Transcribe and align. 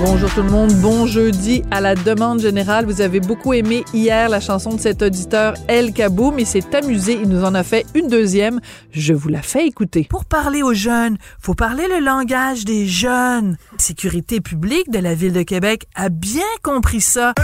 Bonjour 0.00 0.32
tout 0.34 0.42
le 0.42 0.50
monde, 0.50 0.72
bon 0.74 1.06
jeudi 1.06 1.62
à 1.70 1.80
la 1.80 1.94
demande 1.94 2.40
générale. 2.40 2.84
Vous 2.86 3.00
avez 3.00 3.20
beaucoup 3.20 3.52
aimé 3.52 3.84
hier 3.94 4.28
la 4.28 4.40
chanson 4.40 4.74
de 4.74 4.80
cet 4.80 5.02
auditeur 5.02 5.54
El 5.68 5.92
Kaboum 5.92 6.38
il 6.38 6.46
s'est 6.46 6.74
amusé, 6.74 7.18
il 7.22 7.28
nous 7.28 7.44
en 7.44 7.54
a 7.54 7.62
fait 7.62 7.86
une 7.94 8.08
deuxième. 8.08 8.60
Je 8.90 9.14
vous 9.14 9.28
la 9.28 9.42
fais 9.42 9.66
écouter. 9.66 10.06
Pour 10.10 10.24
parler 10.24 10.62
aux 10.62 10.74
jeunes, 10.74 11.16
faut 11.40 11.54
parler 11.54 11.86
le 11.88 12.04
langage 12.04 12.64
des 12.64 12.86
jeunes. 12.86 13.56
Sécurité 13.78 14.40
publique 14.40 14.90
de 14.90 14.98
la 14.98 15.14
ville 15.14 15.32
de 15.32 15.42
Québec 15.42 15.86
a 15.94 16.08
bien 16.08 16.42
compris 16.62 17.00
ça. 17.00 17.34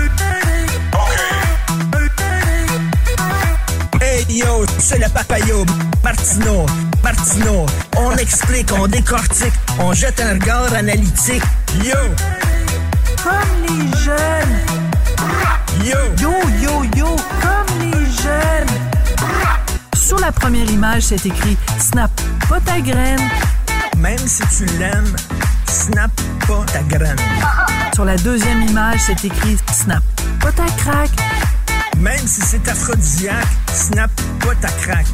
Yo, 4.38 4.64
c'est 4.78 4.98
le 4.98 5.08
papayo, 5.08 5.64
Martino, 6.04 6.66
Martino. 7.02 7.66
On 7.96 8.12
explique, 8.16 8.70
on 8.72 8.86
décortique, 8.86 9.52
on 9.78 9.92
jette 9.92 10.20
un 10.20 10.34
regard 10.34 10.72
analytique. 10.74 11.42
Yo, 11.84 11.94
Comme 13.22 13.62
les 13.68 13.98
jeunes. 13.98 14.56
yo, 15.84 15.96
Yo, 16.20 16.32
yo, 16.62 16.84
yo, 16.96 17.16
comme 17.42 17.78
les 17.80 18.06
jeunes. 18.22 18.78
Sur 19.96 20.18
la 20.18 20.32
première 20.32 20.70
image, 20.70 21.02
c'est 21.02 21.24
écrit 21.26 21.56
Snap 21.78 22.10
pas 22.48 22.60
ta 22.60 22.80
graine. 22.80 23.20
même 23.98 24.18
si 24.26 24.42
tu 24.56 24.64
l'aimes, 24.78 25.14
snap 25.68 26.10
pas 26.46 26.64
ta 26.72 26.82
graine. 26.82 27.16
Sur 27.94 28.04
la 28.04 28.16
deuxième 28.16 28.62
image, 28.62 29.00
c'est 29.06 29.24
écrit 29.24 29.56
Snap 29.72 30.02
pas 30.40 30.52
ta 30.52 30.64
craque. 30.76 31.10
Même 32.00 32.26
si 32.26 32.40
c'est 32.40 32.66
aphrodisiaque, 32.68 33.46
snap 33.72 34.10
pas 34.40 34.54
ta 34.60 34.68
craque. 34.68 35.06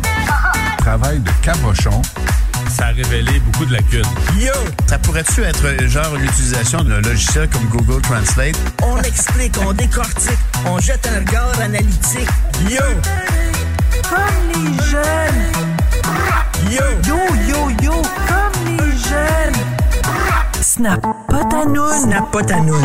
Travail 0.78 1.18
de 1.20 1.30
cabochon. 1.42 2.00
ça 2.68 2.86
a 2.86 2.92
révélé 2.92 3.40
beaucoup 3.40 3.64
de 3.64 3.72
lacunes. 3.72 4.02
Yo, 4.38 4.52
Ça 4.86 4.98
pourrait-tu 4.98 5.42
être 5.42 5.86
genre 5.88 6.14
l'utilisation 6.16 6.84
d'un 6.84 7.00
logiciel 7.00 7.48
comme 7.48 7.64
Google 7.68 8.00
Translate? 8.02 8.56
on 8.82 8.98
explique, 9.02 9.54
on 9.66 9.72
décortique, 9.72 10.38
on 10.64 10.78
jette 10.78 11.06
un 11.12 11.18
regard 11.20 11.60
analytique. 11.60 12.28
Yo, 12.70 12.78
Comme 14.08 14.48
les 14.54 14.84
jeunes. 14.84 15.52
yo, 16.70 16.84
Yo, 17.08 17.18
yo, 17.48 17.70
yo, 17.82 18.02
comme 18.28 18.76
les 18.78 18.92
jeunes. 18.92 19.75
Snap 20.66 21.00
pas 21.28 21.44
ta 21.44 21.64
noune. 21.64 21.92
snap 21.92 22.30
pas 22.32 22.42
ta 22.42 22.56
noune. 22.60 22.84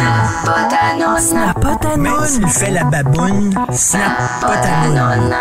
Snap 1.19 1.59
pas 1.59 1.75
ta 1.77 1.97
Même 1.97 2.13
s'il 2.27 2.47
fait 2.47 2.69
la 2.69 2.83
baboune, 2.83 3.53
snap 3.71 4.11
pas 4.39 4.57
ta 4.57 4.87
noune. 4.87 5.35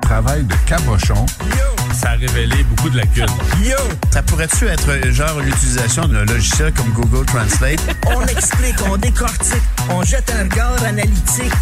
Travail 0.00 0.44
de 0.44 0.54
cabochon. 0.66 1.26
Yo, 1.46 1.92
Ça 1.92 2.10
a 2.10 2.12
révélé 2.12 2.62
beaucoup 2.62 2.90
de 2.90 2.98
lacunes. 2.98 3.26
yo, 3.64 3.76
Ça 4.12 4.22
pourrait-tu 4.22 4.68
être 4.68 5.10
genre 5.10 5.40
l'utilisation 5.40 6.06
d'un 6.06 6.24
logiciel 6.26 6.72
comme 6.72 6.90
Google 6.92 7.26
Translate? 7.26 7.80
on 8.06 8.22
explique, 8.26 8.76
on 8.88 8.96
décortique, 8.96 9.62
on 9.90 10.02
jette 10.02 10.32
un 10.38 10.44
regard 10.44 10.82
analytique. 10.86 11.52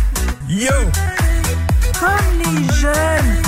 Yo, 0.46 0.68
Comme 1.98 2.54
les 2.54 2.74
jeunes. 2.74 3.42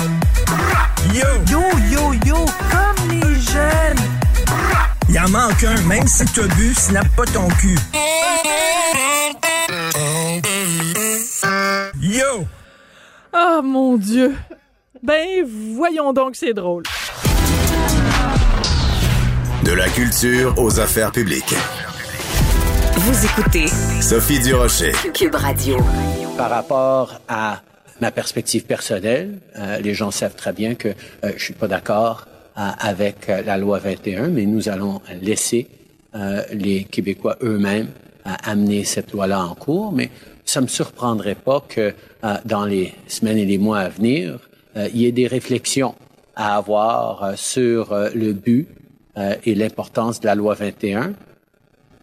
yo, 1.13 1.27
Yo, 1.47 1.61
yo, 1.91 2.13
yo, 2.25 2.45
comme 2.71 3.09
les 3.11 3.39
jeunes. 3.39 3.99
Y 5.11 5.19
en 5.19 5.29
manque 5.29 5.63
un, 5.63 5.81
même 5.83 6.07
si 6.07 6.25
t'as 6.25 6.47
bu, 6.55 6.73
snap 6.73 7.07
pas 7.15 7.25
ton 7.25 7.47
cul. 7.49 7.77
Yo, 11.99 12.45
Ah 13.33 13.61
mon 13.63 13.97
Dieu. 13.97 14.35
Ben 15.03 15.45
voyons 15.75 16.13
donc, 16.13 16.35
c'est 16.35 16.53
drôle. 16.53 16.83
De 19.63 19.71
la 19.71 19.89
culture 19.89 20.53
aux 20.57 20.79
affaires 20.79 21.11
publiques. 21.11 21.55
Vous 22.95 23.25
écoutez 23.25 23.67
Sophie 24.01 24.39
Durocher. 24.39 24.91
Cube 25.13 25.35
Radio. 25.35 25.77
Par 26.37 26.49
rapport 26.49 27.19
à 27.27 27.61
ma 27.99 28.11
perspective 28.11 28.63
personnelle, 28.65 29.39
euh, 29.57 29.79
les 29.79 29.93
gens 29.93 30.11
savent 30.11 30.35
très 30.35 30.53
bien 30.53 30.75
que 30.75 30.89
euh, 30.89 31.31
je 31.35 31.43
suis 31.43 31.53
pas 31.53 31.67
d'accord 31.67 32.27
avec 32.55 33.29
euh, 33.29 33.41
la 33.41 33.57
loi 33.57 33.79
21, 33.79 34.27
mais 34.27 34.45
nous 34.45 34.69
allons 34.69 35.01
laisser 35.21 35.67
euh, 36.15 36.43
les 36.51 36.83
Québécois 36.83 37.37
eux-mêmes 37.41 37.89
euh, 38.25 38.31
amener 38.43 38.83
cette 38.83 39.11
loi-là 39.13 39.45
en 39.45 39.55
cours. 39.55 39.91
Mais 39.91 40.09
ça 40.45 40.61
me 40.61 40.67
surprendrait 40.67 41.35
pas 41.35 41.63
que 41.67 41.93
euh, 42.23 42.37
dans 42.45 42.65
les 42.65 42.93
semaines 43.07 43.37
et 43.37 43.45
les 43.45 43.57
mois 43.57 43.79
à 43.79 43.89
venir, 43.89 44.39
euh, 44.75 44.89
il 44.93 45.01
y 45.01 45.05
ait 45.05 45.11
des 45.11 45.27
réflexions 45.27 45.95
à 46.35 46.57
avoir 46.57 47.23
euh, 47.23 47.33
sur 47.35 47.93
euh, 47.93 48.09
le 48.13 48.33
but 48.33 48.67
euh, 49.17 49.35
et 49.45 49.55
l'importance 49.55 50.19
de 50.19 50.25
la 50.25 50.35
loi 50.35 50.53
21 50.53 51.13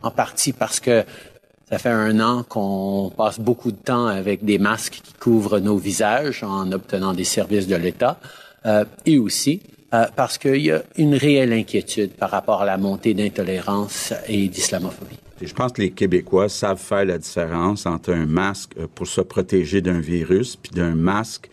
en 0.03 0.11
partie 0.11 0.53
parce 0.53 0.81
que 0.81 1.05
ça 1.69 1.79
fait 1.79 1.91
un 1.91 2.19
an 2.21 2.45
qu'on 2.45 3.13
passe 3.15 3.39
beaucoup 3.39 3.71
de 3.71 3.77
temps 3.77 4.07
avec 4.07 4.45
des 4.45 4.59
masques 4.59 5.01
qui 5.05 5.13
couvrent 5.13 5.59
nos 5.59 5.77
visages 5.77 6.43
en 6.43 6.73
obtenant 6.73 7.13
des 7.13 7.25
services 7.25 7.67
de 7.67 7.77
l'État, 7.77 8.19
euh, 8.65 8.85
et 9.05 9.19
aussi 9.19 9.61
euh, 9.95 10.05
parce 10.15 10.37
qu'il 10.37 10.61
y 10.61 10.71
a 10.71 10.83
une 10.99 11.15
réelle 11.15 11.51
inquiétude 11.55 12.11
par 12.11 12.31
rapport 12.31 12.61
à 12.61 12.67
la 12.67 12.77
montée 12.77 13.15
d'intolérance 13.15 14.13
et 14.29 14.49
d'islamophobie. 14.49 15.19
Je 15.41 15.55
pense 15.55 15.73
que 15.73 15.81
les 15.81 15.93
Québécois 15.93 16.51
savent 16.51 16.79
faire 16.79 17.07
la 17.07 17.17
différence 17.17 17.87
entre 17.87 18.13
un 18.13 18.27
masque 18.27 18.73
euh, 18.79 18.87
pour 18.95 19.07
se 19.07 19.23
protéger 19.23 19.81
d'un 19.81 20.01
virus 20.01 20.57
puis 20.57 20.73
d'un 20.73 20.95
masque 20.95 21.49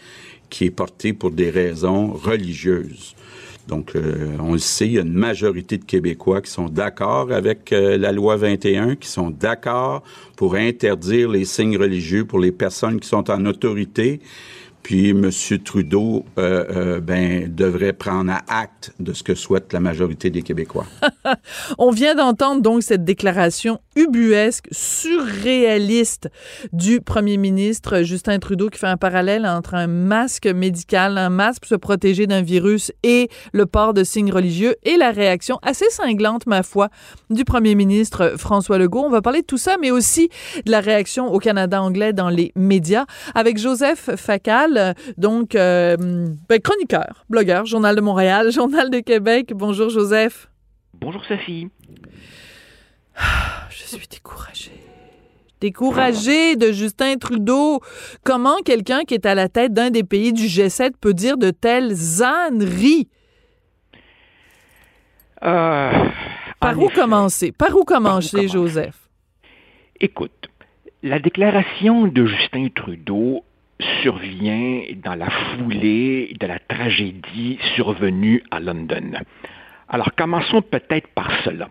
qui 0.49 0.65
est 0.65 0.71
porté 0.71 1.13
pour 1.13 1.31
des 1.31 1.49
raisons 1.49 2.11
religieuses. 2.11 3.15
Donc, 3.69 3.95
euh, 3.95 4.35
on 4.39 4.51
le 4.51 4.59
sait, 4.59 4.87
il 4.87 4.93
y 4.93 4.99
a 4.99 5.03
une 5.03 5.13
majorité 5.13 5.77
de 5.77 5.85
Québécois 5.85 6.41
qui 6.41 6.51
sont 6.51 6.67
d'accord 6.67 7.31
avec 7.31 7.71
la 7.71 8.11
loi 8.11 8.35
21, 8.35 8.95
qui 8.95 9.07
sont 9.07 9.31
d'accord 9.31 10.03
pour 10.35 10.55
interdire 10.55 11.29
les 11.29 11.45
signes 11.45 11.77
religieux 11.77 12.25
pour 12.25 12.39
les 12.39 12.51
personnes 12.51 12.99
qui 12.99 13.07
sont 13.07 13.31
en 13.31 13.45
autorité. 13.45 14.19
Puis, 14.85 15.09
M. 15.09 15.31
Trudeau, 15.63 16.25
euh, 16.37 16.63
euh, 16.69 16.99
ben, 16.99 17.51
devrait 17.51 17.91
prendre 17.91 18.31
acte 18.47 18.93
de 18.99 19.13
ce 19.13 19.23
que 19.23 19.33
souhaite 19.33 19.73
la 19.73 19.79
majorité 19.79 20.29
des 20.29 20.43
Québécois. 20.43 20.85
On 21.79 21.89
vient 21.89 22.13
d'entendre 22.13 22.61
donc 22.61 22.83
cette 22.83 23.03
déclaration 23.03 23.79
ubuesque, 23.95 24.67
surréaliste 24.71 26.29
du 26.73 27.01
premier 27.01 27.37
ministre 27.37 28.01
Justin 28.01 28.39
Trudeau 28.39 28.69
qui 28.69 28.79
fait 28.79 28.87
un 28.87 28.97
parallèle 28.97 29.45
entre 29.45 29.73
un 29.75 29.87
masque 29.87 30.47
médical, 30.47 31.17
un 31.17 31.29
masque 31.29 31.61
pour 31.61 31.69
se 31.69 31.75
protéger 31.75 32.27
d'un 32.27 32.41
virus 32.41 32.91
et 33.03 33.29
le 33.53 33.65
port 33.65 33.93
de 33.93 34.03
signes 34.03 34.31
religieux 34.31 34.75
et 34.83 34.97
la 34.97 35.11
réaction 35.11 35.59
assez 35.61 35.89
cinglante, 35.89 36.45
ma 36.45 36.63
foi, 36.63 36.89
du 37.29 37.45
premier 37.45 37.75
ministre 37.75 38.33
François 38.37 38.77
Legault. 38.77 39.03
On 39.05 39.09
va 39.09 39.21
parler 39.21 39.41
de 39.41 39.45
tout 39.45 39.57
ça, 39.57 39.77
mais 39.79 39.91
aussi 39.91 40.29
de 40.65 40.71
la 40.71 40.81
réaction 40.81 41.31
au 41.31 41.39
Canada 41.39 41.81
anglais 41.81 42.13
dans 42.13 42.29
les 42.29 42.51
médias 42.55 43.05
avec 43.33 43.57
Joseph 43.57 44.09
Facal, 44.17 44.95
donc 45.17 45.55
euh, 45.55 45.95
ben, 46.49 46.59
chroniqueur, 46.59 47.25
blogueur, 47.29 47.65
Journal 47.65 47.95
de 47.95 48.01
Montréal, 48.01 48.51
Journal 48.55 48.89
de 48.89 48.99
Québec. 48.99 49.53
Bonjour 49.55 49.89
Joseph. 49.89 50.49
Bonjour 50.99 51.23
Sophie. 51.25 51.69
Je 53.69 53.83
suis 53.83 54.07
découragée. 54.07 54.71
Découragée 55.61 56.55
de 56.55 56.71
Justin 56.71 57.15
Trudeau. 57.15 57.81
Comment 58.23 58.57
quelqu'un 58.63 59.03
qui 59.03 59.13
est 59.13 59.25
à 59.25 59.35
la 59.35 59.47
tête 59.49 59.73
d'un 59.73 59.89
des 59.89 60.03
pays 60.03 60.33
du 60.33 60.43
G7 60.45 60.91
peut 60.99 61.13
dire 61.13 61.37
de 61.37 61.51
telles 61.51 62.21
âneries? 62.21 63.07
Euh, 65.43 65.91
Par 66.59 66.77
où 66.77 66.85
effet, 66.85 66.95
commencer? 66.95 67.51
Par 67.51 67.75
où 67.75 67.83
commencer, 67.83 68.37
commencer? 68.37 68.47
Joseph? 68.53 68.95
Écoute, 69.99 70.49
la 71.03 71.19
déclaration 71.19 72.07
de 72.07 72.25
Justin 72.25 72.67
Trudeau 72.75 73.43
survient 74.01 74.81
dans 75.03 75.15
la 75.15 75.29
foulée 75.29 76.35
de 76.39 76.47
la 76.47 76.59
tragédie 76.59 77.59
survenue 77.75 78.43
à 78.51 78.59
London. 78.59 79.13
Alors 79.87 80.11
commençons 80.15 80.61
peut-être 80.61 81.07
par 81.09 81.29
cela. 81.43 81.69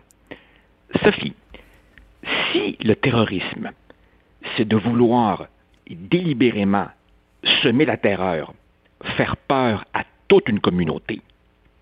Sophie, 1.03 1.33
si 2.51 2.77
le 2.83 2.95
terrorisme, 2.95 3.71
c'est 4.55 4.67
de 4.67 4.77
vouloir 4.77 5.47
délibérément 5.89 6.87
semer 7.61 7.85
la 7.85 7.97
terreur, 7.97 8.53
faire 9.17 9.37
peur 9.37 9.85
à 9.93 10.03
toute 10.27 10.49
une 10.49 10.59
communauté, 10.59 11.21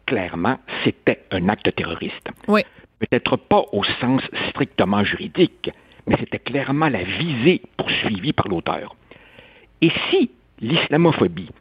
clairement, 0.06 0.58
c'était 0.84 1.24
un 1.32 1.50
acte 1.50 1.74
terroriste. 1.76 2.30
Oui. 2.48 2.62
Peut-être 3.00 3.38
pas 3.38 3.64
au 3.72 3.84
sens 3.84 4.22
strictement 4.50 5.04
juridique, 5.04 5.72
mais 6.08 6.16
c'était 6.20 6.40
clairement 6.40 6.90
la 6.90 7.04
visée 7.04 7.62
poursuivie 7.78 8.34
par 8.34 8.48
l'auteur. 8.48 8.96
Et 9.82 9.92
si 10.10 10.32
l'islamophobie, 10.60 11.52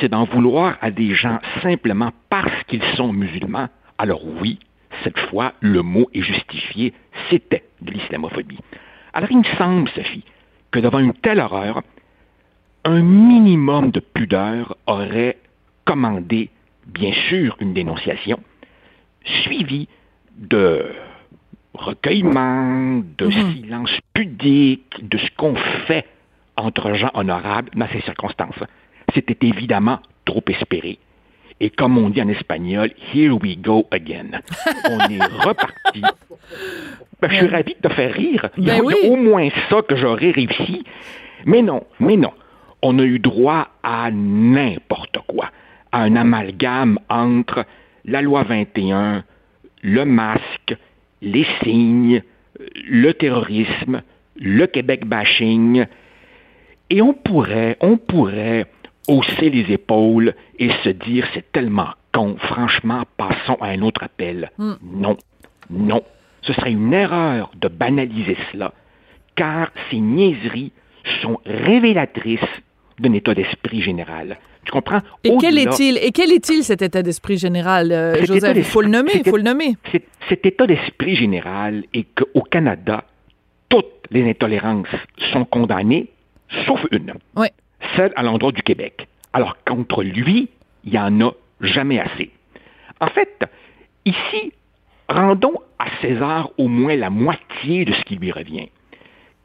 c'est 0.00 0.08
d'en 0.08 0.24
vouloir 0.24 0.78
à 0.80 0.90
des 0.90 1.14
gens 1.14 1.38
simplement 1.62 2.12
parce 2.28 2.62
qu'ils 2.64 2.84
sont 2.96 3.12
musulmans, 3.12 3.68
alors 3.98 4.24
oui, 4.40 4.58
cette 5.04 5.18
fois, 5.18 5.52
le 5.60 5.82
mot 5.82 6.08
est 6.14 6.22
justifié, 6.22 6.92
c'était 7.30 7.64
de 7.80 7.92
l'islamophobie. 7.92 8.58
Alors 9.12 9.30
il 9.30 9.38
me 9.38 9.44
semble, 9.58 9.88
Sophie, 9.90 10.24
que 10.70 10.78
devant 10.78 10.98
une 11.00 11.14
telle 11.14 11.40
horreur, 11.40 11.82
un 12.84 13.00
minimum 13.02 13.90
de 13.90 14.00
pudeur 14.00 14.76
aurait 14.86 15.38
commandé, 15.84 16.50
bien 16.86 17.12
sûr, 17.28 17.56
une 17.60 17.74
dénonciation, 17.74 18.40
suivie 19.24 19.88
de 20.36 20.86
recueillement, 21.74 23.02
de 23.18 23.26
Mhm. 23.26 23.52
silence 23.54 23.98
pudique, 24.14 25.08
de 25.08 25.18
ce 25.18 25.28
qu'on 25.36 25.54
fait 25.86 26.06
entre 26.56 26.92
gens 26.94 27.10
honorables 27.14 27.70
dans 27.74 27.88
ces 27.88 28.00
circonstances. 28.02 28.62
C'était 29.14 29.46
évidemment 29.46 30.00
trop 30.24 30.42
espéré. 30.48 30.98
Et 31.62 31.70
comme 31.70 31.96
on 31.96 32.10
dit 32.10 32.20
en 32.20 32.28
espagnol, 32.28 32.90
here 33.14 33.34
we 33.40 33.56
go 33.56 33.86
again. 33.92 34.40
On 34.90 34.98
est 34.98 35.22
reparti. 35.22 36.02
Ben, 37.20 37.30
je 37.30 37.36
suis 37.36 37.46
ravi 37.46 37.76
de 37.80 37.88
te 37.88 37.94
faire 37.94 38.12
rire. 38.12 38.50
Il 38.58 38.64
y 38.64 38.70
a, 38.70 38.78
Ben 38.78 38.84
oui. 38.84 38.94
il 39.00 39.06
y 39.06 39.08
a 39.08 39.12
au 39.12 39.16
moins 39.16 39.48
ça 39.70 39.80
que 39.82 39.94
j'aurais 39.94 40.32
réussi. 40.32 40.82
Mais 41.46 41.62
non, 41.62 41.84
mais 42.00 42.16
non. 42.16 42.32
On 42.82 42.98
a 42.98 43.04
eu 43.04 43.20
droit 43.20 43.68
à 43.84 44.10
n'importe 44.10 45.18
quoi. 45.28 45.52
À 45.92 46.02
un 46.02 46.16
amalgame 46.16 46.98
entre 47.08 47.64
la 48.04 48.22
loi 48.22 48.42
21, 48.42 49.22
le 49.82 50.04
masque, 50.04 50.74
les 51.20 51.46
signes, 51.62 52.24
le 52.88 53.12
terrorisme, 53.12 54.02
le 54.34 54.66
Québec 54.66 55.06
bashing. 55.06 55.86
Et 56.90 57.00
on 57.02 57.12
pourrait, 57.12 57.76
on 57.80 57.98
pourrait 57.98 58.66
hausser 59.08 59.50
les 59.50 59.72
épaules 59.72 60.34
et 60.58 60.70
se 60.84 60.90
dire 60.90 61.26
c'est 61.34 61.50
tellement 61.52 61.88
con, 62.12 62.36
franchement, 62.38 63.02
passons 63.16 63.56
à 63.60 63.68
un 63.68 63.82
autre 63.82 64.02
appel. 64.02 64.50
Hmm. 64.58 64.74
Non, 64.82 65.16
non. 65.70 66.02
Ce 66.42 66.52
serait 66.52 66.72
une 66.72 66.92
erreur 66.92 67.50
de 67.60 67.68
banaliser 67.68 68.36
cela, 68.50 68.72
car 69.36 69.70
ces 69.90 70.00
niaiseries 70.00 70.72
sont 71.20 71.40
révélatrices 71.46 72.40
d'un 72.98 73.12
état 73.12 73.34
d'esprit 73.34 73.80
général. 73.80 74.38
Tu 74.64 74.70
comprends? 74.70 75.00
Et 75.24 75.32
quel 75.40 75.58
est-il 75.58 75.98
et 75.98 76.12
quel 76.12 76.30
est-il 76.30 76.62
cet 76.62 76.82
état 76.82 77.02
d'esprit 77.02 77.36
général, 77.36 77.90
euh, 77.90 78.24
Joseph? 78.24 78.56
Il 78.56 78.64
faut 78.64 78.82
le 78.82 78.88
nommer, 78.88 79.12
il 79.14 79.28
faut 79.28 79.36
le 79.36 79.42
nommer. 79.42 79.76
cet, 79.90 80.04
cet 80.28 80.46
état 80.46 80.66
d'esprit 80.66 81.16
général 81.16 81.84
est 81.92 82.06
qu'au 82.14 82.42
Canada, 82.42 83.04
toutes 83.68 83.86
les 84.10 84.28
intolérances 84.28 84.86
sont 85.32 85.44
condamnées, 85.44 86.08
sauf 86.66 86.80
une. 86.92 87.14
Oui. 87.34 87.48
Celle 87.96 88.12
à 88.16 88.22
l'endroit 88.22 88.52
du 88.52 88.62
Québec. 88.62 89.06
Alors, 89.32 89.56
contre 89.64 90.02
lui, 90.02 90.48
il 90.84 90.92
n'y 90.92 90.98
en 90.98 91.20
a 91.20 91.32
jamais 91.60 92.00
assez. 92.00 92.30
En 93.00 93.08
fait, 93.08 93.44
ici, 94.04 94.52
rendons 95.08 95.58
à 95.78 95.86
César 96.00 96.50
au 96.58 96.68
moins 96.68 96.96
la 96.96 97.10
moitié 97.10 97.84
de 97.84 97.92
ce 97.92 98.02
qui 98.04 98.16
lui 98.16 98.32
revient. 98.32 98.68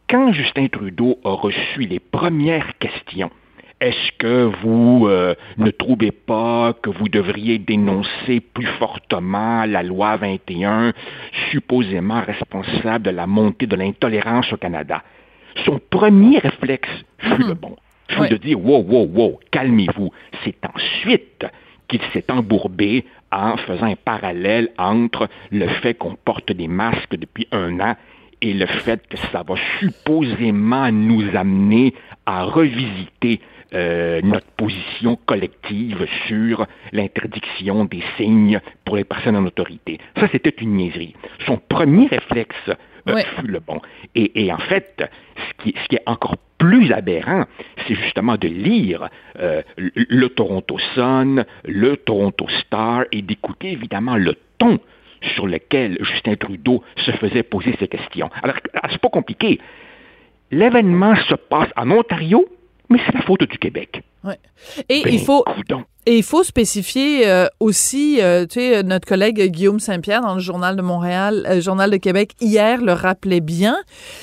Quand 0.10 0.31
Justin 0.31 0.68
Trudeau 0.68 1.19
a 1.25 1.31
reçu 1.31 1.81
les 1.81 2.00
premières 2.00 2.78
questions, 2.78 3.31
est-ce 3.80 4.12
que 4.18 4.50
vous 4.63 5.06
euh, 5.07 5.36
ne 5.57 5.69
trouvez 5.69 6.12
pas 6.12 6.74
que 6.74 6.90
vous 6.90 7.10
devriez 7.10 7.60
dénoncer 7.60 8.40
plus 8.40 8.66
fortement 8.80 9.66
la 9.66 9.83
loi 9.83 10.18
21, 10.18 10.94
supposément 11.51 12.22
responsable 12.22 13.06
de 13.06 13.12
la 13.12 13.28
montée 13.28 13.68
de 13.68 13.75
l'intolérance 13.75 14.51
au 14.51 14.57
Canada? 14.57 15.04
Son 15.66 15.80
premier 15.90 16.40
réflexe 16.40 16.90
fut 17.19 17.44
le 17.44 17.54
bon, 17.54 17.75
fut 18.09 18.21
Oui. 18.21 18.30
de 18.30 18.38
dire 18.38 18.59
wow, 18.63 18.81
wow, 18.81 19.06
wow, 19.06 19.39
calmez-vous. 19.51 20.12
C'est 20.44 20.57
ensuite 20.65 21.45
qu'il 21.88 22.01
s'est 22.13 22.25
embourbé 22.31 23.06
en 23.31 23.57
faisant 23.57 23.86
un 23.86 23.95
parallèle 23.95 24.69
entre 24.77 25.27
le 25.51 25.68
fait 25.68 25.94
qu'on 25.94 26.15
porte 26.15 26.51
des 26.51 26.68
masques 26.68 27.15
depuis 27.15 27.48
un 27.51 27.80
an 27.80 27.95
et 28.42 28.54
le 28.54 28.65
fait 28.68 29.06
que 29.07 29.18
ça 29.18 29.44
va 29.44 29.56
supposément 29.80 30.92
nous 30.92 31.24
amener 31.36 31.94
à 32.25 32.44
revisiter 32.44 33.42
euh, 33.74 34.21
notre 34.24 34.48
position 34.51 35.18
collective 35.25 36.06
sur 36.27 36.65
l'interdiction 36.94 37.83
des 37.86 38.04
signes 38.15 38.59
pour 38.86 38.95
les 38.95 39.04
personnes 39.04 39.36
en 39.36 39.45
autorité. 39.45 40.00
Ça, 40.18 40.27
c'était 40.31 40.54
une 40.62 40.75
niaiserie. 40.75 41.15
Son 41.45 41.57
premier 41.57 42.07
réflexe 42.07 42.71
Ouais. 43.13 43.25
fut 43.39 43.48
le 43.48 43.59
bon. 43.59 43.81
Et, 44.15 44.45
et 44.45 44.54
en 44.54 44.57
fait, 44.57 45.04
ce 45.36 45.63
qui, 45.63 45.75
ce 45.81 45.88
qui 45.88 45.95
est 45.95 46.04
encore 46.06 46.36
plus 46.57 46.92
aberrant, 46.92 47.45
c'est 47.88 47.95
justement 47.95 48.38
de 48.38 48.48
lire 48.48 49.09
euh, 49.39 49.62
le, 49.77 50.27
Toronto 50.30 50.77
Sun, 50.95 51.45
le 51.65 51.98
Toronto 51.98 52.48
Star 52.62 53.06
et 53.12 53.21
d'écouter 53.21 53.71
évidemment 53.71 54.15
le 54.15 54.36
ton 54.57 54.80
sur 55.36 55.48
lequel 55.48 55.98
Justin 56.01 56.36
Trudeau 56.36 56.83
se 56.98 57.12
faisait 57.12 57.44
poser 57.44 57.75
ces 57.80 57.88
questions. 57.88 58.30
Alors, 58.44 58.57
c'est 58.89 59.01
pas 59.01 59.09
compliqué. 59.09 59.59
L'événement 60.51 61.15
se 61.15 61.36
passe 61.36 61.69
en 61.75 61.89
Ontario, 61.92 62.48
mais 62.89 63.00
c'est 63.06 63.13
la 63.13 63.21
faute 63.21 63.44
du 63.44 63.57
Québec. 63.57 64.01
Ouais. 64.24 64.38
Et 64.89 65.04
Ben, 65.04 65.13
il 65.13 65.19
faut 65.19 65.44
coudonc. 65.44 65.86
Et 66.07 66.15
il 66.15 66.24
faut 66.24 66.44
spécifier 66.44 67.27
euh, 67.27 67.48
aussi, 67.59 68.21
euh, 68.21 68.45
tu 68.45 68.62
sais, 68.62 68.81
notre 68.81 69.06
collègue 69.06 69.51
Guillaume 69.51 69.81
Saint-Pierre 69.81 70.21
dans 70.21 70.36
le 70.36 70.39
Journal 70.39 70.77
de 70.77 70.81
Montréal, 70.81 71.45
euh, 71.50 71.59
Journal 71.59 71.92
de 71.92 71.98
Québec 71.98 72.31
hier 72.39 72.81
le 72.81 72.94
rappelait 72.94 73.42
bien. 73.42 73.75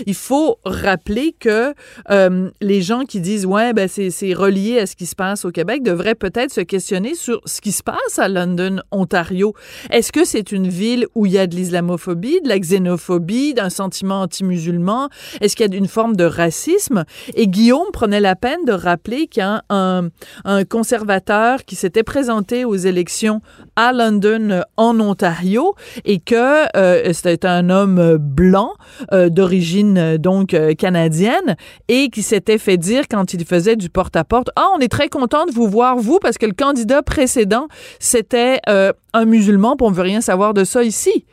Il 0.06 0.14
faut 0.14 0.56
rappeler 0.64 1.36
que 1.38 1.75
euh, 2.08 2.50
les 2.62 2.81
gens 2.81 3.02
qui 3.02 3.20
disent 3.20 3.44
ouais 3.44 3.75
ben 3.75 3.86
c'est 3.86 4.32
relié 4.32 4.78
à 4.78 4.86
ce 4.86 4.96
qui 4.96 5.04
se 5.04 5.14
passe 5.14 5.44
au 5.44 5.50
Québec 5.50 5.82
devraient 5.82 6.14
peut-être 6.14 6.50
se 6.50 6.62
questionner 6.62 7.14
sur 7.14 7.42
ce 7.44 7.60
qui 7.60 7.70
se 7.70 7.82
passe 7.82 8.19
à 8.19 8.28
London, 8.28 8.81
Ontario. 8.90 9.52
Est-ce 9.90 10.10
que 10.10 10.25
c'est 10.25 10.52
une 10.52 10.69
ville 10.69 11.06
où 11.14 11.26
il 11.26 11.32
y 11.32 11.38
a 11.38 11.46
de 11.46 11.54
l'islamophobie, 11.54 12.40
de 12.40 12.48
la 12.48 12.58
xénophobie, 12.58 13.52
d'un 13.52 13.69
sentiment 13.69 14.22
anti-musulman? 14.22 15.10
Est-ce 15.42 15.54
qu'il 15.54 15.70
y 15.70 15.75
a 15.75 15.76
une 15.76 15.88
forme 15.88 16.16
de 16.16 16.25
racisme? 16.25 17.04
Et 17.34 17.46
Guillaume 17.46 17.90
prenait 17.92 18.20
la 18.20 18.36
peine 18.36 18.64
de 18.64 18.72
rappeler 18.72 19.28
a 19.38 19.62
un, 19.69 20.08
un 20.46 20.64
conservateur 20.64 21.64
qui 21.66 21.73
s'était 21.74 22.02
présenté 22.02 22.64
aux 22.64 22.76
élections 22.76 23.40
à 23.76 23.92
London, 23.92 24.50
euh, 24.50 24.60
en 24.76 24.98
Ontario, 25.00 25.74
et 26.04 26.20
que 26.20 26.66
euh, 26.76 27.12
c'était 27.12 27.46
un 27.46 27.70
homme 27.70 27.98
euh, 27.98 28.18
blanc 28.18 28.72
d'origine 29.12 30.16
donc 30.16 30.56
canadienne 30.78 31.56
et 31.88 32.08
qui 32.08 32.22
s'était 32.22 32.58
fait 32.58 32.76
dire 32.76 33.04
quand 33.08 33.34
il 33.34 33.44
faisait 33.44 33.76
du 33.76 33.88
porte-à-porte 33.90 34.50
ah 34.56 34.68
on 34.76 34.78
est 34.78 34.88
très 34.88 35.08
content 35.08 35.46
de 35.46 35.52
vous 35.52 35.68
voir 35.68 35.96
vous 35.96 36.18
parce 36.20 36.38
que 36.38 36.46
le 36.46 36.52
candidat 36.52 37.02
précédent 37.02 37.68
c'était 37.98 38.60
un 38.66 39.24
musulman 39.24 39.76
puis 39.76 39.86
on 39.86 39.90
veut 39.90 40.02
rien 40.02 40.20
savoir 40.20 40.54
de 40.54 40.64
ça 40.64 40.82
ici 40.82 41.24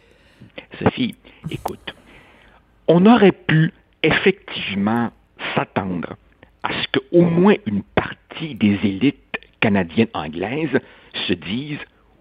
Sophie, 0.79 1.15
écoute, 1.49 1.95
on 2.87 3.05
aurait 3.05 3.31
pu 3.31 3.73
effectivement 4.03 5.11
s'attendre 5.55 6.15
à 6.63 6.69
ce 6.73 6.99
qu'au 6.99 7.21
moins 7.21 7.55
une 7.65 7.83
partie 7.95 8.55
des 8.55 8.79
élites 8.83 9.30
canadiennes 9.61 10.09
anglaises 10.13 10.79
se 11.27 11.33
disent 11.33 11.79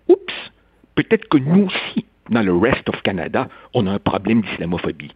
Oups, 0.09 0.53
peut-être 0.95 1.29
que 1.29 1.39
nous 1.39 1.67
aussi, 1.67 2.05
dans 2.31 2.43
le 2.43 2.57
rest 2.57 2.89
of 2.89 3.03
Canada, 3.03 3.49
on 3.75 3.87
a 3.87 3.93
un 3.93 3.99
problème 3.99 4.43
d'islamophobie. 4.43 5.13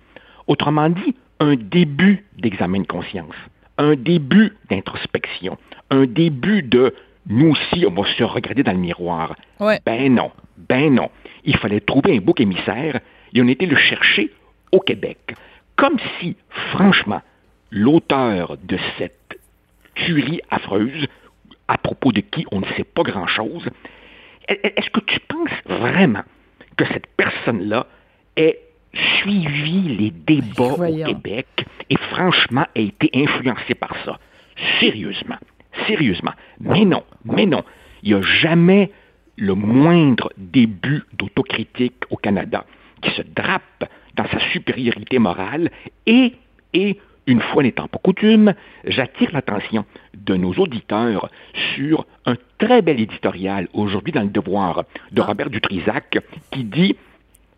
Autrement 0.46 0.88
dit, 0.90 1.14
un 1.40 1.54
début 1.54 2.24
d'examen 2.38 2.80
de 2.80 2.86
conscience, 2.86 3.34
un 3.78 3.94
début 3.94 4.56
d'introspection, 4.70 5.56
un 5.90 6.06
début 6.06 6.62
de 6.62 6.94
nous 7.26 7.52
aussi, 7.52 7.86
on 7.86 7.92
va 7.92 8.06
se 8.16 8.22
regarder 8.22 8.62
dans 8.62 8.72
le 8.72 8.78
miroir. 8.78 9.34
Ouais. 9.58 9.80
Ben 9.86 10.14
non, 10.14 10.30
ben 10.56 10.94
non. 10.94 11.10
Il 11.44 11.56
fallait 11.56 11.80
trouver 11.80 12.16
un 12.16 12.20
bouc 12.20 12.40
émissaire 12.40 13.00
et 13.32 13.42
on 13.42 13.48
était 13.48 13.66
le 13.66 13.76
chercher 13.76 14.30
au 14.72 14.80
Québec. 14.80 15.34
Comme 15.76 15.96
si, 16.18 16.36
franchement, 16.72 17.22
l'auteur 17.70 18.56
de 18.62 18.78
cette 18.98 19.38
tuerie 19.94 20.40
affreuse, 20.50 21.06
à 21.68 21.78
propos 21.78 22.12
de 22.12 22.20
qui 22.20 22.46
on 22.52 22.60
ne 22.60 22.66
sait 22.76 22.84
pas 22.84 23.02
grand-chose, 23.02 23.68
est-ce 24.48 24.90
que 24.90 25.00
tu 25.00 25.18
penses 25.20 25.50
vraiment 25.66 26.24
que 26.76 26.84
cette 26.86 27.06
personne-là 27.16 27.86
ait 28.36 28.58
suivi 28.92 29.96
les 29.96 30.10
débats 30.10 30.74
au. 30.74 31.04
Québec 31.04 31.46
et 31.90 31.96
franchement 31.96 32.66
a 32.74 32.80
été 32.80 33.10
influencé 33.14 33.74
par 33.74 33.94
ça? 34.04 34.18
Sérieusement, 34.80 35.38
sérieusement. 35.86 36.32
Mais 36.60 36.84
non, 36.84 37.04
mais 37.24 37.46
non. 37.46 37.64
Il 38.02 38.10
n'y 38.10 38.14
a 38.14 38.22
jamais 38.22 38.90
le 39.36 39.54
moindre 39.54 40.32
début 40.36 41.02
d'autocritique 41.14 42.04
au 42.10 42.16
Canada 42.16 42.64
qui 43.02 43.10
se 43.10 43.22
drape 43.22 43.84
dans 44.14 44.26
sa 44.28 44.38
supériorité 44.52 45.18
morale 45.18 45.70
et, 46.06 46.34
et 46.72 46.98
une 47.26 47.40
fois 47.40 47.62
n'étant 47.62 47.88
pas 47.88 47.98
coutume, 47.98 48.54
j'attire 48.84 49.30
l'attention 49.32 49.84
de 50.14 50.36
nos 50.36 50.52
auditeurs 50.54 51.30
sur 51.74 52.06
un 52.26 52.36
très 52.58 52.82
bel 52.82 53.00
éditorial 53.00 53.68
aujourd'hui 53.72 54.12
dans 54.12 54.22
le 54.22 54.28
Devoir 54.28 54.84
de 55.12 55.20
Robert 55.20 55.50
Dutrisac 55.50 56.18
qui 56.50 56.64
dit 56.64 56.96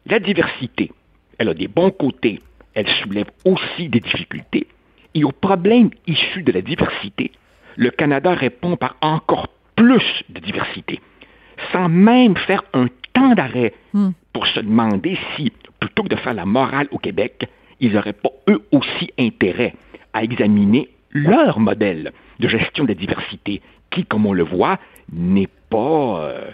La 0.07 0.21
diversité, 0.21 0.93
elle 1.39 1.49
a 1.49 1.55
des 1.55 1.69
bons 1.69 1.91
côtés, 1.91 2.41
elle 2.75 2.89
soulève 3.03 3.31
aussi 3.45 3.89
des 3.89 4.01
difficultés. 4.01 4.67
Et 5.15 5.25
aux 5.25 5.33
problèmes 5.33 5.91
issus 6.07 6.43
de 6.43 6.53
la 6.53 6.61
diversité, 6.61 7.33
le 7.77 7.91
Canada 7.91 8.35
répond 8.35 8.77
par 8.77 8.97
encore 9.01 9.49
plus 9.75 10.23
de 10.29 10.41
diversité, 10.41 11.01
sans 11.73 11.89
même 11.89 12.37
faire 12.37 12.63
un 12.73 12.87
temps 13.13 13.35
d'arrêt 13.35 13.75
pour 14.33 14.47
se 14.47 14.61
demander 14.61 15.19
si, 15.35 15.53
plutôt 15.81 16.03
que 16.03 16.09
de 16.09 16.17
faire 16.17 16.35
la 16.35 16.45
morale 16.45 16.89
au 16.91 16.99
Québec, 16.99 17.49
ils 17.81 17.93
n'auraient 17.93 18.13
pas 18.13 18.31
eux 18.49 18.63
aussi 18.73 19.11
intérêt 19.19 19.75
à 20.13 20.23
examiner 20.23 20.89
leur 21.11 21.59
modèle 21.61 22.13
de 22.39 22.49
gestion 22.49 22.85
de 22.85 22.89
la 22.89 22.95
diversité, 22.95 23.63
qui, 23.97 24.05
comme 24.05 24.27
on 24.27 24.33
le 24.33 24.45
voit, 24.45 24.79
n'est 25.13 25.49
pas... 25.71 26.21
Euh, 26.21 26.51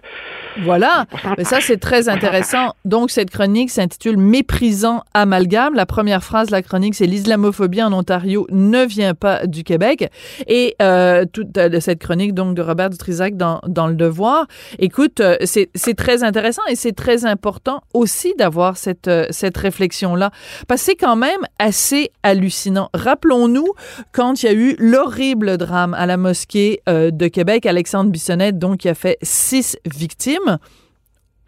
voilà. 0.60 1.06
Mais 1.38 1.44
ça, 1.44 1.60
c'est 1.60 1.78
très 1.78 2.08
intéressant. 2.08 2.74
Donc, 2.84 3.10
cette 3.10 3.30
chronique 3.30 3.70
s'intitule 3.70 4.16
Méprisant 4.16 5.02
amalgame. 5.14 5.74
La 5.74 5.86
première 5.86 6.22
phrase 6.22 6.48
de 6.48 6.52
la 6.52 6.62
chronique, 6.62 6.94
c'est 6.94 7.06
l'islamophobie 7.06 7.82
en 7.82 7.92
Ontario 7.92 8.46
ne 8.50 8.84
vient 8.84 9.14
pas 9.14 9.46
du 9.46 9.64
Québec. 9.64 10.10
Et 10.46 10.76
euh, 10.82 11.24
toute 11.30 11.56
euh, 11.56 11.80
cette 11.80 12.00
chronique, 12.00 12.34
donc, 12.34 12.54
de 12.54 12.62
Robert 12.62 12.90
Dutrisac 12.90 13.36
dans, 13.36 13.60
dans 13.66 13.86
Le 13.86 13.94
Devoir. 13.94 14.46
Écoute, 14.78 15.20
euh, 15.20 15.36
c'est 15.42 15.96
très 15.96 16.22
intéressant 16.22 16.62
et 16.68 16.76
c'est 16.76 16.92
très 16.92 17.24
important 17.24 17.82
aussi 17.94 18.34
d'avoir 18.36 18.76
cette, 18.76 19.10
cette 19.30 19.56
réflexion-là. 19.56 20.30
Parce 20.68 20.82
que 20.82 20.86
c'est 20.86 20.96
quand 20.96 21.16
même 21.16 21.40
assez 21.58 22.10
hallucinant. 22.22 22.90
Rappelons-nous 22.92 23.68
quand 24.12 24.42
il 24.42 24.46
y 24.46 24.48
a 24.48 24.52
eu 24.52 24.76
l'horrible 24.78 25.56
drame 25.56 25.94
à 25.94 26.06
la 26.06 26.16
mosquée 26.16 26.82
de 26.86 27.28
Québec, 27.32 27.66
Alexandre 27.66 28.10
Bissonnette, 28.10 28.58
donc, 28.58 28.78
qui 28.78 28.88
a 28.88 28.94
fait 28.94 29.18
six 29.22 29.76
victimes 29.84 30.58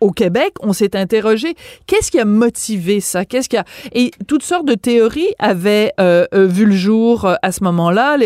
au 0.04 0.10
Québec, 0.10 0.52
on 0.60 0.72
s'est 0.72 0.96
interrogé, 0.96 1.54
qu'est-ce 1.86 2.10
qui 2.10 2.20
a 2.20 2.24
motivé 2.24 3.00
ça? 3.00 3.24
Qu'est-ce 3.24 3.48
qui 3.48 3.56
a... 3.56 3.64
Et 3.92 4.10
toutes 4.26 4.42
sortes 4.42 4.66
de 4.66 4.74
théories 4.74 5.32
avaient 5.38 5.92
euh, 5.98 6.26
euh, 6.34 6.46
vu 6.46 6.66
le 6.66 6.74
jour 6.74 7.24
euh, 7.24 7.34
à 7.42 7.52
ce 7.52 7.64
moment-là. 7.64 8.18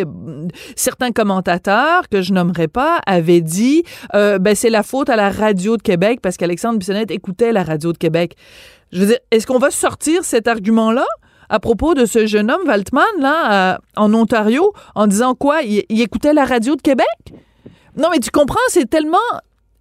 Certains 0.75 1.13
commentateurs, 1.13 2.09
que 2.09 2.21
je 2.21 2.33
nommerai 2.33 2.67
pas, 2.67 3.01
avaient 3.07 3.41
dit, 3.41 3.85
ben, 4.13 4.55
c'est 4.55 4.71
la 4.71 4.83
faute 4.83 5.09
à 5.09 5.17
la 5.17 5.31
radio 5.31 5.77
de 5.77 5.83
Québec 5.83 6.21
parce 6.21 6.37
qu'Alexandre 6.37 6.79
Bissonnette 6.79 7.11
écoutait 7.11 7.53
la 7.53 7.63
radio 7.63 7.93
de 7.93 7.99
Québec. 7.99 8.35
Je 8.91 9.01
veux 9.01 9.07
dire, 9.07 9.19
est-ce 9.31 9.47
qu'on 9.47 9.59
va 9.59 9.71
sortir 9.71 10.25
cet 10.25 10.49
argument-là? 10.49 11.07
à 11.51 11.61
propos 11.61 11.95
de 11.95 12.05
ce 12.05 12.27
jeune 12.27 12.51
homme, 12.51 12.61
Waltman, 12.67 13.07
là, 13.21 13.79
en 13.97 14.13
Ontario, 14.13 14.75
en 14.95 15.07
disant 15.07 15.35
quoi? 15.35 15.63
il, 15.63 16.03
écoutait 16.03 16.35
la 16.35 16.45
radio 16.45 16.77
de 16.77 16.83
Québec? 16.83 17.07
Non, 17.99 18.09
mais 18.13 18.21
tu 18.21 18.31
comprends, 18.31 18.57
c'est 18.69 18.89
tellement 18.89 19.19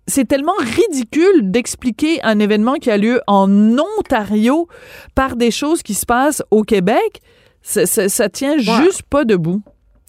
c'est 0.08 0.26
tellement 0.26 0.56
ridicule 0.60 1.52
d'expliquer 1.52 2.24
un 2.24 2.40
événement 2.40 2.76
qui 2.76 2.90
a 2.90 2.98
lieu 2.98 3.22
en 3.28 3.78
Ontario 4.00 4.68
par 5.16 5.36
des 5.36 5.52
choses 5.52 5.84
qui 5.84 5.94
se 5.94 6.06
passent 6.06 6.42
au 6.50 6.64
Québec. 6.64 7.22
Ça, 7.62 7.86
ça, 7.86 8.30
tient 8.30 8.58
juste 8.58 9.04
pas 9.04 9.26
debout. 9.26 9.62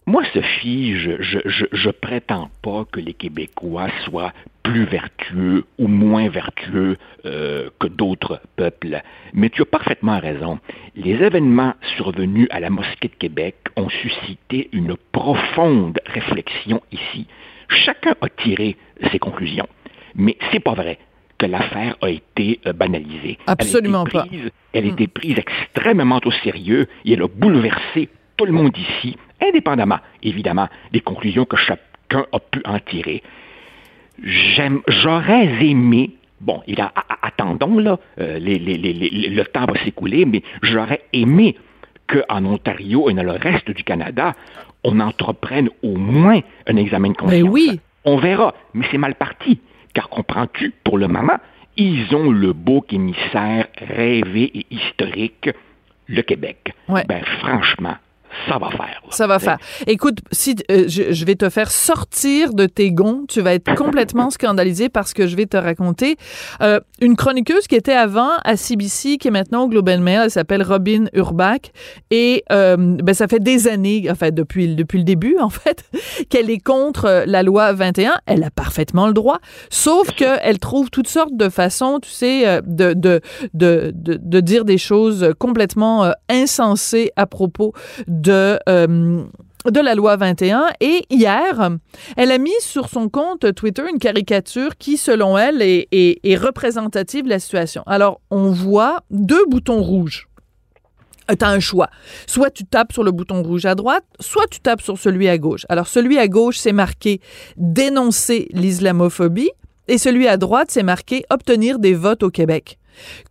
Moi, 0.07 0.23
Sophie, 0.33 0.97
je, 0.97 1.21
je, 1.21 1.67
je, 1.73 1.91
prétends 1.91 2.49
pas 2.63 2.85
que 2.91 3.01
les 3.01 3.13
Québécois 3.13 3.89
soient 4.05 4.33
plus 4.63 4.85
vertueux 4.85 5.65
ou 5.79 5.89
moins 5.89 6.29
vertueux 6.29 6.97
euh, 7.27 7.69
que 7.81 7.89
d'autres 7.89 8.41
peuples. 8.57 9.03
Mais 9.35 9.51
tu 9.51 9.63
as 9.63 9.67
parfaitement 9.67 10.21
raison. 10.21 10.61
Les 10.95 11.15
événements 11.15 11.75
survenus 11.97 12.47
à 12.51 12.61
la 12.61 12.71
mosquée 12.71 13.09
de 13.09 13.15
Québec 13.19 13.57
ont 13.77 13.89
suscité 13.89 14.71
une 14.73 14.97
profonde 15.13 15.99
réflexion 16.07 16.81
ici. 16.93 17.27
Chacun 17.69 18.15
a 18.21 18.29
tiré 18.29 18.77
ses 19.11 19.19
conclusions. 19.19 19.69
Mais 20.15 20.37
c'est 20.51 20.61
pas 20.61 20.75
vrai 20.75 20.99
que 21.39 21.47
l'affaire 21.47 21.97
a 22.03 22.11
été 22.11 22.61
euh, 22.67 22.73
banalisée. 22.73 23.39
Absolument 23.47 24.05
elle 24.07 24.13
pas. 24.13 24.27
Elle 24.73 24.85
a 24.85 24.89
été 24.89 25.05
hmm. 25.07 25.11
prise 25.11 25.39
extrêmement 25.39 26.21
au 26.25 26.31
sérieux 26.31 26.89
et 27.05 27.13
elle 27.13 27.23
a 27.23 27.29
bouleversé 27.29 28.09
tout 28.37 28.45
le 28.45 28.53
monde 28.53 28.77
ici, 28.77 29.17
indépendamment, 29.43 29.99
évidemment, 30.23 30.69
des 30.93 31.01
conclusions 31.01 31.45
que 31.45 31.57
chacun 31.57 32.27
a 32.33 32.39
pu 32.39 32.61
en 32.65 32.79
tirer. 32.79 33.23
J'aurais 34.23 35.65
aimé, 35.65 36.11
bon, 36.41 36.63
il 36.67 36.81
a, 36.81 36.93
attendons, 37.23 37.79
là, 37.79 37.99
euh, 38.21 38.39
le 38.41 39.43
temps 39.45 39.67
va 39.67 39.79
s'écouler, 39.85 40.25
mais 40.25 40.43
j'aurais 40.63 41.03
aimé 41.13 41.57
qu'en 42.09 42.45
Ontario 42.45 43.09
et 43.11 43.15
dans 43.15 43.23
le 43.23 43.33
reste 43.33 43.71
du 43.71 43.85
Canada, 43.85 44.35
on 44.85 45.01
entreprenne 45.01 45.69
au 45.83 45.97
moins 45.97 46.41
un 46.67 46.77
examen 46.77 47.11
de 47.11 47.15
ben 47.15 47.21
conscience. 47.21 47.43
Mais 47.43 47.49
oui. 47.49 47.81
On 48.05 48.17
verra, 48.17 48.55
mais 48.75 48.87
c'est 48.91 48.99
mal 48.99 49.15
parti. 49.15 49.61
Car 49.95 50.09
comprends-tu, 50.09 50.73
pour 50.85 50.99
le 50.99 51.09
moment, 51.09 51.39
ils 51.77 52.15
ont 52.15 52.31
le 52.31 52.53
beau 52.53 52.85
émissaire 52.91 53.67
rêvé 53.77 54.51
et 54.55 54.67
historique, 54.71 55.51
le 56.07 56.23
Québec. 56.23 56.75
Ben 56.89 57.23
franchement, 57.41 57.97
ça 58.49 58.59
va 58.59 58.71
faire. 58.71 59.03
Ça 59.11 59.27
va 59.27 59.39
faire. 59.39 59.59
Écoute, 59.87 60.19
si 60.33 60.57
euh, 60.71 60.85
je, 60.89 61.25
vais 61.25 61.35
te 61.35 61.49
faire 61.49 61.71
sortir 61.71 62.55
de 62.55 62.67
tes 62.67 62.93
gonds, 62.93 63.25
tu 63.29 63.41
vas 63.41 63.55
être 63.55 63.75
complètement 63.75 64.31
scandalisé 64.31 64.89
parce 64.89 65.13
que 65.13 65.27
je 65.27 65.37
vais 65.37 65.47
te 65.47 65.57
raconter 65.57 66.17
euh, 66.61 66.81
une 67.01 67.17
chroniqueuse 67.17 67.67
qui 67.67 67.75
était 67.75 67.93
avant 67.93 68.31
à 68.45 68.57
CBC, 68.57 69.19
qui 69.19 69.29
est 69.29 69.31
maintenant 69.31 69.65
au 69.65 69.69
Globe 69.69 69.89
and 69.89 70.01
Mail. 70.01 70.21
Elle 70.25 70.31
s'appelle 70.31 70.63
Robin 70.63 71.07
Urbach 71.15 71.73
et 72.11 72.45
euh, 72.53 72.77
ben, 72.77 73.15
ça 73.15 73.29
fait 73.29 73.41
des 73.41 73.67
années, 73.69 74.09
enfin 74.11 74.31
depuis 74.31 74.75
depuis 74.75 74.99
le 74.99 75.05
début 75.05 75.37
en 75.41 75.51
fait, 75.51 75.85
qu'elle 76.31 76.51
est 76.51 76.63
contre 76.63 77.25
la 77.27 77.43
loi 77.43 77.73
21. 77.73 78.19
Elle 78.27 78.45
a 78.45 78.51
parfaitement 78.51 79.07
le 79.07 79.15
droit, 79.15 79.39
sauf 79.71 80.13
que 80.15 80.39
elle 80.43 80.59
trouve 80.59 80.91
toutes 80.91 81.09
sortes 81.09 81.37
de 81.37 81.49
façons, 81.49 81.99
tu 82.01 82.11
sais, 82.11 82.61
de 82.67 82.93
de 82.93 83.21
de 83.55 83.93
de, 83.95 84.19
de 84.21 84.41
dire 84.41 84.65
des 84.65 84.79
choses 84.79 85.33
complètement 85.39 86.13
insensées 86.29 87.11
à 87.17 87.27
propos 87.27 87.73
de 88.07 88.18
euh, 88.27 89.25
de 89.71 89.81
la 89.81 89.95
loi 89.95 90.17
21 90.17 90.67
et 90.81 91.05
hier, 91.11 91.71
elle 92.17 92.33
a 92.33 92.39
mis 92.39 92.51
sur 92.61 92.89
son 92.89 93.09
compte 93.09 93.55
Twitter 93.55 93.83
une 93.91 93.99
caricature 93.99 94.77
qui, 94.77 94.97
selon 94.97 95.37
elle, 95.37 95.63
est, 95.63 95.89
est, 95.93 96.37
représentative 96.37 97.25
de 97.25 97.31
la 97.31 97.39
situation. 97.39 97.83
Alors, 97.87 98.21
on 98.31 98.51
voit 98.51 99.03
deux 99.11 99.45
boutons 99.47 99.83
rouges. 99.83 100.29
Euh, 101.31 101.35
tu 101.39 101.45
as 101.45 101.49
un 101.49 101.61
choix. 101.61 101.91
Soit 102.27 102.51
tu 102.51 102.65
tapes 102.65 102.93
sur 102.93 103.05
le 103.05 103.11
bouton 103.11 103.43
rouge 103.43 103.67
à 103.67 103.75
droite, 103.75 104.05
soit 104.21 104.47
tu 104.51 104.61
tapes 104.61 104.81
sur 104.81 104.99
celui 104.99 105.29
à 105.29 105.39
gauche. 105.39 105.67
Alors, 105.69 105.89
celui 105.89 106.19
à 106.19 106.29
gauche, 106.29 106.59
c'est 106.59 106.73
marqué 106.73 107.21
dénoncer 107.57 108.49
l'islamophobie 108.53 109.51
et 109.89 109.99
celui 109.99 110.29
à 110.29 110.37
droite, 110.37 110.71
c'est 110.71 110.83
marqué 110.83 111.25
obtenir 111.31 111.79
des 111.79 111.95
votes 111.95 112.23
au 112.23 112.31
Québec 112.31 112.79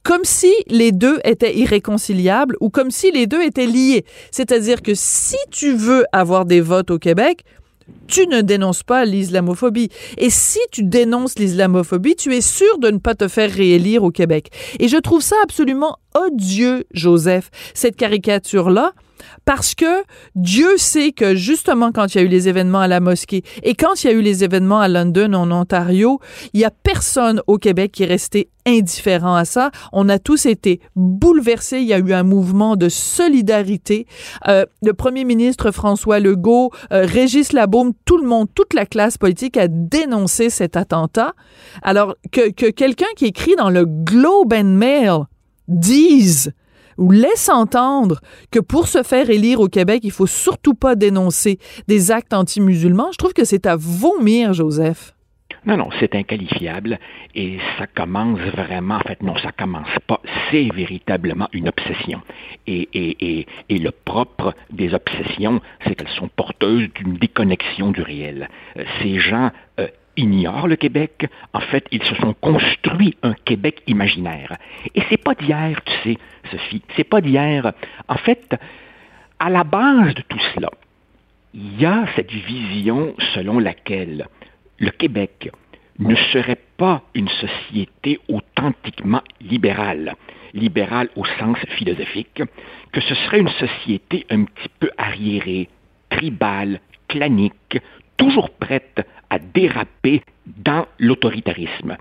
comme 0.03 0.23
si 0.23 0.53
les 0.67 0.91
deux 0.91 1.19
étaient 1.23 1.55
irréconciliables 1.57 2.55
ou 2.59 2.69
comme 2.69 2.91
si 2.91 3.11
les 3.11 3.27
deux 3.27 3.41
étaient 3.41 3.65
liés. 3.65 4.05
C'est-à-dire 4.31 4.81
que 4.81 4.93
si 4.95 5.37
tu 5.51 5.73
veux 5.73 6.05
avoir 6.11 6.45
des 6.45 6.61
votes 6.61 6.91
au 6.91 6.99
Québec, 6.99 7.43
tu 8.07 8.27
ne 8.27 8.41
dénonces 8.41 8.83
pas 8.83 9.05
l'islamophobie. 9.05 9.89
Et 10.17 10.29
si 10.29 10.59
tu 10.71 10.83
dénonces 10.83 11.39
l'islamophobie, 11.39 12.15
tu 12.15 12.35
es 12.35 12.41
sûr 12.41 12.77
de 12.79 12.89
ne 12.89 12.97
pas 12.97 13.15
te 13.15 13.27
faire 13.27 13.51
réélire 13.51 14.03
au 14.03 14.11
Québec. 14.11 14.49
Et 14.79 14.87
je 14.87 14.97
trouve 14.97 15.21
ça 15.21 15.35
absolument 15.43 15.97
odieux, 16.15 16.85
Joseph, 16.91 17.49
cette 17.73 17.95
caricature-là, 17.95 18.93
parce 19.45 19.75
que 19.75 20.03
Dieu 20.35 20.77
sait 20.77 21.11
que 21.11 21.35
justement 21.35 21.91
quand 21.91 22.13
il 22.13 22.17
y 22.17 22.21
a 22.21 22.23
eu 22.23 22.29
les 22.29 22.47
événements 22.47 22.79
à 22.81 22.87
la 22.87 22.99
mosquée 22.99 23.43
et 23.63 23.75
quand 23.75 24.03
il 24.03 24.07
y 24.07 24.09
a 24.09 24.13
eu 24.13 24.21
les 24.21 24.43
événements 24.43 24.79
à 24.79 24.87
London, 24.87 25.33
en 25.33 25.51
Ontario, 25.51 26.19
il 26.53 26.61
y 26.61 26.65
a 26.65 26.71
personne 26.71 27.41
au 27.47 27.57
Québec 27.57 27.91
qui 27.91 28.03
est 28.03 28.07
resté 28.07 28.49
indifférent 28.67 29.35
à 29.35 29.45
ça. 29.45 29.71
On 29.93 30.09
a 30.09 30.19
tous 30.19 30.45
été 30.45 30.81
bouleversés. 30.95 31.79
Il 31.79 31.87
y 31.87 31.93
a 31.93 31.99
eu 31.99 32.13
un 32.13 32.23
mouvement 32.23 32.75
de 32.75 32.89
solidarité. 32.89 34.05
Euh, 34.47 34.65
le 34.83 34.93
premier 34.93 35.23
ministre 35.23 35.71
François 35.71 36.19
Legault, 36.19 36.71
euh, 36.91 37.05
Régis 37.05 37.53
Labaume, 37.53 37.93
tout 38.05 38.17
le 38.17 38.27
monde, 38.27 38.47
toute 38.53 38.73
la 38.73 38.85
classe 38.85 39.17
politique 39.17 39.57
a 39.57 39.67
dénoncé 39.69 40.49
cet 40.49 40.75
attentat. 40.75 41.33
Alors 41.81 42.15
que, 42.31 42.51
que 42.51 42.69
quelqu'un 42.69 43.05
qui 43.15 43.25
écrit 43.25 43.55
dans 43.55 43.69
le 43.69 43.85
Globe 43.85 44.53
and 44.53 44.65
Mail 44.65 45.19
dise 45.67 46.51
ou 46.97 47.11
laisse 47.11 47.49
entendre 47.49 48.19
que 48.51 48.59
pour 48.59 48.87
se 48.87 49.03
faire 49.03 49.29
élire 49.29 49.59
au 49.59 49.67
Québec, 49.67 50.01
il 50.03 50.11
faut 50.11 50.27
surtout 50.27 50.73
pas 50.73 50.95
dénoncer 50.95 51.59
des 51.87 52.11
actes 52.11 52.33
anti-musulmans, 52.33 53.11
je 53.11 53.17
trouve 53.17 53.33
que 53.33 53.45
c'est 53.45 53.65
à 53.65 53.75
vomir, 53.75 54.53
Joseph. 54.53 55.13
Non, 55.65 55.75
non, 55.75 55.89
c'est 55.99 56.15
inqualifiable 56.15 56.97
et 57.35 57.57
ça 57.77 57.87
commence 57.87 58.39
vraiment, 58.39 58.95
en 58.95 58.99
fait, 59.01 59.21
non, 59.21 59.35
ça 59.37 59.51
commence 59.51 59.89
pas, 60.07 60.21
c'est 60.49 60.69
véritablement 60.73 61.49
une 61.51 61.67
obsession. 61.67 62.21
Et, 62.67 62.87
et, 62.93 63.45
et, 63.67 63.77
le 63.77 63.91
propre 63.91 64.53
des 64.71 64.93
obsessions, 64.93 65.59
c'est 65.83 65.95
qu'elles 65.95 66.07
sont 66.09 66.29
porteuses 66.29 66.87
d'une 66.95 67.17
déconnexion 67.17 67.91
du 67.91 68.01
réel. 68.01 68.49
Euh, 68.77 68.83
ces 69.01 69.19
gens 69.19 69.51
euh, 69.79 69.87
ignorent 70.17 70.67
le 70.67 70.75
Québec. 70.75 71.27
En 71.53 71.61
fait, 71.61 71.85
ils 71.91 72.03
se 72.03 72.15
sont 72.15 72.33
construits 72.33 73.15
un 73.23 73.33
Québec 73.33 73.81
imaginaire. 73.87 74.57
Et 74.95 75.01
c'est 75.09 75.23
pas 75.23 75.35
d'hier, 75.35 75.81
tu 75.85 75.93
sais, 76.03 76.17
Sophie, 76.51 76.81
c'est 76.95 77.03
pas 77.03 77.21
d'hier. 77.21 77.71
En 78.07 78.17
fait, 78.17 78.55
à 79.39 79.49
la 79.49 79.63
base 79.63 80.13
de 80.15 80.21
tout 80.23 80.39
cela, 80.55 80.69
il 81.53 81.79
y 81.79 81.85
a 81.85 82.05
cette 82.15 82.31
vision 82.31 83.13
selon 83.33 83.59
laquelle 83.59 84.27
le 84.79 84.91
Québec 84.91 85.49
ne 85.99 86.15
serait 86.15 86.59
pas 86.77 87.01
une 87.15 87.29
société 87.29 88.19
authentiquement 88.27 89.23
libérale, 89.41 90.15
libérale 90.53 91.09
au 91.15 91.25
sens 91.39 91.57
philosophique, 91.77 92.43
que 92.91 93.01
ce 93.01 93.15
serait 93.15 93.39
une 93.39 93.49
société 93.49 94.25
un 94.29 94.43
petit 94.43 94.69
peu 94.79 94.89
arriérée, 94.97 95.69
tribale, 96.09 96.79
clanique, 97.07 97.79
toujours 98.17 98.49
prête 98.51 99.05
à 99.29 99.39
déraper 99.39 100.21
dans 100.45 100.85
l'autoritarisme. 100.99 101.97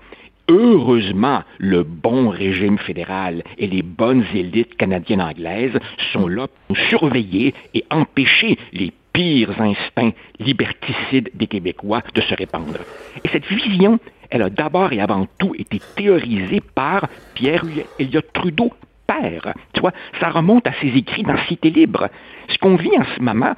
Heureusement, 0.49 1.43
le 1.57 1.83
bon 1.83 2.29
régime 2.29 2.77
fédéral 2.77 3.43
et 3.57 3.67
les 3.67 3.81
bonnes 3.81 4.23
élites 4.33 4.77
canadiennes 4.77 5.21
anglaises 5.21 5.77
sont 6.13 6.27
là 6.27 6.47
pour 6.67 6.77
surveiller 6.89 7.53
et 7.73 7.83
empêcher 7.91 8.57
les 8.71 8.93
pires 9.11 9.59
instincts 9.59 10.13
liberticides 10.39 11.31
des 11.33 11.47
Québécois 11.47 12.01
de 12.13 12.21
se 12.21 12.33
répandre. 12.33 12.79
Et 13.25 13.27
cette 13.29 13.47
vision, 13.47 13.99
elle 14.29 14.43
a 14.43 14.49
d'abord 14.49 14.93
et 14.93 15.01
avant 15.01 15.27
tout 15.37 15.53
été 15.57 15.81
théorisée 15.97 16.61
par 16.61 17.07
Pierre 17.33 17.65
Elliott 17.99 18.31
Trudeau, 18.31 18.71
père. 19.05 19.53
Tu 19.73 19.81
vois, 19.81 19.93
ça 20.19 20.29
remonte 20.29 20.67
à 20.67 20.73
ses 20.81 20.87
écrits 20.87 21.23
dans 21.23 21.37
Cité 21.47 21.71
libre. 21.71 22.09
Ce 22.47 22.57
qu'on 22.57 22.75
vit 22.75 22.97
en 22.97 23.05
ce 23.15 23.21
moment, 23.21 23.53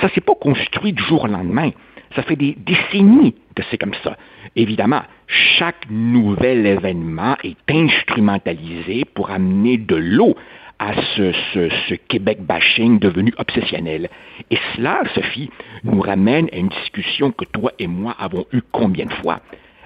ça 0.00 0.08
s'est 0.10 0.20
pas 0.20 0.34
construit 0.34 0.92
du 0.92 1.02
jour 1.02 1.24
au 1.24 1.28
lendemain. 1.28 1.70
Ça 2.14 2.22
fait 2.22 2.36
des 2.36 2.56
décennies 2.58 3.34
que 3.54 3.62
c'est 3.70 3.78
comme 3.78 3.94
ça. 4.02 4.16
Évidemment, 4.56 5.02
chaque 5.26 5.88
nouvel 5.88 6.66
événement 6.66 7.36
est 7.44 7.56
instrumentalisé 7.70 9.04
pour 9.14 9.30
amener 9.30 9.76
de 9.76 9.96
l'eau 9.96 10.34
à 10.80 10.94
ce, 11.14 11.32
ce, 11.52 11.94
Québec 12.08 12.38
bashing 12.40 12.98
devenu 12.98 13.34
obsessionnel. 13.36 14.08
Et 14.50 14.58
cela, 14.74 15.02
Sophie, 15.14 15.50
nous 15.84 16.00
ramène 16.00 16.48
à 16.52 16.56
une 16.56 16.68
discussion 16.68 17.32
que 17.32 17.44
toi 17.44 17.70
et 17.78 17.86
moi 17.86 18.16
avons 18.18 18.46
eue 18.52 18.62
combien 18.72 19.04
de 19.04 19.12
fois? 19.12 19.40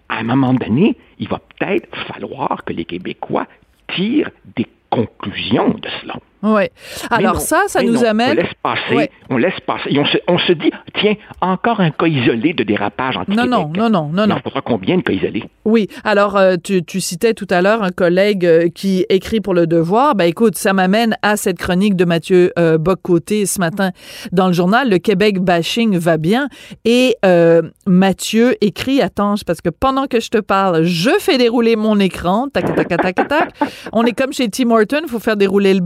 À 0.09 0.19
un 0.19 0.23
moment 0.23 0.55
donné, 0.55 0.97
il 1.19 1.29
va 1.29 1.41
peut-être 1.41 1.89
falloir 2.07 2.65
que 2.65 2.73
les 2.73 2.85
Québécois 2.85 3.47
tirent 3.89 4.31
des 4.55 4.67
conclusions 4.89 5.71
de 5.71 5.89
cela. 6.01 6.15
Oui. 6.45 6.65
Alors 7.11 7.41
ça, 7.41 7.65
ça 7.69 7.83
nous 7.83 8.05
amène... 8.05 8.33
On 8.33 8.43
laisse 8.43 8.55
passer, 8.63 9.11
on 9.31 9.37
laisse 9.39 9.61
passer. 9.67 9.91
Et 9.91 9.99
on 9.99 10.05
se, 10.05 10.19
on 10.29 10.39
se, 10.39 10.53
dit, 10.53 10.71
tiens, 11.01 11.15
encore 11.41 11.81
un 11.81 11.91
cas 11.91 12.07
isolé 12.07 12.53
de 12.53 12.63
dérapage 12.63 13.17
en 13.17 13.25
Non, 13.29 13.47
non, 13.47 13.71
non, 13.75 13.89
non, 13.89 14.11
non, 14.13 14.27
non. 14.27 14.37
Il 14.45 14.63
combien 14.63 14.99
de 14.99 15.03
cas 15.03 15.13
isolés? 15.13 15.45
Oui. 15.65 15.89
Alors, 16.05 16.37
euh, 16.37 16.57
tu, 16.63 16.85
tu, 16.85 17.01
citais 17.01 17.35
tout 17.35 17.47
à 17.51 17.63
l'heure 17.63 17.83
un 17.83 17.91
collègue 17.91 18.45
euh, 18.45 18.69
qui 18.69 19.07
écrit 19.09 19.41
pour 19.41 19.55
Le 19.55 19.67
Devoir. 19.67 20.15
Ben 20.15 20.27
écoute, 20.27 20.57
ça 20.57 20.73
m'amène 20.73 21.17
à 21.23 21.37
cette 21.37 21.59
chronique 21.59 21.97
de 21.97 22.05
Mathieu 22.05 22.53
euh, 22.59 22.79
Bock-Côté 22.79 23.47
ce 23.47 23.59
matin 23.59 23.91
dans 24.33 24.47
le 24.49 24.53
journal. 24.53 24.91
Le 24.91 24.99
Québec 24.99 25.41
bashing 25.41 25.97
va 25.97 26.19
bien. 26.19 26.49
Et 26.85 27.17
euh, 27.25 27.63
Mathieu 27.87 28.57
écrit, 28.61 29.01
attends, 29.01 29.35
parce 29.47 29.61
que 29.61 29.71
pendant 29.71 30.07
que 30.07 30.21
je 30.21 30.29
te 30.29 30.39
parle, 30.39 30.85
je 30.85 31.11
fais 31.19 31.39
dérouler 31.39 31.77
mon 31.77 31.99
écran. 31.99 32.49
Tac, 32.53 32.75
tac, 32.75 32.89
tac, 32.89 33.15
tac, 33.15 33.29
tac. 33.29 33.55
on 33.93 34.05
est 34.05 34.13
comme 34.13 34.33
chez 34.33 34.49
Tim 34.49 34.71
Horton, 34.71 35.01
il 35.03 35.09
faut 35.09 35.19
faire 35.19 35.37
dérouler 35.37 35.75
le 35.75 35.81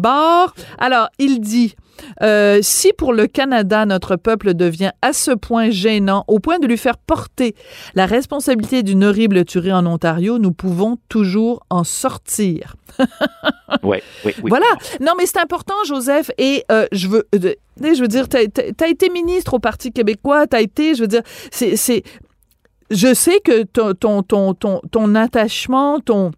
Alors, 0.79 1.09
il 1.19 1.41
dit, 1.41 1.75
euh, 2.23 2.59
si 2.63 2.93
pour 2.93 3.13
le 3.13 3.27
Canada, 3.27 3.87
notre 3.87 4.17
peuple 4.17 4.55
devient 4.55 4.93
à 5.03 5.13
ce 5.13 5.31
point 5.31 5.71
gênant, 5.71 6.25
au 6.29 6.39
point 6.39 6.59
de 6.59 6.67
lui 6.67 6.79
faire 6.79 6.99
porter 6.99 7.55
la 7.95 8.07
responsabilité 8.07 8.83
d'une 8.83 9.05
horrible 9.05 9.45
tuerie 9.45 9.73
en 9.73 9.87
Ontario, 9.87 10.39
nous 10.39 10.53
pouvons 10.53 10.99
toujours 11.09 11.65
en 11.71 11.85
sortir. 11.85 12.77
ouais, 13.83 14.03
oui, 14.25 14.35
oui. 14.43 14.49
Voilà. 14.49 14.67
Non, 15.01 15.13
mais 15.17 15.27
c'est 15.27 15.39
important, 15.39 15.75
Joseph, 15.87 16.31
et 16.39 16.65
euh, 16.71 16.87
je 16.93 17.09
veux... 17.09 17.29
Euh, 17.35 17.55
je 17.81 18.01
veux 18.01 18.09
dire, 18.09 18.29
tu 18.29 18.37
as, 18.37 18.89
été 18.89 19.09
ministre 19.09 19.55
au 19.55 19.61
Parti 19.61 19.93
québécois, 19.93 20.49
tu 20.49 20.57
as 20.57 20.61
été, 20.61 20.95
je 20.95 21.03
veux 21.03 21.09
dire, 21.09 21.23
c'est... 21.51 22.03
Je 22.91 23.13
sais 23.13 23.41
que 23.41 23.65
ton, 23.65 23.93
ton, 23.93 24.23
ton, 24.23 24.55
ton, 24.55 24.81
ton 24.91 25.15
attachement, 25.15 26.01
ton 26.01 26.31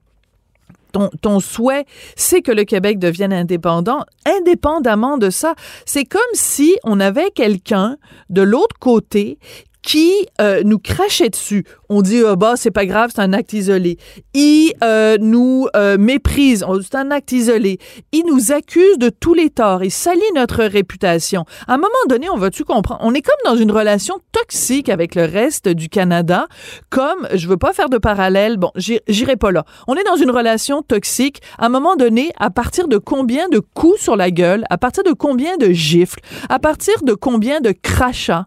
ton, 0.90 1.40
souhait, 1.40 1.86
c'est 2.16 2.42
que 2.42 2.52
le 2.52 2.64
Québec 2.64 2.98
devienne 2.98 3.32
indépendant. 3.32 4.04
Indépendamment 4.26 5.18
de 5.18 5.30
ça, 5.30 5.54
c'est 5.86 6.04
comme 6.04 6.20
si 6.34 6.76
on 6.84 7.00
avait 7.00 7.30
quelqu'un 7.30 7.96
de 8.28 8.42
l'autre 8.42 8.76
côté 8.78 9.38
qui 9.82 10.12
euh, 10.40 10.62
nous 10.64 10.78
crachait 10.78 11.30
dessus. 11.30 11.64
On 11.88 12.02
dit 12.02 12.22
ah 12.26 12.36
bah 12.36 12.54
c'est 12.56 12.70
pas 12.70 12.86
grave, 12.86 13.10
c'est 13.14 13.20
un 13.20 13.32
acte 13.32 13.52
isolé. 13.52 13.98
Il 14.34 14.72
euh, 14.82 15.16
nous 15.20 15.66
euh, 15.76 15.98
méprise, 15.98 16.64
c'est 16.82 16.96
un 16.96 17.10
acte 17.10 17.32
isolé. 17.32 17.78
Il 18.12 18.24
nous 18.26 18.52
accuse 18.52 18.98
de 18.98 19.08
tous 19.08 19.34
les 19.34 19.50
torts, 19.50 19.82
il 19.82 19.90
salit 19.90 20.20
notre 20.34 20.64
réputation. 20.64 21.44
À 21.66 21.74
un 21.74 21.78
moment 21.78 21.88
donné, 22.08 22.28
on 22.30 22.36
va-tu 22.36 22.64
comprendre? 22.64 23.00
On 23.02 23.14
est 23.14 23.22
comme 23.22 23.34
dans 23.44 23.56
une 23.56 23.72
relation 23.72 24.16
toxique 24.32 24.88
avec 24.88 25.14
le 25.14 25.24
reste 25.24 25.68
du 25.68 25.88
Canada, 25.88 26.46
comme 26.90 27.28
je 27.34 27.48
veux 27.48 27.56
pas 27.56 27.72
faire 27.72 27.88
de 27.88 27.98
parallèle. 27.98 28.56
Bon, 28.56 28.70
j'irai 28.76 29.36
pas 29.36 29.50
là. 29.50 29.64
On 29.86 29.94
est 29.94 30.04
dans 30.04 30.16
une 30.16 30.30
relation 30.30 30.82
toxique. 30.82 31.40
À 31.58 31.66
un 31.66 31.68
moment 31.68 31.96
donné, 31.96 32.30
à 32.38 32.50
partir 32.50 32.88
de 32.88 32.98
combien 32.98 33.48
de 33.48 33.60
coups 33.60 34.00
sur 34.00 34.16
la 34.16 34.30
gueule, 34.30 34.64
à 34.70 34.78
partir 34.78 35.02
de 35.04 35.12
combien 35.12 35.56
de 35.56 35.70
gifles, 35.70 36.20
à 36.48 36.58
partir 36.58 37.02
de 37.02 37.14
combien 37.14 37.60
de 37.60 37.72
crachats? 37.72 38.46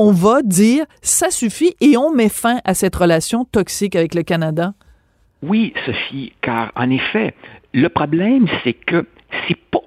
On 0.00 0.12
va 0.12 0.40
dire 0.40 0.86
ça 1.02 1.30
suffit 1.30 1.74
et 1.82 1.98
on 1.98 2.10
met 2.10 2.30
fin 2.30 2.60
à 2.64 2.72
cette 2.72 2.96
relation 2.96 3.44
toxique 3.44 3.94
avec 3.94 4.14
le 4.14 4.22
Canada? 4.22 4.72
Oui, 5.42 5.74
Sophie, 5.84 6.32
car 6.40 6.72
en 6.74 6.88
effet, 6.88 7.34
le 7.74 7.86
problème, 7.90 8.46
c'est 8.64 8.72
que 8.72 9.06
c'est 9.46 9.60
pas 9.70 9.82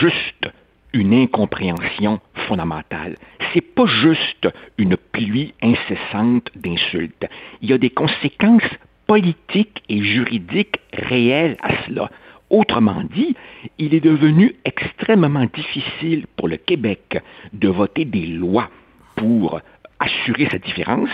juste 0.00 0.48
une 0.92 1.12
incompréhension 1.12 2.20
fondamentale. 2.46 3.16
C'est 3.52 3.60
pas 3.60 3.86
juste 3.86 4.48
une 4.78 4.96
pluie 4.96 5.52
incessante 5.60 6.48
d'insultes. 6.54 7.26
Il 7.60 7.68
y 7.68 7.72
a 7.72 7.78
des 7.78 7.90
conséquences 7.90 8.70
politiques 9.08 9.82
et 9.88 10.00
juridiques 10.00 10.78
réelles 10.92 11.56
à 11.60 11.84
cela. 11.86 12.08
Autrement 12.50 13.02
dit, 13.12 13.34
il 13.78 13.94
est 13.94 14.00
devenu 14.00 14.54
extrêmement 14.64 15.46
difficile 15.52 16.26
pour 16.36 16.46
le 16.46 16.56
Québec 16.56 17.20
de 17.52 17.68
voter 17.68 18.04
des 18.04 18.26
lois 18.26 18.70
pour 19.16 19.60
assurer 19.98 20.48
cette 20.50 20.64
différence 20.64 21.10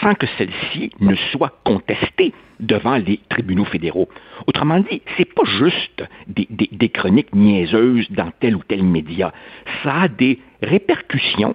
sans 0.00 0.14
que 0.14 0.26
celle-ci 0.38 0.90
ne 1.00 1.14
soit 1.32 1.58
contestée 1.64 2.32
devant 2.60 2.96
les 2.96 3.20
tribunaux 3.28 3.64
fédéraux. 3.64 4.08
Autrement 4.46 4.78
dit, 4.78 5.02
c'est 5.16 5.32
pas 5.32 5.44
juste 5.44 6.04
des, 6.28 6.88
chroniques 6.88 7.34
niaiseuses 7.34 8.10
dans 8.10 8.30
tel 8.40 8.56
ou 8.56 8.62
tel 8.66 8.84
média. 8.84 9.32
Ça 9.82 10.02
a 10.02 10.08
des 10.08 10.38
répercussions 10.62 11.54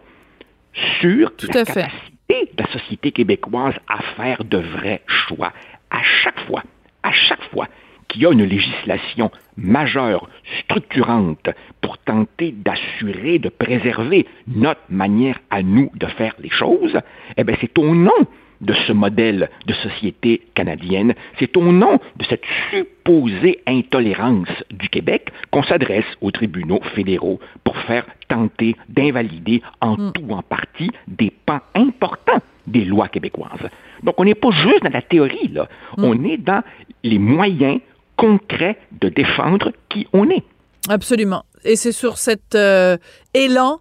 sur 0.99 1.31
la 1.53 1.63
capacité 1.63 2.51
de 2.53 2.63
la 2.63 2.67
société 2.71 3.11
québécoise 3.11 3.75
à 3.87 4.01
faire 4.15 4.43
de 4.43 4.57
vrais 4.57 5.01
choix. 5.07 5.53
À 5.89 6.03
chaque 6.03 6.39
fois, 6.41 6.63
à 7.03 7.11
chaque 7.11 7.43
fois 7.51 7.67
qu'il 8.07 8.21
y 8.21 8.25
a 8.25 8.31
une 8.31 8.43
législation 8.43 9.31
majeure, 9.57 10.29
structurante, 10.63 11.49
pour 11.81 11.97
tenter 11.97 12.53
d'assurer, 12.55 13.39
de 13.39 13.49
préserver 13.49 14.25
notre 14.47 14.81
manière 14.89 15.39
à 15.49 15.63
nous 15.63 15.91
de 15.95 16.07
faire 16.07 16.35
les 16.39 16.49
choses, 16.49 16.97
eh 17.37 17.43
bien, 17.43 17.55
c'est 17.59 17.77
au 17.77 17.95
nom 17.95 18.27
de 18.61 18.73
ce 18.73 18.91
modèle 18.91 19.49
de 19.65 19.73
société 19.73 20.41
canadienne, 20.55 21.13
c'est 21.39 21.55
au 21.57 21.71
nom 21.71 21.99
de 22.15 22.25
cette 22.25 22.43
supposée 22.71 23.59
intolérance 23.67 24.49
du 24.71 24.89
Québec 24.89 25.31
qu'on 25.51 25.63
s'adresse 25.63 26.05
aux 26.21 26.31
tribunaux 26.31 26.81
fédéraux 26.95 27.39
pour 27.63 27.77
faire 27.77 28.05
tenter 28.27 28.75
d'invalider 28.89 29.61
en 29.81 29.97
mm. 29.97 30.11
tout 30.13 30.23
ou 30.27 30.33
en 30.33 30.41
partie 30.41 30.91
des 31.07 31.31
pans 31.45 31.61
importants 31.75 32.41
des 32.65 32.83
lois 32.83 33.07
québécoises. 33.07 33.69
Donc 34.03 34.15
on 34.17 34.25
n'est 34.25 34.35
pas 34.35 34.51
juste 34.51 34.83
dans 34.83 34.91
la 34.91 35.01
théorie, 35.01 35.49
là. 35.49 35.67
Mm. 35.97 36.03
On 36.03 36.23
est 36.23 36.37
dans 36.37 36.63
les 37.03 37.19
moyens 37.19 37.79
concret 38.17 38.77
de 39.01 39.09
défendre 39.09 39.71
qui 39.89 40.07
on 40.11 40.29
est. 40.29 40.43
Absolument. 40.89 41.45
Et 41.63 41.75
c'est 41.75 41.91
sur 41.91 42.17
cet 42.17 42.55
euh, 42.55 42.97
élan 43.33 43.79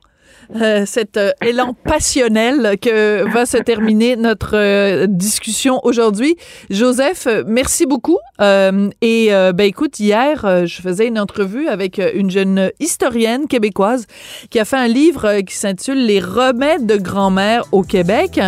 euh, 0.54 0.84
cet 0.86 1.16
euh, 1.16 1.32
élan 1.44 1.74
passionnel 1.74 2.76
que 2.80 3.28
va 3.32 3.46
se 3.46 3.56
terminer 3.56 4.14
notre 4.14 4.54
euh, 4.54 5.06
discussion 5.08 5.80
aujourd'hui. 5.82 6.36
Joseph, 6.70 7.26
merci 7.46 7.84
beaucoup. 7.86 8.18
et 8.40 9.30
ben 9.30 9.60
écoute, 9.60 9.98
hier, 9.98 10.66
je 10.66 10.80
faisais 10.80 11.06
une 11.08 11.18
entrevue 11.18 11.68
avec 11.68 12.00
une 12.14 12.30
jeune 12.30 12.70
historienne 12.80 13.46
québécoise 13.46 14.06
qui 14.50 14.58
a 14.58 14.64
fait 14.64 14.76
un 14.76 14.88
livre 14.88 15.40
qui 15.40 15.54
s'intitule 15.54 16.04
Les 16.04 16.20
remèdes 16.20 16.86
de 16.86 16.96
grand-mère 16.96 17.64
au 17.72 17.82
Québec 17.82 18.40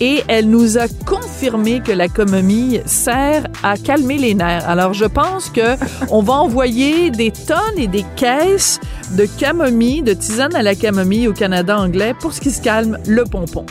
et 0.00 0.22
elle 0.28 0.48
nous 0.48 0.78
a 0.78 0.86
confirmé 1.06 1.80
que 1.80 1.92
la 1.92 2.08
camomille 2.08 2.82
sert 2.86 3.46
à 3.62 3.76
calmer 3.76 4.18
les 4.18 4.34
nerfs. 4.34 4.68
Alors 4.68 4.94
je 4.94 5.06
pense 5.06 5.50
que 5.50 5.76
on 6.10 6.22
va 6.22 6.34
envoyer 6.34 7.10
des 7.10 7.32
tonnes 7.32 7.78
et 7.78 7.88
des 7.88 8.04
caisses 8.16 8.80
de 9.16 9.26
camomille, 9.26 10.02
de 10.02 10.14
tisane 10.14 10.54
à 10.54 10.62
la 10.62 10.74
camomille 10.74 11.21
au 11.28 11.32
Canada 11.32 11.78
anglais 11.78 12.14
pour 12.18 12.32
ce 12.32 12.40
qui 12.40 12.50
se 12.50 12.62
calme 12.62 12.98
le 13.06 13.24
pompon. 13.24 13.66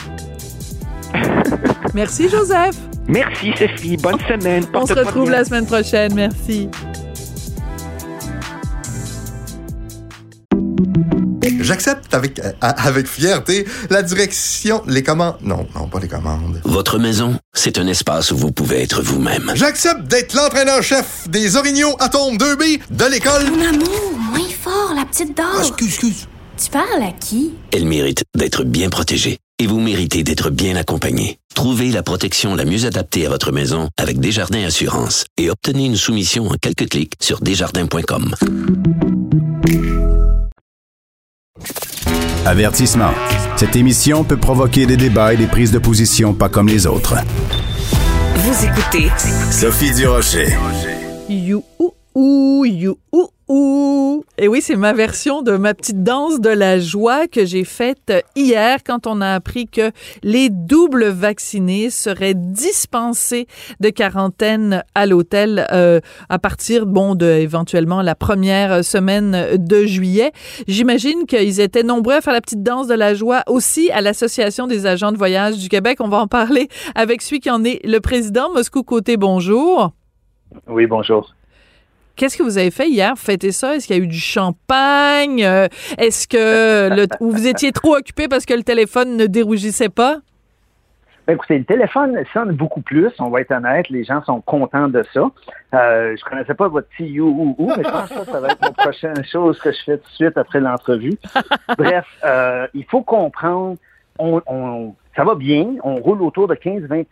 Merci, 1.93 2.29
Joseph. 2.29 2.75
Merci, 3.07 3.51
Sophie. 3.57 3.97
Bonne 3.97 4.19
semaine. 4.19 4.65
On 4.73 4.85
se 4.85 4.93
retrouve 4.93 5.29
la 5.29 5.43
semaine 5.43 5.65
prochaine. 5.65 6.13
Merci. 6.13 6.69
J'accepte 11.61 12.13
avec, 12.13 12.39
euh, 12.39 12.51
avec 12.61 13.07
fierté 13.07 13.65
la 13.89 14.01
direction, 14.01 14.81
les 14.87 15.03
commandes. 15.03 15.35
Non, 15.41 15.67
non, 15.75 15.87
pas 15.87 15.99
les 15.99 16.07
commandes. 16.07 16.61
Votre 16.65 16.97
maison, 16.99 17.35
c'est 17.53 17.77
un 17.77 17.87
espace 17.87 18.31
où 18.31 18.37
vous 18.37 18.51
pouvez 18.51 18.81
être 18.81 19.01
vous-même. 19.01 19.51
J'accepte 19.55 20.03
d'être 20.03 20.33
l'entraîneur-chef 20.33 21.29
des 21.29 21.55
Orignaux 21.55 21.95
Atomes 21.99 22.37
2B 22.37 22.81
de 22.89 23.05
l'école. 23.05 23.49
Mon 23.51 23.65
amour, 23.67 24.11
moins 24.31 24.49
fort, 24.59 24.93
la 24.95 25.05
petite 25.05 25.35
dame. 25.37 25.47
excuse, 25.59 25.87
excuse. 25.87 26.27
Tu 26.63 26.69
parles 26.69 27.01
à 27.01 27.11
qui? 27.11 27.53
Elle 27.71 27.85
mérite 27.85 28.23
d'être 28.37 28.63
bien 28.63 28.89
protégée. 28.89 29.39
et 29.57 29.67
vous 29.67 29.79
méritez 29.79 30.23
d'être 30.23 30.49
bien 30.49 30.75
accompagné. 30.75 31.37
Trouvez 31.55 31.91
la 31.91 32.03
protection 32.03 32.55
la 32.55 32.65
mieux 32.65 32.85
adaptée 32.85 33.25
à 33.25 33.29
votre 33.29 33.51
maison 33.51 33.89
avec 33.97 34.19
Desjardins 34.19 34.63
Assurance 34.65 35.25
et 35.37 35.49
obtenez 35.49 35.85
une 35.85 35.95
soumission 35.95 36.47
en 36.47 36.55
quelques 36.61 36.89
clics 36.89 37.13
sur 37.19 37.39
desjardins.com. 37.41 38.35
Avertissement. 42.45 43.11
Cette 43.55 43.75
émission 43.75 44.23
peut 44.23 44.37
provoquer 44.37 44.85
des 44.85 44.97
débats 44.97 45.33
et 45.33 45.37
des 45.37 45.47
prises 45.47 45.71
de 45.71 45.79
position 45.79 46.33
pas 46.33 46.49
comme 46.49 46.67
les 46.67 46.85
autres. 46.87 47.15
Vous 48.35 48.65
écoutez 48.65 49.09
Sophie 49.51 49.93
Durocher. 49.93 50.55
You 51.29 51.63
ou 51.79 51.93
ou 52.15 52.65
you 52.65 52.97
ou 53.11 53.29
Et 54.41 54.47
oui, 54.47 54.59
c'est 54.61 54.75
ma 54.75 54.91
version 54.91 55.43
de 55.43 55.55
ma 55.55 55.75
petite 55.75 56.03
danse 56.03 56.39
de 56.39 56.49
la 56.49 56.79
joie 56.79 57.27
que 57.27 57.45
j'ai 57.45 57.63
faite 57.63 58.11
hier 58.35 58.79
quand 58.83 59.05
on 59.05 59.21
a 59.21 59.33
appris 59.33 59.67
que 59.67 59.91
les 60.23 60.49
doubles 60.49 61.05
vaccinés 61.05 61.91
seraient 61.91 62.33
dispensés 62.33 63.45
de 63.79 63.89
quarantaine 63.89 64.83
à 64.95 65.05
l'hôtel 65.05 65.67
euh, 65.71 65.99
à 66.29 66.39
partir, 66.39 66.87
bon, 66.87 67.13
de 67.13 67.25
éventuellement 67.25 68.01
la 68.01 68.15
première 68.15 68.83
semaine 68.83 69.57
de 69.57 69.85
juillet. 69.85 70.31
J'imagine 70.67 71.27
qu'ils 71.27 71.59
étaient 71.59 71.83
nombreux 71.83 72.15
à 72.15 72.21
faire 72.21 72.33
la 72.33 72.41
petite 72.41 72.63
danse 72.63 72.87
de 72.87 72.95
la 72.95 73.13
joie 73.13 73.43
aussi 73.47 73.91
à 73.91 74.01
l'Association 74.01 74.65
des 74.65 74.87
agents 74.87 75.11
de 75.11 75.17
voyage 75.17 75.57
du 75.57 75.69
Québec. 75.69 75.99
On 75.99 76.09
va 76.09 76.17
en 76.17 76.27
parler 76.27 76.67
avec 76.95 77.21
celui 77.21 77.41
qui 77.41 77.51
en 77.51 77.63
est 77.63 77.79
le 77.85 77.99
président. 77.99 78.51
Moscou 78.51 78.81
Côté, 78.81 79.17
bonjour. 79.17 79.91
Oui, 80.67 80.87
bonjour. 80.87 81.35
Qu'est-ce 82.15 82.37
que 82.37 82.43
vous 82.43 82.57
avez 82.57 82.71
fait 82.71 82.87
hier? 82.87 83.13
Fêter 83.17 83.51
ça? 83.51 83.75
Est-ce 83.75 83.87
qu'il 83.87 83.97
y 83.97 83.99
a 83.99 84.03
eu 84.03 84.07
du 84.07 84.19
champagne? 84.19 85.43
Euh, 85.43 85.67
Est-ce 85.97 86.27
que 86.27 86.95
le, 86.95 87.07
ou 87.19 87.31
vous 87.35 87.47
étiez 87.47 87.71
trop 87.71 87.95
occupé 87.95 88.27
parce 88.27 88.45
que 88.45 88.53
le 88.53 88.63
téléphone 88.63 89.17
ne 89.17 89.25
dérougissait 89.25 89.89
pas? 89.89 90.17
Ben, 91.27 91.33
écoutez, 91.33 91.59
le 91.59 91.65
téléphone 91.65 92.17
sonne 92.33 92.51
beaucoup 92.51 92.81
plus, 92.81 93.11
on 93.19 93.29
va 93.29 93.41
être 93.41 93.51
honnête, 93.51 93.89
les 93.89 94.03
gens 94.03 94.23
sont 94.23 94.41
contents 94.41 94.87
de 94.87 95.03
ça. 95.13 95.29
Euh, 95.73 96.15
je 96.17 96.23
connaissais 96.25 96.55
pas 96.55 96.67
votre 96.67 96.87
petit 96.89 97.05
you 97.05 97.27
ou 97.27 97.55
ou, 97.57 97.67
mais 97.67 97.83
je 97.83 97.89
pense 97.89 98.09
que 98.09 98.15
ça, 98.15 98.25
ça 98.25 98.39
va 98.39 98.47
être 98.49 98.61
la 98.61 98.71
prochaine 98.71 99.23
chose 99.23 99.59
que 99.59 99.71
je 99.71 99.77
fais 99.85 99.97
tout 99.97 100.09
de 100.09 100.15
suite 100.15 100.37
après 100.37 100.59
l'entrevue. 100.59 101.13
Bref, 101.77 102.05
euh, 102.25 102.67
il 102.73 102.85
faut 102.85 103.03
comprendre, 103.03 103.77
on, 104.17 104.41
on, 104.47 104.95
ça 105.15 105.23
va 105.23 105.35
bien, 105.35 105.75
on 105.83 105.95
roule 105.97 106.23
autour 106.23 106.47
de 106.47 106.55
15-20 106.55 107.05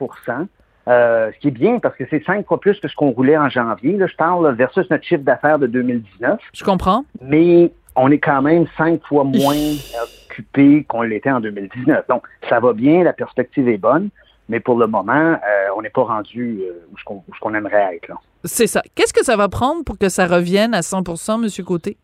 euh, 0.90 1.32
ce 1.34 1.40
qui 1.40 1.50
est 1.50 1.52
bien 1.52 1.80
parce 1.80 1.96
que 1.96 2.04
c'est 2.10 2.24
cinq 2.26 2.48
fois 2.48 2.60
plus 2.60 2.80
que 2.80 2.88
ce 2.88 2.96
qu'on 2.96 3.12
roulait 3.12 3.38
en 3.38 3.50
janvier. 3.50 3.96
Là, 3.96 4.08
je 4.08 4.16
parle 4.16 4.56
versus 4.56 4.90
notre 4.90 5.04
chiffre 5.04 5.24
d'affaires 5.24 5.60
de 5.60 5.68
2019. 5.68 6.40
Je 6.54 6.64
comprends. 6.64 7.06
Mais 7.22 7.72
on 7.96 8.10
est 8.10 8.18
quand 8.18 8.42
même 8.42 8.66
cinq 8.78 9.02
fois 9.06 9.24
moins 9.24 9.56
occupé 10.30 10.86
qu'on 10.86 11.04
l'était 11.04 11.32
en 11.32 11.42
2019. 11.42 12.08
Donc, 12.08 12.24
ça 12.48 12.60
va 12.60 12.74
bien, 12.74 13.04
la 13.04 13.14
perspective 13.14 13.68
est 13.70 13.78
bonne, 13.78 14.10
mais 14.48 14.60
pour 14.60 14.80
le 14.80 14.88
moment, 14.88 15.14
euh, 15.14 15.68
on 15.78 15.82
n'est 15.84 15.92
pas 15.92 16.04
rendu 16.04 16.62
euh, 16.62 16.88
où 16.92 16.98
ce 16.98 17.40
qu'on 17.40 17.54
aimerait 17.54 17.98
être. 17.98 18.12
C'est 18.44 18.68
ça. 18.68 18.82
Qu'est-ce 18.96 19.14
que 19.14 19.24
ça 19.24 19.36
va 19.36 19.48
prendre 19.48 19.84
pour 19.84 19.98
que 19.98 20.10
ça 20.10 20.26
revienne 20.26 20.74
à 20.74 20.80
100% 20.80 21.40
Monsieur 21.42 21.64
Côté? 21.64 21.98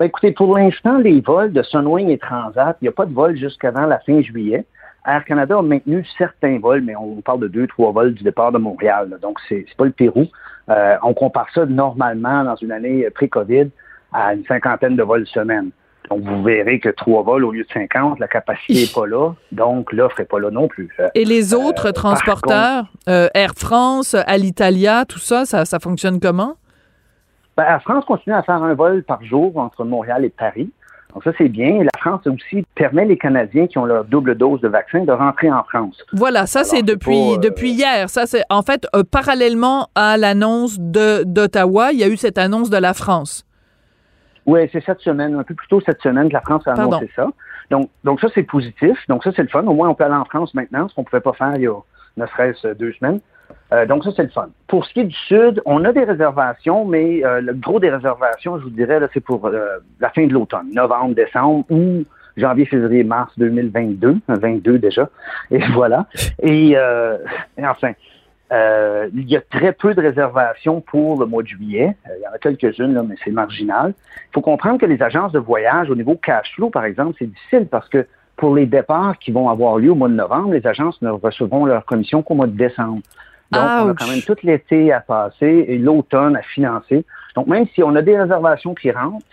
Ben, 0.00 0.06
écoutez, 0.06 0.32
pour 0.32 0.56
l'instant, 0.56 0.98
les 0.98 1.20
vols 1.20 1.52
de 1.52 1.62
Sunwing 1.62 2.08
et 2.08 2.18
Transat, 2.18 2.76
il 2.80 2.84
n'y 2.84 2.88
a 2.88 2.92
pas 2.92 3.06
de 3.06 3.12
vol 3.12 3.36
jusqu'avant 3.36 3.86
la 3.86 3.98
fin 4.00 4.20
juillet. 4.22 4.64
Air 5.08 5.24
Canada 5.24 5.58
a 5.58 5.62
maintenu 5.62 6.06
certains 6.16 6.58
vols, 6.58 6.82
mais 6.82 6.94
on 6.96 7.20
parle 7.22 7.40
de 7.40 7.48
deux, 7.48 7.66
trois 7.66 7.92
vols 7.92 8.14
du 8.14 8.22
départ 8.22 8.52
de 8.52 8.58
Montréal. 8.58 9.08
là. 9.10 9.16
Donc, 9.18 9.38
c'est 9.48 9.64
pas 9.76 9.84
le 9.84 9.92
Pérou. 9.92 10.26
Euh, 10.68 10.96
on 11.02 11.14
compare 11.14 11.46
ça 11.54 11.64
normalement 11.66 12.44
dans 12.44 12.56
une 12.56 12.72
année 12.72 13.08
pré-COVID 13.10 13.70
à 14.12 14.34
une 14.34 14.44
cinquantaine 14.44 14.96
de 14.96 15.02
vols 15.02 15.26
semaine. 15.26 15.70
Donc, 16.10 16.22
vous 16.22 16.42
verrez 16.42 16.80
que 16.80 16.88
trois 16.88 17.22
vols 17.22 17.44
au 17.44 17.52
lieu 17.52 17.64
de 17.64 17.72
50, 17.72 18.18
la 18.18 18.28
capacité 18.28 18.74
n'est 18.74 18.92
pas 18.94 19.06
là. 19.06 19.32
Donc, 19.52 19.92
l'offre 19.92 20.16
n'est 20.18 20.24
pas 20.24 20.38
là 20.38 20.50
non 20.50 20.68
plus. 20.68 20.88
Euh, 21.00 21.08
Et 21.14 21.24
les 21.24 21.54
autres 21.54 21.90
transporteurs, 21.90 22.86
euh, 23.08 23.28
Air 23.34 23.52
France, 23.56 24.14
Alitalia, 24.26 25.04
tout 25.04 25.18
ça, 25.18 25.44
ça, 25.44 25.64
ça 25.64 25.78
fonctionne 25.78 26.18
comment? 26.20 26.54
Ben, 27.56 27.64
Air 27.64 27.82
France 27.82 28.04
continue 28.06 28.34
à 28.34 28.42
faire 28.42 28.62
un 28.62 28.74
vol 28.74 29.02
par 29.02 29.22
jour 29.24 29.56
entre 29.58 29.84
Montréal 29.84 30.24
et 30.24 30.30
Paris. 30.30 30.70
Donc 31.14 31.24
ça, 31.24 31.32
c'est 31.38 31.48
bien. 31.48 31.82
La 31.82 31.98
France 31.98 32.26
aussi 32.26 32.64
permet 32.74 33.04
les 33.04 33.16
Canadiens 33.16 33.66
qui 33.66 33.78
ont 33.78 33.86
leur 33.86 34.04
double 34.04 34.36
dose 34.36 34.60
de 34.60 34.68
vaccin 34.68 35.04
de 35.04 35.12
rentrer 35.12 35.50
en 35.50 35.64
France. 35.64 35.96
Voilà, 36.12 36.46
ça 36.46 36.64
c'est 36.64 36.82
depuis 36.82 37.34
pas, 37.34 37.36
euh, 37.36 37.38
depuis 37.38 37.70
hier. 37.70 38.10
Ça 38.10 38.26
c'est 38.26 38.42
en 38.50 38.62
fait 38.62 38.86
euh, 38.94 39.02
parallèlement 39.10 39.88
à 39.94 40.16
l'annonce 40.16 40.78
d'Ottawa, 40.78 41.92
il 41.92 41.98
y 41.98 42.04
a 42.04 42.08
eu 42.08 42.16
cette 42.16 42.38
annonce 42.38 42.70
de 42.70 42.76
la 42.76 42.94
France. 42.94 43.44
Oui, 44.46 44.60
c'est 44.72 44.82
cette 44.84 45.00
semaine, 45.00 45.34
un 45.34 45.42
peu 45.42 45.54
plus 45.54 45.68
tôt 45.68 45.80
cette 45.84 46.00
semaine 46.00 46.28
que 46.28 46.32
la 46.32 46.40
France 46.40 46.62
a 46.66 46.72
Pardon. 46.74 46.96
annoncé 46.96 47.10
ça. 47.14 47.26
Donc, 47.70 47.90
donc 48.02 48.18
ça, 48.20 48.28
c'est 48.34 48.44
positif. 48.44 48.96
Donc 49.08 49.22
ça, 49.22 49.30
c'est 49.36 49.42
le 49.42 49.48
fun. 49.48 49.62
Au 49.66 49.74
moins, 49.74 49.90
on 49.90 49.94
peut 49.94 50.04
aller 50.04 50.14
en 50.14 50.24
France 50.24 50.54
maintenant, 50.54 50.88
ce 50.88 50.94
qu'on 50.94 51.02
ne 51.02 51.06
pouvait 51.06 51.20
pas 51.20 51.34
faire 51.34 51.54
il 51.56 51.62
y 51.62 51.66
a 51.66 51.74
ne 52.16 52.26
serait-ce 52.26 52.68
deux 52.68 52.92
semaines. 52.94 53.20
Euh, 53.72 53.86
donc 53.86 54.04
ça, 54.04 54.10
c'est 54.16 54.22
le 54.22 54.28
fun. 54.28 54.48
Pour 54.66 54.84
ce 54.86 54.92
qui 54.92 55.00
est 55.00 55.04
du 55.04 55.14
Sud, 55.14 55.60
on 55.66 55.84
a 55.84 55.92
des 55.92 56.04
réservations, 56.04 56.84
mais 56.84 57.24
euh, 57.24 57.40
le 57.40 57.52
gros 57.52 57.80
des 57.80 57.90
réservations, 57.90 58.58
je 58.58 58.64
vous 58.64 58.70
dirais, 58.70 58.98
c'est 59.12 59.20
pour 59.20 59.46
euh, 59.46 59.78
la 60.00 60.10
fin 60.10 60.26
de 60.26 60.32
l'automne, 60.32 60.72
novembre, 60.72 61.14
décembre 61.14 61.64
ou 61.70 62.04
janvier, 62.38 62.64
février, 62.64 63.04
mars 63.04 63.32
2022, 63.36 64.16
22 64.28 64.78
déjà. 64.78 65.08
Et 65.50 65.58
voilà. 65.72 66.06
Et, 66.42 66.72
euh, 66.76 67.18
et 67.56 67.66
enfin, 67.66 67.92
euh, 68.52 69.08
il 69.14 69.28
y 69.28 69.36
a 69.36 69.40
très 69.42 69.72
peu 69.72 69.94
de 69.94 70.00
réservations 70.00 70.80
pour 70.80 71.20
le 71.20 71.26
mois 71.26 71.42
de 71.42 71.48
juillet. 71.48 71.96
Euh, 72.06 72.14
il 72.18 72.22
y 72.22 72.26
en 72.26 72.32
a 72.32 72.38
quelques-unes, 72.38 73.02
mais 73.06 73.16
c'est 73.22 73.30
marginal. 73.30 73.92
Il 73.98 74.34
faut 74.34 74.40
comprendre 74.40 74.80
que 74.80 74.86
les 74.86 75.02
agences 75.02 75.32
de 75.32 75.38
voyage, 75.38 75.90
au 75.90 75.94
niveau 75.94 76.14
cash 76.14 76.52
flow, 76.54 76.70
par 76.70 76.84
exemple, 76.84 77.16
c'est 77.18 77.26
difficile 77.26 77.66
parce 77.70 77.88
que 77.88 78.06
pour 78.36 78.54
les 78.54 78.66
départs 78.66 79.18
qui 79.18 79.32
vont 79.32 79.50
avoir 79.50 79.78
lieu 79.78 79.90
au 79.90 79.96
mois 79.96 80.08
de 80.08 80.14
novembre, 80.14 80.52
les 80.52 80.66
agences 80.66 81.02
ne 81.02 81.10
recevront 81.10 81.66
leur 81.66 81.84
commission 81.84 82.22
qu'au 82.22 82.34
mois 82.34 82.46
de 82.46 82.56
décembre. 82.56 83.02
Donc, 83.50 83.62
on 83.62 83.90
a 83.90 83.94
quand 83.94 84.08
même 84.08 84.22
tout 84.22 84.36
l'été 84.42 84.92
à 84.92 85.00
passer 85.00 85.64
et 85.68 85.78
l'automne 85.78 86.36
à 86.36 86.42
financer. 86.42 87.04
Donc, 87.34 87.46
même 87.46 87.66
si 87.74 87.82
on 87.82 87.94
a 87.94 88.02
des 88.02 88.18
réservations 88.18 88.74
qui 88.74 88.90
rentrent, 88.90 89.24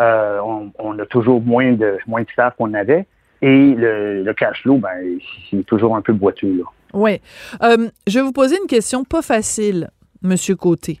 euh, 0.00 0.40
on, 0.42 0.72
on, 0.78 0.98
a 0.98 1.04
toujours 1.04 1.42
moins 1.42 1.72
de 1.72 1.98
moins 2.06 2.22
de 2.22 2.30
staff 2.30 2.54
qu'on 2.56 2.72
avait. 2.72 3.06
Et 3.42 3.74
le, 3.74 4.22
le 4.22 4.34
cash 4.34 4.62
flow, 4.62 4.78
ben, 4.78 5.18
c'est 5.50 5.64
toujours 5.66 5.94
un 5.96 6.00
peu 6.00 6.12
boiteux. 6.12 6.58
Là. 6.58 6.64
Oui. 6.94 7.20
Euh, 7.62 7.88
je 8.06 8.18
vais 8.18 8.24
vous 8.24 8.32
poser 8.32 8.56
une 8.60 8.66
question 8.66 9.04
pas 9.04 9.22
facile, 9.22 9.90
Monsieur 10.22 10.56
Côté. 10.56 11.00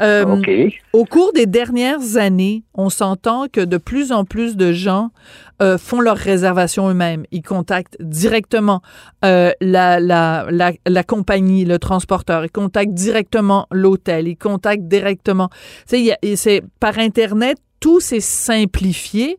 Euh. 0.00 0.70
Au 0.92 1.04
cours 1.04 1.32
des 1.32 1.46
dernières 1.46 2.16
années, 2.16 2.64
on 2.74 2.88
s'entend 2.88 3.46
que 3.48 3.60
de 3.60 3.76
plus 3.76 4.12
en 4.12 4.24
plus 4.24 4.56
de 4.56 4.72
gens 4.72 5.10
euh, 5.60 5.76
font 5.76 6.00
leurs 6.00 6.16
réservations 6.16 6.88
eux-mêmes. 6.88 7.24
Ils 7.30 7.42
contactent 7.42 7.96
directement 8.00 8.80
euh, 9.24 9.52
la, 9.60 10.00
la, 10.00 10.46
la, 10.50 10.72
la, 10.86 11.04
compagnie, 11.04 11.64
le 11.64 11.78
transporteur. 11.78 12.44
Ils 12.44 12.50
contactent 12.50 12.94
directement 12.94 13.66
l'hôtel. 13.70 14.28
Ils 14.28 14.36
contactent 14.36 14.88
directement. 14.88 15.50
C'est 15.86 16.62
par 16.80 16.98
Internet, 16.98 17.58
tout 17.82 18.00
s'est 18.00 18.20
simplifié. 18.20 19.38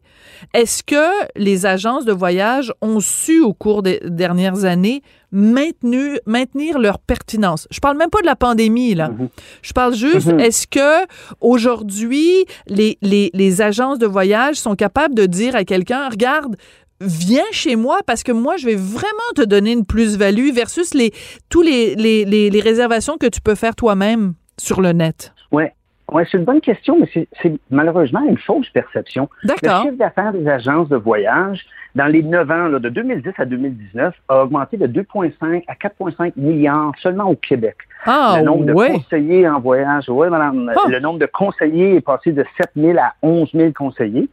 Est-ce 0.54 0.84
que 0.84 1.06
les 1.36 1.66
agences 1.66 2.06
de 2.06 2.12
voyage 2.12 2.74
ont 2.82 3.00
su, 3.00 3.40
au 3.42 3.54
cours 3.54 3.82
des 3.82 4.00
dernières 4.04 4.66
années, 4.66 5.02
maintenu, 5.32 6.20
maintenir 6.26 6.78
leur 6.80 7.00
pertinence? 7.00 7.68
Je 7.72 7.80
parle 7.80 7.98
même 7.98 8.10
pas 8.10 8.20
de 8.22 8.26
la 8.26 8.36
pandémie, 8.36 8.94
là. 8.94 9.10
Mm-hmm. 9.10 9.30
Je 9.62 9.74
parle 9.74 9.96
juste, 9.96 10.28
Mhm. 10.28 10.40
est-ce 10.42 10.68
que 10.68 11.06
aujourd'hui, 11.40 12.46
les, 12.68 12.98
les, 13.02 13.30
les 13.34 13.62
agences 13.62 14.00
de 14.00 14.06
voyage 14.06 14.56
sont 14.58 14.76
capables 14.76 15.16
de 15.16 15.26
dire 15.26 15.56
à 15.56 15.64
quelqu'un, 15.64 16.10
regarde, 16.10 16.56
viens 17.00 17.44
chez 17.52 17.76
moi 17.76 18.00
parce 18.06 18.24
que 18.24 18.32
moi, 18.32 18.58
je 18.58 18.66
vais 18.66 18.76
vraiment 18.76 19.32
te 19.36 19.42
donner 19.44 19.72
une 19.72 19.86
plus-value 19.86 20.52
versus 20.54 20.94
les, 20.94 21.14
tous 21.50 21.62
les, 21.62 21.96
les, 21.96 22.26
les, 22.26 22.50
les 22.50 22.60
réservations 22.62 23.18
que 23.18 23.28
tu 23.28 23.40
peux 23.42 23.56
faire 23.56 23.76
toi-même 23.76 24.34
sur 24.60 24.82
le 24.82 24.92
net? 24.94 25.34
Oui. 25.52 25.66
Ouais, 26.12 26.26
c'est 26.30 26.38
une 26.38 26.44
bonne 26.44 26.62
question, 26.62 26.98
mais 27.00 27.10
c'est- 27.42 27.60
malheureusement 27.72 28.22
une 28.28 28.38
fausse 28.38 28.70
perception. 28.70 29.30
D'accord. 29.44 29.84
Le 29.86 29.90
chiffre 29.90 29.98
d'affaires 29.98 30.34
des 30.34 30.48
agences 30.48 30.90
de 30.90 30.98
voyage, 30.98 31.66
dans 31.96 32.06
les 32.08 32.22
9 32.24 32.50
ans, 32.52 32.68
là, 32.68 32.80
de 32.80 32.90
2010 32.90 33.32
à 33.38 33.46
2019, 33.46 34.14
a 34.28 34.44
augmenté 34.44 34.78
de 34.78 34.86
2,5 34.88 35.64
à 35.68 35.76
4,5 35.76 36.34
milliards 36.36 36.92
seulement 37.02 37.30
au 37.30 37.36
Québec. 37.36 37.78
Ah, 38.06 38.36
le 38.40 38.44
nombre 38.44 38.66
de 38.66 38.74
ouais. 38.74 38.92
conseillers 38.92 39.48
en 39.48 39.60
voyage, 39.60 40.06
oui, 40.10 40.28
madame. 40.30 40.72
Ah. 40.76 40.90
Le 40.90 41.00
nombre 41.00 41.20
de 41.20 41.26
conseillers 41.26 41.96
est 41.96 42.02
passé 42.02 42.32
de 42.32 42.44
7 42.58 42.72
000 42.76 42.98
à 43.00 43.14
11 43.22 43.50
000 43.54 43.72
conseillers. 43.72 44.28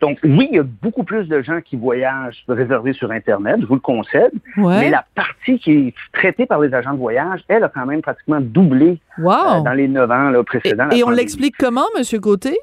Donc, 0.00 0.18
oui, 0.22 0.48
il 0.52 0.56
y 0.56 0.60
a 0.60 0.62
beaucoup 0.62 1.02
plus 1.02 1.26
de 1.28 1.42
gens 1.42 1.60
qui 1.60 1.74
voyagent 1.76 2.44
réservés 2.48 2.92
sur 2.92 3.10
Internet, 3.10 3.56
je 3.60 3.66
vous 3.66 3.74
le 3.74 3.80
concède, 3.80 4.30
Ouais. 4.56 4.80
mais 4.80 4.90
la 4.90 5.04
partie 5.14 5.58
qui 5.58 5.72
est 5.88 5.94
traitée 6.12 6.46
par 6.46 6.60
les 6.60 6.72
agents 6.72 6.92
de 6.92 6.98
voyage, 6.98 7.40
elle 7.48 7.64
a 7.64 7.68
quand 7.68 7.84
même 7.84 8.00
pratiquement 8.00 8.38
doublé 8.40 9.00
Wow. 9.18 9.32
euh, 9.32 9.60
dans 9.62 9.72
les 9.72 9.88
9 9.88 10.08
ans 10.10 10.30
là, 10.30 10.44
précédents. 10.44 10.88
Et 10.90 11.02
on 11.02 11.10
l'explique 11.10 11.56
comment, 11.58 11.86
Monsieur 11.98 12.20
Côté? 12.20 12.56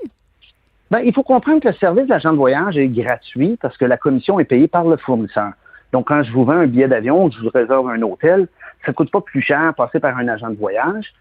Ben, 0.91 0.99
il 1.03 1.13
faut 1.13 1.23
comprendre 1.23 1.59
que 1.61 1.67
le 1.67 1.73
service 1.73 2.07
d'agent 2.07 2.31
de 2.31 2.37
voyage 2.37 2.77
est 2.77 2.87
gratuit 2.87 3.57
parce 3.61 3.75
que 3.77 3.85
la 3.85 3.97
commission 3.97 4.39
est 4.39 4.45
payée 4.45 4.67
par 4.67 4.85
le 4.85 4.95
fournisseur. 4.97 5.51
Donc, 5.91 6.07
quand 6.07 6.23
je 6.23 6.31
vous 6.31 6.45
vends 6.45 6.53
un 6.59 6.67
billet 6.67 6.87
d'avion 6.87 7.25
ou 7.25 7.29
que 7.29 7.35
je 7.35 7.41
vous 7.41 7.49
réserve 7.53 7.89
un 7.89 8.01
hôtel, 8.01 8.47
ça 8.85 8.91
ne 8.91 8.93
coûte 8.93 9.11
pas 9.11 9.21
plus 9.21 9.41
cher 9.41 9.73
passer 9.75 9.99
par 9.99 10.15
un 10.17 10.27
agent 10.27 10.49
de 10.51 10.55
voyage 10.55 11.13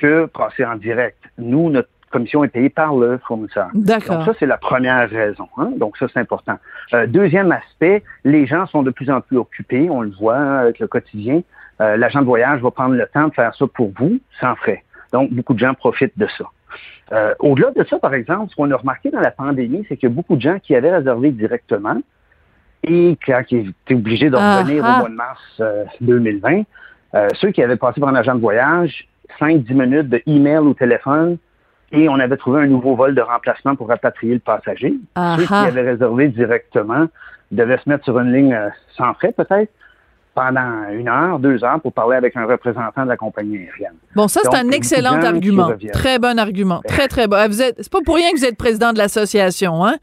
que 0.00 0.26
passer 0.26 0.64
en 0.64 0.76
direct. 0.76 1.18
Nous, 1.38 1.70
notre 1.70 1.88
commission 2.10 2.44
est 2.44 2.48
payée 2.48 2.70
par 2.70 2.94
le 2.94 3.18
fournisseur. 3.26 3.68
D'accord. 3.74 4.16
Donc 4.18 4.26
ça, 4.26 4.32
c'est 4.38 4.46
la 4.46 4.56
première 4.58 5.08
raison. 5.08 5.48
hein. 5.58 5.70
Donc 5.76 5.96
ça, 5.96 6.06
c'est 6.12 6.20
important. 6.20 6.58
Euh, 6.92 7.06
deuxième 7.06 7.50
aspect, 7.52 8.02
les 8.24 8.46
gens 8.46 8.66
sont 8.66 8.82
de 8.82 8.90
plus 8.90 9.10
en 9.10 9.20
plus 9.20 9.36
occupés, 9.38 9.88
on 9.90 10.02
le 10.02 10.10
voit 10.10 10.36
hein, 10.36 10.58
avec 10.58 10.78
le 10.78 10.86
quotidien. 10.86 11.42
Euh, 11.80 11.96
L'agent 11.96 12.20
de 12.20 12.26
voyage 12.26 12.60
va 12.60 12.70
prendre 12.70 12.94
le 12.94 13.06
temps 13.06 13.28
de 13.28 13.34
faire 13.34 13.54
ça 13.54 13.66
pour 13.66 13.90
vous, 13.98 14.18
sans 14.40 14.54
frais. 14.56 14.84
Donc, 15.12 15.32
beaucoup 15.32 15.54
de 15.54 15.58
gens 15.58 15.74
profitent 15.74 16.16
de 16.18 16.26
ça. 16.38 16.44
Euh, 17.12 17.34
Au-delà 17.40 17.70
de 17.72 17.84
ça, 17.84 17.98
par 17.98 18.14
exemple, 18.14 18.50
ce 18.50 18.56
qu'on 18.56 18.70
a 18.70 18.76
remarqué 18.76 19.10
dans 19.10 19.20
la 19.20 19.30
pandémie, 19.30 19.84
c'est 19.88 19.96
qu'il 19.96 20.08
y 20.08 20.12
a 20.12 20.14
beaucoup 20.14 20.36
de 20.36 20.40
gens 20.40 20.58
qui 20.60 20.74
avaient 20.74 20.94
réservé 20.94 21.30
directement 21.30 22.00
et 22.86 23.16
quand 23.24 23.42
ils 23.50 23.70
étaient 23.70 23.94
obligés 23.94 24.30
de 24.30 24.36
Ah, 24.38 24.60
revenir 24.60 24.84
ah. 24.84 24.96
au 24.96 25.00
mois 25.00 25.08
de 25.08 25.14
mars 25.14 25.40
euh, 25.60 25.84
2020, 26.00 26.62
euh, 27.14 27.28
ceux 27.34 27.50
qui 27.50 27.62
avaient 27.62 27.76
passé 27.76 28.00
par 28.00 28.10
un 28.10 28.14
agent 28.14 28.34
de 28.34 28.40
voyage, 28.40 29.08
5-10 29.40 29.72
minutes 29.74 30.08
de 30.10 30.22
email 30.26 30.58
ou 30.58 30.74
téléphone, 30.74 31.38
et 31.92 32.08
on 32.08 32.18
avait 32.18 32.36
trouvé 32.36 32.62
un 32.62 32.66
nouveau 32.66 32.96
vol 32.96 33.14
de 33.14 33.20
remplacement 33.20 33.76
pour 33.76 33.88
rapatrier 33.88 34.34
le 34.34 34.40
passager. 34.40 34.94
Ah, 35.14 35.36
Ceux 35.38 35.44
qui 35.46 35.52
ah. 35.52 35.62
avaient 35.64 35.82
réservé 35.82 36.28
directement 36.28 37.06
devaient 37.50 37.78
se 37.78 37.88
mettre 37.88 38.04
sur 38.04 38.18
une 38.18 38.32
ligne 38.32 38.54
euh, 38.54 38.68
sans 38.96 39.14
frais 39.14 39.32
peut-être 39.36 39.70
pendant 40.34 40.88
une 40.90 41.08
heure, 41.08 41.38
deux 41.38 41.62
heures 41.62 41.80
pour 41.80 41.92
parler 41.92 42.16
avec 42.16 42.36
un 42.36 42.44
représentant 42.44 43.04
de 43.04 43.08
la 43.08 43.16
compagnie 43.16 43.56
aérienne. 43.56 43.94
Bon, 44.16 44.26
ça, 44.26 44.40
c'est 44.42 44.56
un 44.56 44.68
excellent 44.70 45.22
argument. 45.22 45.70
Très 45.92 46.18
bon 46.18 46.36
argument. 46.40 46.80
Très, 46.88 47.06
très 47.06 47.28
bon. 47.28 47.36
Ah, 47.38 47.46
Vous 47.46 47.62
êtes, 47.62 47.76
c'est 47.78 47.92
pas 47.92 48.00
pour 48.04 48.16
rien 48.16 48.32
que 48.32 48.38
vous 48.38 48.44
êtes 48.44 48.56
président 48.56 48.92
de 48.92 48.98
l'association, 48.98 49.86
hein? 49.86 49.94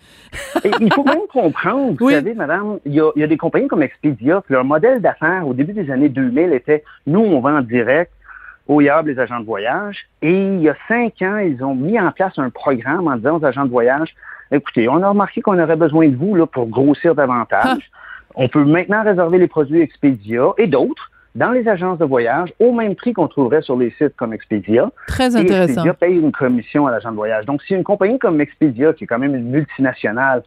Et 0.63 0.71
il 0.79 0.93
faut 0.93 1.03
même 1.03 1.27
comprendre, 1.33 1.97
vous 1.99 2.05
Oui. 2.05 2.13
savez, 2.13 2.33
madame, 2.33 2.79
il 2.85 2.93
y, 2.93 3.01
a, 3.01 3.11
il 3.17 3.19
y 3.19 3.23
a 3.25 3.27
des 3.27 3.35
compagnies 3.35 3.67
comme 3.67 3.83
Expedia, 3.83 4.41
que 4.47 4.53
leur 4.53 4.63
modèle 4.63 5.01
d'affaires 5.01 5.45
au 5.45 5.53
début 5.53 5.73
des 5.73 5.91
années 5.91 6.07
2000 6.07 6.53
était, 6.53 6.85
nous, 7.07 7.19
on 7.19 7.41
vend 7.41 7.57
en 7.57 7.61
direct 7.61 8.13
au 8.71 8.79
les 8.79 9.19
agents 9.19 9.39
de 9.39 9.45
voyage. 9.45 10.07
Et 10.21 10.31
il 10.31 10.61
y 10.61 10.69
a 10.69 10.75
cinq 10.87 11.21
ans, 11.21 11.37
ils 11.37 11.61
ont 11.63 11.75
mis 11.75 11.99
en 11.99 12.11
place 12.11 12.33
un 12.37 12.49
programme 12.49 13.07
en 13.07 13.17
disant 13.17 13.37
aux 13.37 13.45
agents 13.45 13.65
de 13.65 13.69
voyage, 13.69 14.15
écoutez, 14.51 14.87
on 14.87 15.03
a 15.03 15.09
remarqué 15.09 15.41
qu'on 15.41 15.59
aurait 15.59 15.75
besoin 15.75 16.07
de 16.07 16.15
vous 16.15 16.35
là, 16.35 16.45
pour 16.45 16.67
grossir 16.67 17.13
davantage. 17.13 17.91
On 18.35 18.47
peut 18.47 18.63
maintenant 18.63 19.03
réserver 19.03 19.39
les 19.39 19.47
produits 19.47 19.81
Expedia 19.81 20.53
et 20.57 20.67
d'autres 20.67 21.11
dans 21.35 21.51
les 21.51 21.67
agences 21.67 21.99
de 21.99 22.05
voyage 22.05 22.53
au 22.59 22.71
même 22.71 22.95
prix 22.95 23.11
qu'on 23.11 23.27
trouverait 23.27 23.61
sur 23.61 23.75
les 23.75 23.91
sites 23.91 24.15
comme 24.15 24.33
Expedia. 24.33 24.89
Très 25.07 25.35
Et 25.35 25.39
intéressant. 25.39 25.73
Expedia 25.73 25.93
paye 25.93 26.15
une 26.15 26.31
commission 26.31 26.87
à 26.87 26.91
l'agent 26.91 27.11
de 27.11 27.17
voyage. 27.17 27.45
Donc, 27.45 27.61
si 27.63 27.73
une 27.73 27.83
compagnie 27.83 28.19
comme 28.19 28.39
Expedia, 28.39 28.93
qui 28.93 29.03
est 29.03 29.07
quand 29.07 29.19
même 29.19 29.35
une 29.35 29.49
multinationale, 29.49 30.43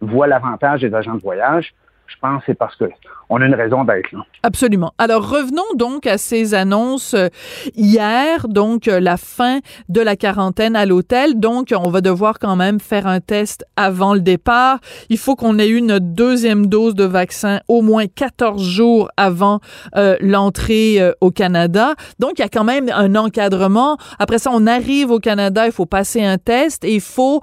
voit 0.00 0.26
l'avantage 0.26 0.80
des 0.80 0.92
agents 0.94 1.14
de 1.14 1.20
voyage, 1.20 1.74
je 2.08 2.14
pense 2.20 2.40
que 2.40 2.44
c'est 2.46 2.58
parce 2.58 2.74
qu'on 2.76 3.40
a 3.40 3.44
une 3.44 3.54
raison 3.54 3.84
d'être 3.84 4.10
là. 4.12 4.20
Absolument. 4.42 4.92
Alors 4.98 5.28
revenons 5.28 5.74
donc 5.74 6.06
à 6.06 6.16
ces 6.16 6.54
annonces 6.54 7.12
euh, 7.12 7.28
hier, 7.76 8.48
donc 8.48 8.88
euh, 8.88 8.98
la 8.98 9.16
fin 9.16 9.58
de 9.88 10.00
la 10.00 10.16
quarantaine 10.16 10.74
à 10.74 10.86
l'hôtel. 10.86 11.38
Donc 11.38 11.74
on 11.76 11.90
va 11.90 12.00
devoir 12.00 12.38
quand 12.38 12.56
même 12.56 12.80
faire 12.80 13.06
un 13.06 13.20
test 13.20 13.66
avant 13.76 14.14
le 14.14 14.20
départ. 14.20 14.78
Il 15.10 15.18
faut 15.18 15.36
qu'on 15.36 15.58
ait 15.58 15.68
eu 15.68 15.82
notre 15.82 16.06
deuxième 16.06 16.66
dose 16.66 16.94
de 16.94 17.04
vaccin 17.04 17.60
au 17.68 17.82
moins 17.82 18.06
14 18.06 18.62
jours 18.62 19.10
avant 19.16 19.60
euh, 19.96 20.16
l'entrée 20.20 20.98
au 21.20 21.30
Canada. 21.30 21.94
Donc 22.18 22.32
il 22.36 22.40
y 22.40 22.44
a 22.44 22.48
quand 22.48 22.64
même 22.64 22.88
un 22.94 23.16
encadrement. 23.16 23.98
Après 24.18 24.38
ça, 24.38 24.50
on 24.52 24.66
arrive 24.66 25.10
au 25.10 25.18
Canada, 25.18 25.66
il 25.66 25.72
faut 25.72 25.86
passer 25.86 26.24
un 26.24 26.38
test 26.38 26.84
et 26.84 26.94
il 26.94 27.00
faut 27.00 27.42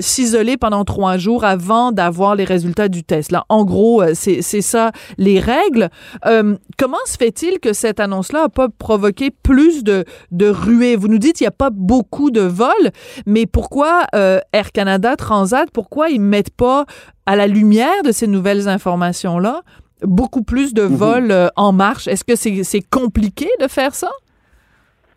s'isoler 0.00 0.56
pendant 0.56 0.84
trois 0.84 1.18
jours 1.18 1.44
avant 1.44 1.92
d'avoir 1.92 2.34
les 2.34 2.44
résultats 2.44 2.88
du 2.88 3.04
test. 3.04 3.30
Là, 3.32 3.44
en 3.48 3.64
gros, 3.64 4.02
euh, 4.06 4.14
c'est 4.14 4.60
ça 4.60 4.92
les 5.18 5.40
règles. 5.40 5.88
Euh, 6.26 6.56
comment 6.78 7.04
se 7.06 7.16
fait-il 7.16 7.60
que 7.60 7.72
cette 7.72 8.00
annonce-là 8.00 8.42
n'a 8.42 8.48
pas 8.48 8.68
provoqué 8.68 9.30
plus 9.30 9.84
de, 9.84 10.04
de 10.30 10.48
ruées? 10.48 10.96
Vous 10.96 11.08
nous 11.08 11.18
dites 11.18 11.36
qu'il 11.36 11.44
n'y 11.44 11.48
a 11.48 11.52
pas 11.52 11.70
beaucoup 11.70 12.30
de 12.30 12.40
vols, 12.40 12.90
mais 13.26 13.46
pourquoi 13.46 14.04
euh, 14.14 14.40
Air 14.52 14.72
Canada, 14.72 15.16
Transat, 15.16 15.70
pourquoi 15.72 16.10
ils 16.10 16.20
mettent 16.20 16.54
pas 16.54 16.84
à 17.26 17.36
la 17.36 17.46
lumière 17.46 18.02
de 18.04 18.12
ces 18.12 18.26
nouvelles 18.26 18.68
informations-là 18.68 19.62
beaucoup 20.02 20.42
plus 20.42 20.74
de 20.74 20.82
vols 20.82 21.30
euh, 21.30 21.48
en 21.56 21.72
marche? 21.72 22.06
Est-ce 22.06 22.24
que 22.24 22.36
c'est 22.36 22.64
c'est 22.64 22.82
compliqué 22.82 23.48
de 23.60 23.68
faire 23.68 23.94
ça? 23.94 24.10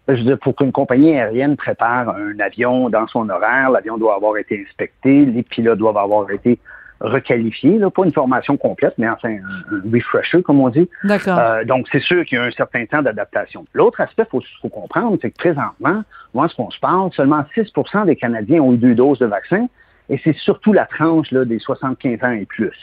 Je 0.07 0.15
veux 0.15 0.23
dire, 0.23 0.39
pour 0.39 0.55
qu'une 0.55 0.71
compagnie 0.71 1.11
aérienne 1.11 1.55
prépare 1.55 2.09
un 2.09 2.39
avion 2.39 2.89
dans 2.89 3.07
son 3.07 3.29
horaire, 3.29 3.69
l'avion 3.69 3.97
doit 3.99 4.15
avoir 4.15 4.37
été 4.37 4.65
inspecté, 4.67 5.23
les 5.23 5.43
pilotes 5.43 5.77
doivent 5.77 5.97
avoir 5.97 6.31
été 6.31 6.57
requalifiés, 7.01 7.77
là, 7.77 7.89
pas 7.89 8.03
une 8.03 8.11
formation 8.11 8.57
complète, 8.57 8.93
mais 8.97 9.07
enfin 9.09 9.29
un, 9.29 9.75
un 9.75 9.81
refresher, 9.93 10.41
comme 10.43 10.59
on 10.59 10.69
dit. 10.69 10.89
D'accord. 11.03 11.37
Euh, 11.39 11.63
donc, 11.63 11.87
c'est 11.91 12.01
sûr 12.01 12.25
qu'il 12.25 12.37
y 12.37 12.41
a 12.41 12.43
un 12.43 12.51
certain 12.51 12.85
temps 12.85 13.01
d'adaptation. 13.01 13.65
L'autre 13.73 14.01
aspect, 14.01 14.23
il 14.23 14.29
faut, 14.29 14.41
faut 14.61 14.69
comprendre, 14.69 15.17
c'est 15.21 15.31
que 15.31 15.37
présentement, 15.37 16.03
moi, 16.33 16.47
ce 16.49 16.55
qu'on 16.55 16.69
se 16.71 16.79
parle, 16.79 17.11
seulement 17.13 17.43
6% 17.55 18.05
des 18.05 18.15
Canadiens 18.15 18.61
ont 18.61 18.73
eu 18.73 18.77
deux 18.77 18.95
doses 18.95 19.19
de 19.19 19.25
vaccin, 19.25 19.67
et 20.09 20.19
c'est 20.23 20.35
surtout 20.35 20.73
la 20.73 20.85
tranche 20.85 21.31
là, 21.31 21.45
des 21.45 21.59
75 21.59 22.23
ans 22.23 22.31
et 22.31 22.45
plus. 22.45 22.73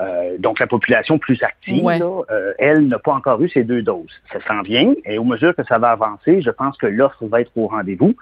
Euh, 0.00 0.38
donc, 0.38 0.60
la 0.60 0.66
population 0.66 1.18
plus 1.18 1.42
active, 1.42 1.84
Ouais. 1.84 1.98
là, 1.98 2.22
euh, 2.30 2.54
elle 2.58 2.88
n'a 2.88 2.98
pas 2.98 3.12
encore 3.12 3.42
eu 3.42 3.50
ses 3.50 3.64
deux 3.64 3.82
doses. 3.82 4.12
Ça 4.32 4.38
s'en 4.48 4.62
vient, 4.62 4.94
et 5.04 5.18
au 5.18 5.24
mesure 5.24 5.54
que 5.54 5.64
ça 5.64 5.78
va 5.78 5.90
avancer, 5.90 6.40
je 6.40 6.50
pense 6.50 6.76
que 6.78 6.86
l'offre 6.86 7.26
va 7.26 7.42
être 7.42 7.50
au 7.56 7.66
rendez-vous, 7.66 8.14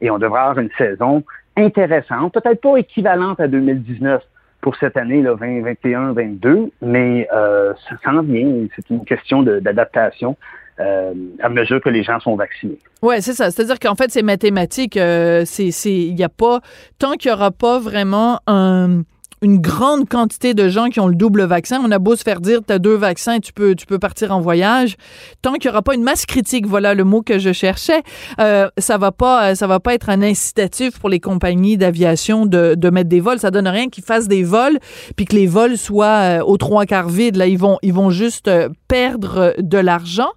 et 0.00 0.10
on 0.10 0.18
devra 0.18 0.42
avoir 0.44 0.58
une 0.60 0.70
saison 0.78 1.22
intéressante, 1.56 2.32
peut-être 2.32 2.60
pas 2.62 2.76
équivalente 2.76 3.40
à 3.40 3.48
2019 3.48 4.22
pour 4.60 4.76
cette 4.76 4.96
année, 4.96 5.22
là, 5.22 5.34
2021, 5.38 6.12
22, 6.12 6.70
mais 6.82 7.28
euh, 7.34 7.72
ça 7.88 7.96
s'en 8.04 8.22
vient. 8.22 8.66
C'est 8.74 8.90
une 8.90 9.04
question 9.04 9.42
d'adaptation 9.42 10.36
euh, 10.80 11.12
à 11.42 11.48
mesure 11.48 11.80
que 11.80 11.88
les 11.88 12.02
gens 12.02 12.20
sont 12.20 12.36
vaccinés. 12.36 12.78
Ouais, 13.02 13.20
c'est 13.20 13.32
ça. 13.34 13.50
C'est-à-dire 13.50 13.78
qu'en 13.80 13.94
fait, 13.94 14.10
c'est 14.10 14.22
mathématique. 14.22 14.96
euh, 14.96 15.44
il 15.58 16.18
y 16.18 16.24
a 16.24 16.28
pas 16.28 16.60
tant 16.98 17.12
qu'il 17.12 17.30
y 17.30 17.34
aura 17.34 17.50
pas 17.50 17.78
vraiment 17.78 18.40
un- 18.46 19.02
une 19.42 19.60
grande 19.60 20.08
quantité 20.08 20.54
de 20.54 20.68
gens 20.68 20.88
qui 20.88 21.00
ont 21.00 21.06
le 21.08 21.14
double 21.14 21.44
vaccin. 21.44 21.80
On 21.84 21.90
a 21.90 21.98
beau 21.98 22.16
se 22.16 22.22
faire 22.22 22.40
dire, 22.40 22.60
tu 22.66 22.72
as 22.72 22.78
deux 22.78 22.94
vaccins, 22.96 23.38
tu 23.40 23.52
peux, 23.52 23.74
tu 23.74 23.86
peux 23.86 23.98
partir 23.98 24.32
en 24.34 24.40
voyage. 24.40 24.96
Tant 25.42 25.54
qu'il 25.54 25.66
y 25.66 25.68
aura 25.68 25.82
pas 25.82 25.94
une 25.94 26.02
masse 26.02 26.26
critique, 26.26 26.66
voilà 26.66 26.94
le 26.94 27.04
mot 27.04 27.22
que 27.22 27.38
je 27.38 27.52
cherchais, 27.52 28.02
euh, 28.40 28.68
ça 28.78 28.98
va 28.98 29.12
pas, 29.12 29.50
euh, 29.50 29.54
ça 29.54 29.66
va 29.66 29.80
pas 29.80 29.94
être 29.94 30.08
un 30.10 30.22
incitatif 30.22 30.98
pour 30.98 31.08
les 31.08 31.20
compagnies 31.20 31.76
d'aviation 31.76 32.46
de, 32.46 32.74
de 32.76 32.90
mettre 32.90 33.08
des 33.08 33.20
vols. 33.20 33.38
Ça 33.38 33.50
donne 33.50 33.68
rien 33.68 33.88
qu'ils 33.88 34.04
fassent 34.04 34.28
des 34.28 34.42
vols 34.42 34.78
puis 35.16 35.24
que 35.26 35.34
les 35.36 35.46
vols 35.46 35.78
soient 35.78 36.06
euh, 36.40 36.42
aux 36.44 36.56
trois 36.56 36.84
quarts 36.86 37.08
vides. 37.08 37.36
Là, 37.36 37.46
ils 37.46 37.58
vont, 37.58 37.78
ils 37.82 37.92
vont 37.92 38.10
juste 38.10 38.48
euh, 38.48 38.68
perdre 38.88 39.54
de 39.58 39.78
l'argent. 39.78 40.30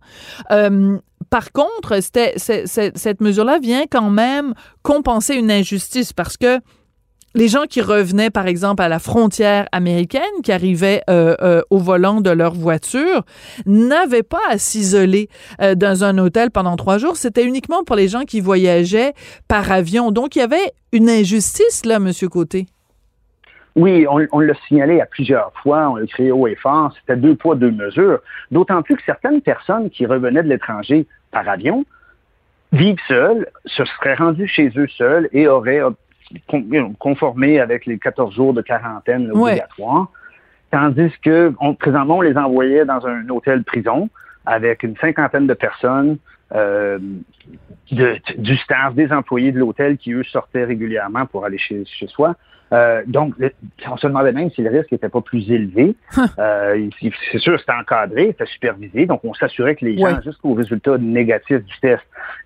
Euh, 0.52 0.98
par 1.30 1.52
contre, 1.52 2.00
c'est- 2.02 2.34
cette 2.96 3.22
mesure-là 3.22 3.60
vient 3.60 3.84
quand 3.90 4.10
même 4.10 4.54
compenser 4.84 5.36
une 5.36 5.50
injustice 5.52 6.12
parce 6.14 6.36
que 6.36 6.60
les 7.34 7.48
gens 7.48 7.64
qui 7.70 7.82
revenaient, 7.82 8.30
par 8.30 8.48
exemple, 8.48 8.82
à 8.82 8.90
la 8.90 9.00
frontière 9.00 9.68
américaine, 9.72 10.22
qui 10.44 10.52
arrivaient 10.52 11.02
euh, 11.10 11.36
euh, 11.42 11.62
au 11.70 11.78
volant 11.78 12.22
de 12.22 12.30
leur 12.30 12.54
voiture, 12.54 13.24
n'avaient 13.66 14.24
pas 14.24 14.42
à 14.50 14.58
s'isoler 14.58 15.30
euh, 15.62 15.76
dans 15.76 16.04
un 16.04 16.18
hôtel 16.18 16.52
pendant 16.52 16.76
trois 16.76 16.98
jours. 16.98 17.16
C'était 17.16 17.46
uniquement 17.46 17.84
pour 17.84 17.96
les 17.96 18.08
gens 18.08 18.22
qui 18.22 18.42
voyageaient 18.42 19.14
par 19.48 19.72
avion. 19.72 20.12
Donc, 20.12 20.36
il 20.36 20.40
y 20.40 20.42
avait 20.42 20.74
une 20.92 21.10
injustice, 21.10 21.86
là, 21.86 22.00
Monsieur 22.00 22.28
Côté. 22.28 22.66
Oui, 23.78 24.06
on, 24.10 24.40
l'a 24.40 24.54
signalé 24.68 25.00
à 25.00 25.06
plusieurs 25.06 25.54
fois, 25.64 25.90
on 25.92 25.96
l'a 25.96 26.06
créé 26.06 26.30
haut 26.30 26.46
et 26.46 26.56
fort, 26.56 26.94
c'était 27.00 27.16
deux 27.16 27.36
poids, 27.36 27.56
deux 27.56 27.72
mesures. 27.72 28.20
D'autant 28.52 28.82
plus 28.82 28.98
que 28.98 29.04
certaines 29.06 29.40
personnes 29.40 29.90
qui 29.90 30.06
revenaient 30.06 30.44
de 30.44 30.50
l'étranger 30.50 31.08
par 31.32 31.48
avion 31.48 31.86
vivent 32.74 33.00
seules, 33.08 33.48
se 33.66 33.86
seraient 33.86 34.16
rendues 34.16 34.48
chez 34.48 34.74
eux 34.76 34.90
seules 34.98 35.30
et 35.32 35.48
auraient 35.48 35.80
con- 36.48 36.94
conformé 37.00 37.60
avec 37.60 37.86
les 37.86 37.98
14 38.00 38.34
jours 38.36 38.54
de 38.54 38.62
quarantaine 38.62 39.32
Ouais. 39.32 39.52
obligatoire. 39.52 40.08
Tandis 40.72 41.12
que 41.24 41.54
on, 41.60 41.74
présentement, 41.74 42.18
on 42.18 42.22
les 42.22 42.38
envoyait 42.38 42.86
dans 42.86 43.06
un 43.06 43.28
hôtel 43.30 43.64
prison 43.64 44.10
avec 44.46 44.84
une 44.84 44.96
cinquantaine 44.98 45.46
de 45.48 45.54
personnes, 45.54 46.18
euh, 46.56 46.98
de- 47.92 48.18
du 48.38 48.56
staff, 48.58 48.94
des 48.96 49.12
employés 49.12 49.52
de 49.52 49.60
l'hôtel 49.60 49.98
qui, 49.98 50.14
eux, 50.14 50.24
sortaient 50.24 50.64
régulièrement 50.64 51.26
pour 51.26 51.46
aller 51.46 51.58
chez, 51.58 51.84
chez 51.86 52.08
soi. 52.08 52.36
Euh, 52.74 53.02
donc, 53.06 53.34
le- 53.38 53.52
on 53.90 53.98
se 53.98 54.08
demandait 54.08 54.32
même 54.32 54.50
si 54.52 54.62
le 54.62 54.70
risque 54.70 54.94
n'était 54.94 55.10
pas 55.10 55.20
plus 55.20 55.52
élevé. 55.52 55.94
Euh, 56.40 56.88
c'est 57.32 57.40
sûr, 57.40 57.60
c'était 57.60 57.74
encadré, 57.74 58.28
c'était 58.28 58.46
supervisé, 58.46 59.06
donc 59.06 59.20
on 59.26 59.34
s'assurait 59.34 59.76
que 59.76 59.84
les 59.84 59.98
gens, 59.98 60.06
Ouais. 60.06 60.22
jusqu'au 60.24 60.54
résultat 60.54 60.98
négatif 60.98 61.58
du 61.66 61.80
test, 61.82 62.02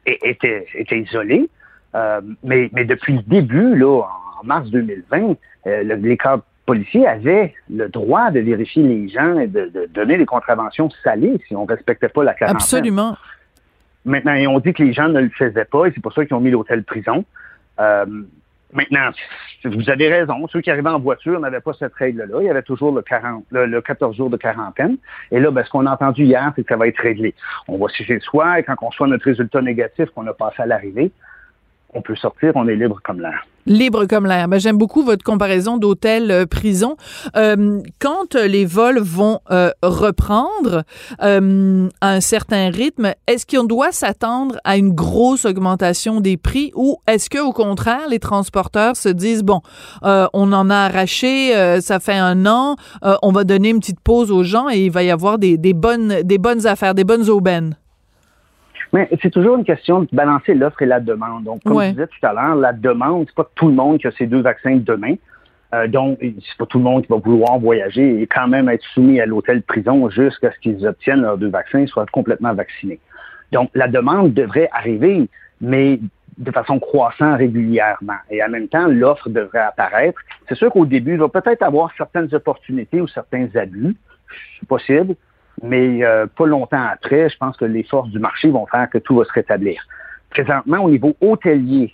étaient, 0.08 0.66
étaient 0.74 1.00
isolés. 1.00 1.48
Euh, 1.96 2.22
mais, 2.44 2.70
mais 2.74 2.86
depuis 2.86 3.14
le 3.14 3.22
début, 3.24 3.76
là, 3.76 4.02
en 4.42 4.46
mars 4.46 4.70
2020, 4.70 5.36
euh, 5.68 5.84
le- 5.84 5.96
les 5.96 6.18
cadres 6.18 6.44
policiers 6.66 7.08
avaient 7.08 7.54
le 7.70 7.88
droit 7.90 8.32
de 8.32 8.40
vérifier 8.40 8.84
les 8.84 9.08
gens 9.08 9.40
et 9.40 9.48
de, 9.48 9.72
de 9.74 9.86
donner 9.94 10.18
des 10.18 10.26
contraventions 10.26 10.90
salées 11.04 11.40
si 11.48 11.56
on 11.56 11.66
respectait 11.66 12.10
pas 12.10 12.24
la 12.24 12.34
quarantaine. 12.34 12.58
Absolument. 12.58 13.16
Maintenant, 14.04 14.34
et 14.34 14.46
on 14.48 14.60
dit 14.60 14.74
que 14.74 14.84
les 14.84 14.94
gens 14.94 15.08
ne 15.10 15.22
le 15.22 15.30
faisaient 15.30 15.66
pas 15.66 15.86
et 15.86 15.92
c'est 15.94 16.02
pour 16.02 16.14
ça 16.14 16.26
qu'ils 16.26 16.36
ont 16.36 16.40
mis 16.40 16.52
l'hôtel 16.52 16.84
prison. 16.84 17.24
Euh, 17.80 18.06
maintenant, 18.74 19.10
vous 19.64 19.90
avez 19.90 20.10
raison. 20.10 20.48
Ceux 20.48 20.62
qui 20.62 20.70
arrivaient 20.70 20.90
en 20.90 21.00
voiture 21.00 21.40
n'avaient 21.40 21.60
pas 21.62 21.74
cette 21.74 21.94
règle-là. 21.96 22.38
Il 22.42 22.46
y 22.46 22.50
avait 22.50 22.62
toujours 22.62 22.94
le, 22.94 23.02
40, 23.02 23.46
le, 23.52 23.66
le 23.66 23.82
14 23.82 24.16
jours 24.16 24.30
de 24.30 24.38
quarantaine. 24.38 24.98
Et 25.32 25.40
là, 25.40 25.50
ben, 25.50 25.64
ce 25.64 25.70
qu'on 25.70 25.86
a 25.86 25.92
entendu 25.94 26.24
hier, 26.24 26.52
c'est 26.56 26.64
que 26.64 26.70
ça 26.70 26.78
va 26.78 26.88
être 26.88 27.00
réglé. 27.00 27.34
On 27.68 27.78
va 27.78 27.88
chez 27.88 28.20
soi 28.20 28.60
et 28.60 28.64
quand 28.64 28.76
on 28.82 28.88
reçoit 28.90 29.08
notre 29.08 29.26
résultat 29.26 29.62
négatif 29.62 30.10
qu'on 30.12 30.28
a 30.28 30.34
passé 30.34 30.62
à 30.62 30.66
l'arrivée, 30.66 31.12
on 31.96 32.02
peut 32.02 32.16
sortir, 32.16 32.52
on 32.56 32.68
est 32.68 32.76
libre 32.76 33.00
comme 33.04 33.22
l'air. 33.22 33.46
Libre 33.68 34.06
comme 34.06 34.28
l'air. 34.28 34.48
Ben, 34.48 34.60
J'aime 34.60 34.78
beaucoup 34.78 35.02
votre 35.02 35.24
comparaison 35.24 35.78
d'hôtel-prison. 35.78 36.98
Euh, 37.36 37.82
quand 38.00 38.36
les 38.36 38.66
vols 38.66 39.00
vont 39.00 39.40
euh, 39.50 39.72
reprendre 39.82 40.84
euh, 41.24 41.90
à 42.00 42.10
un 42.12 42.20
certain 42.20 42.70
rythme, 42.70 43.14
est-ce 43.26 43.48
qu'on 43.48 43.64
doit 43.64 43.92
s'attendre 43.92 44.58
à 44.66 44.78
une 44.78 44.94
grosse 44.94 45.46
augmentation 45.46 46.22
des 46.22 46.38
prix 46.38 46.72
ou 46.76 46.98
est-ce 47.08 47.28
que 47.30 47.40
au 47.40 47.54
contraire 47.54 48.08
les 48.08 48.20
transporteurs 48.20 48.96
se 48.96 49.10
disent 49.10 49.44
bon, 49.44 49.62
euh, 50.04 50.28
on 50.34 50.54
en 50.54 50.70
a 50.70 50.76
arraché, 50.76 51.56
euh, 51.56 51.82
ça 51.82 52.00
fait 52.00 52.14
un 52.14 52.46
an, 52.46 52.76
euh, 53.04 53.16
on 53.24 53.32
va 53.32 53.46
donner 53.46 53.70
une 53.70 53.80
petite 53.80 54.02
pause 54.02 54.32
aux 54.32 54.44
gens 54.44 54.70
et 54.70 54.86
il 54.86 54.92
va 54.92 55.02
y 55.02 55.10
avoir 55.10 55.40
des 55.40 55.58
bonnes 55.74 56.68
affaires, 56.68 56.94
des 56.94 57.04
bonnes 57.04 57.30
aubaines? 57.30 57.76
Mais 58.94 59.10
c'est 59.22 59.32
toujours 59.32 59.58
une 59.58 59.66
question 59.66 60.02
de 60.02 60.08
balancer 60.12 60.54
l'offre 60.54 60.82
et 60.82 60.86
la 60.86 61.00
demande. 61.00 61.44
Donc, 61.44 61.64
comme 61.64 61.78
Ouais. 61.78 61.88
je 61.88 61.92
disais 61.92 62.08
tout 62.08 62.26
à 62.26 62.34
l'heure, 62.34 62.56
la 62.56 62.74
demande, 62.74 63.26
c'est 63.28 63.36
pas 63.36 63.50
tout 63.56 63.68
le 63.68 63.74
monde 63.74 64.00
qui 64.00 64.08
a 64.08 64.12
ces 64.12 64.28
deux 64.28 64.42
vaccins 64.42 64.78
demain. 64.78 65.16
Euh, 65.74 65.88
donc, 65.88 66.20
c'est 66.22 66.58
pas 66.58 66.66
tout 66.66 66.78
le 66.78 66.84
monde 66.84 67.02
qui 67.04 67.10
va 67.12 67.18
vouloir 67.18 67.58
voyager 67.60 68.22
et 68.22 68.28
quand 68.28 68.48
même 68.48 68.70
être 68.70 68.84
soumis 68.94 69.20
à 69.20 69.26
l'hôtel 69.26 69.62
prison 69.64 70.10
jusqu'à 70.10 70.52
ce 70.52 70.60
qu'ils 70.60 70.86
obtiennent 70.88 71.22
leurs 71.22 71.38
deux 71.38 71.50
vaccins 71.50 71.80
et 71.80 71.88
soient 71.88 72.06
complètement 72.12 72.54
vaccinés. 72.54 73.00
Donc, 73.52 73.70
la 73.74 73.88
demande 73.88 74.34
devrait 74.34 74.70
arriver, 74.72 75.28
mais 75.60 76.00
de 76.38 76.52
façon 76.52 76.80
croissante 76.80 77.38
régulièrement. 77.38 78.18
Et 78.30 78.44
en 78.44 78.50
même 78.50 78.68
temps, 78.68 78.88
l'offre 78.88 79.30
devrait 79.30 79.60
apparaître. 79.60 80.20
C'est 80.48 80.56
sûr 80.56 80.70
qu'au 80.72 80.86
début, 80.86 81.14
il 81.14 81.20
va 81.20 81.30
peut-être 81.30 81.64
avoir 81.64 81.92
certaines 81.98 82.34
opportunités 82.34 83.02
ou 83.02 83.08
certains 83.08 83.48
abus. 83.56 83.96
C'est 84.60 84.68
possible. 84.68 85.16
Mais 85.64 86.04
euh, 86.04 86.28
pas 86.28 86.46
longtemps 86.46 86.86
après, 86.92 87.30
je 87.30 87.38
pense 87.38 87.56
que 87.58 87.66
les 87.66 87.84
forces 87.84 88.10
du 88.10 88.20
marché 88.20 88.50
vont 88.50 88.66
faire 88.66 88.90
que 88.90 88.98
tout 88.98 89.16
va 89.16 89.26
se 89.26 89.32
rétablir. 89.32 89.82
Présentement, 90.30 90.80
au 90.80 90.90
niveau 90.90 91.16
hôtelier, 91.22 91.94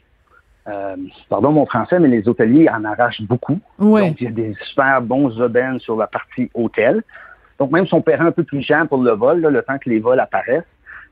euh, 0.67 0.95
pardon 1.29 1.51
mon 1.51 1.65
français, 1.65 1.99
mais 1.99 2.07
les 2.07 2.27
hôteliers 2.27 2.69
en 2.69 2.83
arrachent 2.85 3.21
beaucoup. 3.21 3.59
Donc, 3.79 4.21
il 4.21 4.25
y 4.25 4.27
a 4.27 4.31
des 4.31 4.55
super 4.65 5.01
bons 5.01 5.39
aubaines 5.39 5.79
sur 5.79 5.95
la 5.95 6.07
partie 6.07 6.49
hôtel. 6.53 7.03
Donc, 7.59 7.71
même 7.71 7.85
si 7.85 7.93
on 7.93 8.01
paierait 8.01 8.25
un 8.25 8.31
peu 8.31 8.43
plus 8.43 8.63
cher 8.63 8.87
pour 8.87 9.03
le 9.03 9.11
vol, 9.11 9.41
là, 9.41 9.49
le 9.49 9.61
temps 9.61 9.77
que 9.77 9.89
les 9.89 9.99
vols 9.99 10.19
apparaissent, 10.19 10.63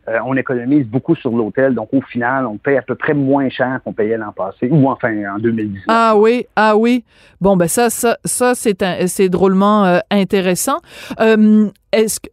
euh, 0.10 0.20
on 0.26 0.36
économise 0.36 0.86
beaucoup 0.88 1.16
sur 1.16 1.32
l'hôtel. 1.32 1.76
Donc, 1.76 1.90
au 1.94 2.02
final, 2.02 2.46
on 2.46 2.58
paye 2.58 2.78
à 2.78 2.82
peu 2.82 2.96
près 2.96 3.14
moins 3.14 3.50
cher 3.50 3.80
qu'on 3.84 3.94
payait 3.94 4.18
l'an 4.18 4.32
passé, 4.32 4.70
ou 4.70 4.90
enfin 4.90 5.14
en 5.36 5.40
2019. 5.40 5.84
Ah 5.88 6.16
oui, 6.18 6.46
ah 6.56 6.76
oui. 6.76 7.04
Bon 7.42 7.56
ben 7.56 7.70
ça, 7.70 7.90
ça, 7.90 8.18
ça 8.26 8.54
c'est 8.54 9.30
drôlement 9.30 9.86
euh, 9.86 10.00
intéressant. 10.12 10.80
Que, 11.18 11.70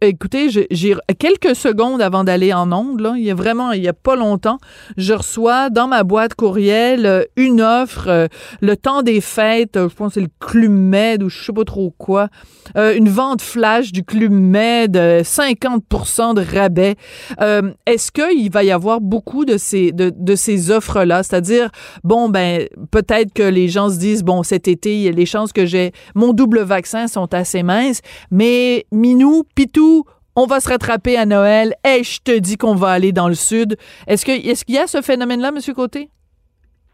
écoutez, 0.01 0.49
j'ai 0.49 0.95
quelques 1.17 1.55
secondes 1.55 2.01
avant 2.01 2.23
d'aller 2.23 2.53
en 2.53 2.71
onde 2.71 2.99
là, 2.99 3.13
il 3.17 3.23
y 3.23 3.31
a 3.31 3.33
vraiment, 3.33 3.71
il 3.71 3.87
a 3.87 3.93
pas 3.93 4.15
longtemps, 4.15 4.59
je 4.97 5.13
reçois 5.13 5.71
dans 5.71 5.87
ma 5.87 6.03
boîte 6.03 6.35
courriel 6.35 7.05
euh, 7.05 7.23
une 7.37 7.61
offre, 7.61 8.27
le 8.61 8.77
temps 8.77 9.01
des 9.01 9.19
fêtes, 9.19 9.75
je 9.75 9.95
pense 9.95 10.09
que 10.09 10.13
c'est 10.15 10.21
le 10.21 10.29
Club 10.39 10.71
Med 10.71 11.23
ou 11.23 11.29
je 11.29 11.43
sais 11.43 11.53
pas 11.53 11.63
trop 11.63 11.91
quoi, 11.97 12.27
une 12.75 13.09
vente 13.09 13.41
flash 13.41 13.91
du 13.91 14.03
Club 14.03 14.31
Med, 14.31 14.95
euh, 14.95 15.23
50% 15.23 16.33
de 16.35 16.41
rabais. 16.41 16.95
Euh, 17.41 17.66
est-ce 17.85 18.11
qu'il 18.11 18.51
va 18.51 18.63
y 18.63 18.71
avoir 18.71 19.01
beaucoup 19.01 19.45
de 19.45 19.57
ces 19.57 19.91
de, 19.91 20.11
de 20.15 20.35
ces 20.35 20.71
offres 20.71 21.03
là, 21.03 21.23
c'est-à-dire 21.23 21.69
bon 22.03 22.29
ben 22.29 22.67
peut-être 22.91 23.33
que 23.33 23.43
les 23.43 23.67
gens 23.67 23.89
se 23.89 23.99
disent 23.99 24.23
bon 24.23 24.43
cet 24.43 24.67
été 24.67 25.11
les 25.11 25.25
chances 25.25 25.53
que 25.53 25.65
j'ai 25.65 25.91
mon 26.15 26.33
double 26.33 26.61
vaccin 26.61 27.07
sont 27.07 27.33
assez 27.33 27.63
minces, 27.63 28.01
mais 28.31 28.85
Minou, 28.91 29.43
Pitou, 29.55 30.05
on 30.35 30.45
va 30.45 30.59
se 30.59 30.69
rattraper 30.69 31.17
à 31.17 31.25
Noël. 31.25 31.73
Et 31.83 32.03
je 32.03 32.21
te 32.21 32.37
dis 32.37 32.57
qu'on 32.57 32.75
va 32.75 32.89
aller 32.89 33.11
dans 33.11 33.27
le 33.27 33.33
sud. 33.33 33.75
Est-ce 34.07 34.25
qu'il 34.25 34.75
y 34.75 34.77
a 34.77 34.87
ce 34.87 35.01
phénomène-là, 35.01 35.51
Monsieur 35.51 35.73
Côté? 35.73 36.09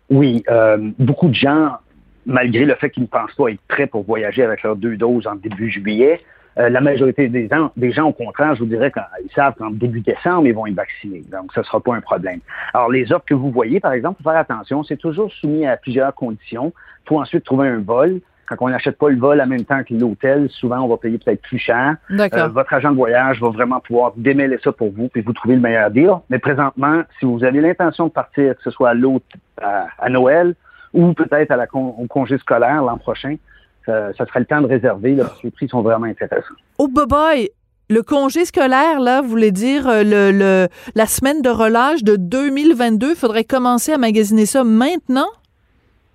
Oui, 0.10 0.44
euh, 0.50 0.78
beaucoup 1.00 1.28
de 1.28 1.34
gens, 1.34 1.72
malgré 2.26 2.66
le 2.66 2.76
fait 2.76 2.90
qu'ils 2.90 3.04
ne 3.04 3.08
pensent 3.08 3.34
pas 3.34 3.50
être 3.50 3.62
prêts 3.68 3.88
pour 3.88 4.04
voyager 4.04 4.44
avec 4.44 4.64
leurs 4.64 4.76
deux 4.76 4.96
doses 4.96 5.28
en 5.28 5.36
début 5.36 5.70
juillet, 5.70 6.22
euh, 6.60 6.70
la 6.70 6.82
majorité 6.82 7.28
des 7.30 7.48
gens, 7.48 7.72
des 7.76 7.92
gens, 7.92 8.06
au 8.08 8.14
contraire, 8.14 8.56
je 8.56 8.60
vous 8.60 8.68
dirais 8.68 8.92
qu'ils 8.92 9.32
savent 9.34 9.56
qu'en 9.56 9.72
début 9.72 10.02
décembre, 10.02 10.46
ils 10.48 10.54
vont 10.54 10.68
être 10.68 10.76
vaccinés. 10.76 11.24
Donc, 11.32 11.52
ce 11.54 11.60
ne 11.62 11.66
sera 11.66 11.80
pas 11.80 11.96
un 11.96 12.02
problème. 12.02 12.40
Alors, 12.74 12.92
les 12.92 13.12
offres 13.12 13.26
que 13.26 13.34
vous 13.34 13.50
voyez, 13.52 13.80
par 13.80 13.94
exemple, 13.94 14.22
faut 14.22 14.30
faire 14.30 14.40
attention, 14.40 14.84
c'est 14.84 14.98
toujours 14.98 15.32
soumis 15.32 15.66
à 15.66 15.78
plusieurs 15.78 16.14
conditions. 16.14 16.74
Il 17.06 17.10
faut 17.10 17.20
ensuite 17.20 17.44
trouver 17.44 17.68
un 17.70 17.80
vol. 17.80 18.20
Quand 18.46 18.58
on 18.60 18.70
n'achète 18.70 18.98
pas 18.98 19.10
le 19.10 19.16
vol 19.18 19.40
en 19.42 19.48
même 19.48 19.64
temps 19.64 19.82
que 19.84 19.94
l'hôtel, 19.94 20.50
souvent, 20.50 20.82
on 20.82 20.88
va 20.88 20.98
payer 20.98 21.18
peut-être 21.18 21.42
plus 21.42 21.58
cher. 21.58 21.96
D'accord. 22.10 22.40
Euh, 22.44 22.48
votre 22.50 22.74
agent 22.74 22.92
de 22.92 22.98
voyage 22.98 23.40
va 23.42 23.50
vraiment 23.50 23.80
pouvoir 23.80 24.12
démêler 24.18 24.60
ça 24.62 24.72
pour 24.74 24.92
vous, 24.92 25.08
puis 25.08 25.22
vous 25.22 25.32
trouver 25.34 25.56
le 25.56 25.62
meilleur 25.62 25.90
deal. 25.90 26.12
Mais 26.30 26.40
présentement, 26.40 27.04
si 27.20 27.26
vous 27.26 27.44
avez 27.44 27.62
l'intention 27.62 28.08
de 28.08 28.12
partir, 28.12 28.56
que 28.58 28.62
ce 28.62 28.70
soit 28.70 28.90
à 28.90 28.94
l'autre 28.94 29.26
à, 29.62 29.88
à 29.98 30.10
Noël 30.10 30.56
ou 30.94 31.14
peut-être 31.14 31.52
à 31.52 31.56
la 31.56 31.68
con- 31.68 31.96
au 31.98 32.06
congé 32.06 32.38
scolaire 32.38 32.84
l'an 32.84 32.98
prochain, 32.98 33.38
euh, 33.90 34.12
ça 34.18 34.26
serait 34.26 34.40
le 34.42 34.46
temps 34.46 34.62
de 34.62 34.68
réserver, 34.68 35.16
là, 35.16 35.26
parce 35.26 35.40
que 35.40 35.48
les 35.48 35.52
prix 35.52 35.68
sont 35.68 35.82
vraiment 35.82 36.06
intéressants. 36.06 36.56
Oh 36.78 36.88
boy, 36.88 37.50
le 37.90 38.02
congé 38.02 38.46
scolaire 38.46 39.00
là, 39.00 39.22
vous 39.22 39.28
voulez 39.30 39.52
dire 39.52 39.88
euh, 39.88 40.04
le, 40.04 40.32
le 40.32 40.68
la 40.96 41.06
semaine 41.06 41.42
de 41.42 41.50
relâche 41.50 42.04
de 42.04 42.16
2022, 42.16 43.16
faudrait 43.16 43.44
commencer 43.44 43.92
à 43.94 43.98
magasiner 43.98 44.46
ça 44.46 44.64
maintenant? 44.64 45.28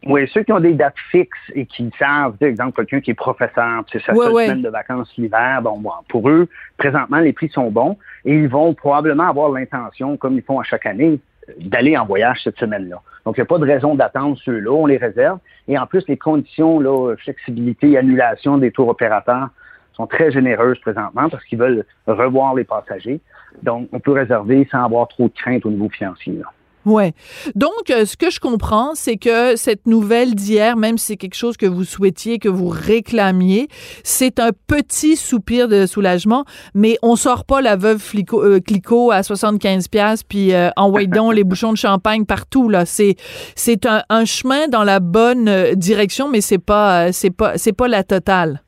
Oui, 0.07 0.29
ceux 0.33 0.45
qui 0.45 0.53
ont 0.53 0.61
des 0.61 0.75
dates 0.75 0.95
fixes 1.11 1.37
et 1.55 1.67
qui 1.67 1.91
savent, 1.99 2.37
par 2.37 2.49
exemple, 2.49 2.77
quelqu'un 2.77 3.01
qui 3.01 3.11
est 3.11 3.15
professeur, 3.15 3.83
puis 3.85 3.99
c'est 3.99 4.07
sa 4.07 4.17
Ouais, 4.17 4.27
seule 4.27 4.35
ouais. 4.35 4.47
semaine 4.47 4.63
de 4.63 4.69
vacances 4.69 5.13
l'hiver, 5.19 5.61
bon, 5.63 5.79
bon, 5.81 5.91
pour 6.09 6.29
eux, 6.31 6.47
présentement, 6.77 7.19
les 7.19 7.33
prix 7.33 7.49
sont 7.49 7.69
bons 7.71 7.99
et 8.25 8.33
ils 8.33 8.49
vont 8.49 8.75
probablement 8.75 9.29
avoir 9.29 9.51
l'intention, 9.51 10.17
comme 10.17 10.35
ils 10.37 10.43
font 10.43 10.61
à 10.61 10.63
chaque 10.63 10.87
année, 10.87 11.19
d'aller 11.59 11.97
en 11.97 12.05
voyage 12.05 12.41
cette 12.45 12.59
semaine-là. 12.59 13.01
Donc, 13.25 13.37
il 13.37 13.41
n'y 13.41 13.43
a 13.43 13.47
pas 13.47 13.59
de 13.59 13.67
raison 13.67 13.95
d'attendre 13.95 14.37
ceux-là, 14.45 14.71
on 14.71 14.87
les 14.87 14.97
réserve. 14.97 15.39
Et 15.67 15.79
en 15.79 15.87
plus, 15.87 16.05
les 16.09 16.17
conditions, 16.17 16.81
là, 16.81 17.15
flexibilité, 17.17 17.97
annulation 17.99 18.59
des 18.59 18.71
tours 18.71 18.89
opérateurs 18.89 19.49
sont 19.95 20.07
très 20.07 20.31
généreuses 20.31 20.79
présentement 20.81 21.29
parce 21.29 21.45
qu'ils 21.45 21.59
veulent 21.59 21.85
revoir 22.07 22.55
les 22.55 22.65
passagers. 22.65 23.21
Donc, 23.63 23.89
on 23.93 24.01
peut 24.01 24.13
réserver 24.13 24.67
sans 24.71 24.85
avoir 24.85 25.09
trop 25.09 25.29
de 25.29 25.35
crainte 25.35 25.67
au 25.67 25.71
niveau 25.71 25.89
financier. 25.89 26.41
Ouais. 26.87 27.13
Donc, 27.55 27.91
euh, 27.91 28.07
ce 28.07 28.17
que 28.17 28.31
je 28.31 28.41
comprends, 28.41 28.95
c'est 28.95 29.17
que 29.17 29.57
cette 29.57 29.87
nouvelle 29.87 30.35
d'hier, 30.35 30.77
même 30.77 30.97
si 30.97 31.07
c'est 31.07 31.17
quelque 31.17 31.35
chose 31.35 31.57
que 31.57 31.67
vous 31.67 31.85
souhaitiez, 31.85 32.39
que 32.39 32.49
vous 32.49 32.69
réclamiez, 32.69 33.69
c'est 34.05 34.39
un 34.39 34.51
petit 34.67 35.17
soupir 35.17 35.69
de 35.69 35.85
soulagement, 35.87 36.45
mais 36.75 36.97
on 37.03 37.17
sort 37.17 37.45
pas 37.45 37.61
la 37.61 37.77
veuve 37.77 37.99
Flico- 37.99 38.43
euh, 38.43 38.61
Clicquot 38.61 39.11
à 39.11 39.23
75 39.23 39.89
pièces 39.89 40.23
puis 40.23 40.55
euh, 40.55 40.71
en 40.77 40.91
donc 40.91 41.35
les 41.35 41.45
bouchons 41.45 41.73
de 41.73 41.77
champagne 41.77 42.25
partout 42.25 42.69
là. 42.69 42.87
C'est 42.87 43.17
c'est 43.55 43.85
un, 43.85 44.03
un 44.09 44.25
chemin 44.25 44.69
dans 44.69 44.85
la 44.85 45.01
bonne 45.01 45.49
euh, 45.49 45.75
direction, 45.75 46.29
mais 46.31 46.41
c'est 46.41 46.59
pas 46.59 47.07
euh, 47.07 47.11
c'est 47.13 47.31
pas 47.31 47.59
c'est 47.59 47.73
pas 47.73 47.89
la 47.89 48.03
totale. 48.03 48.63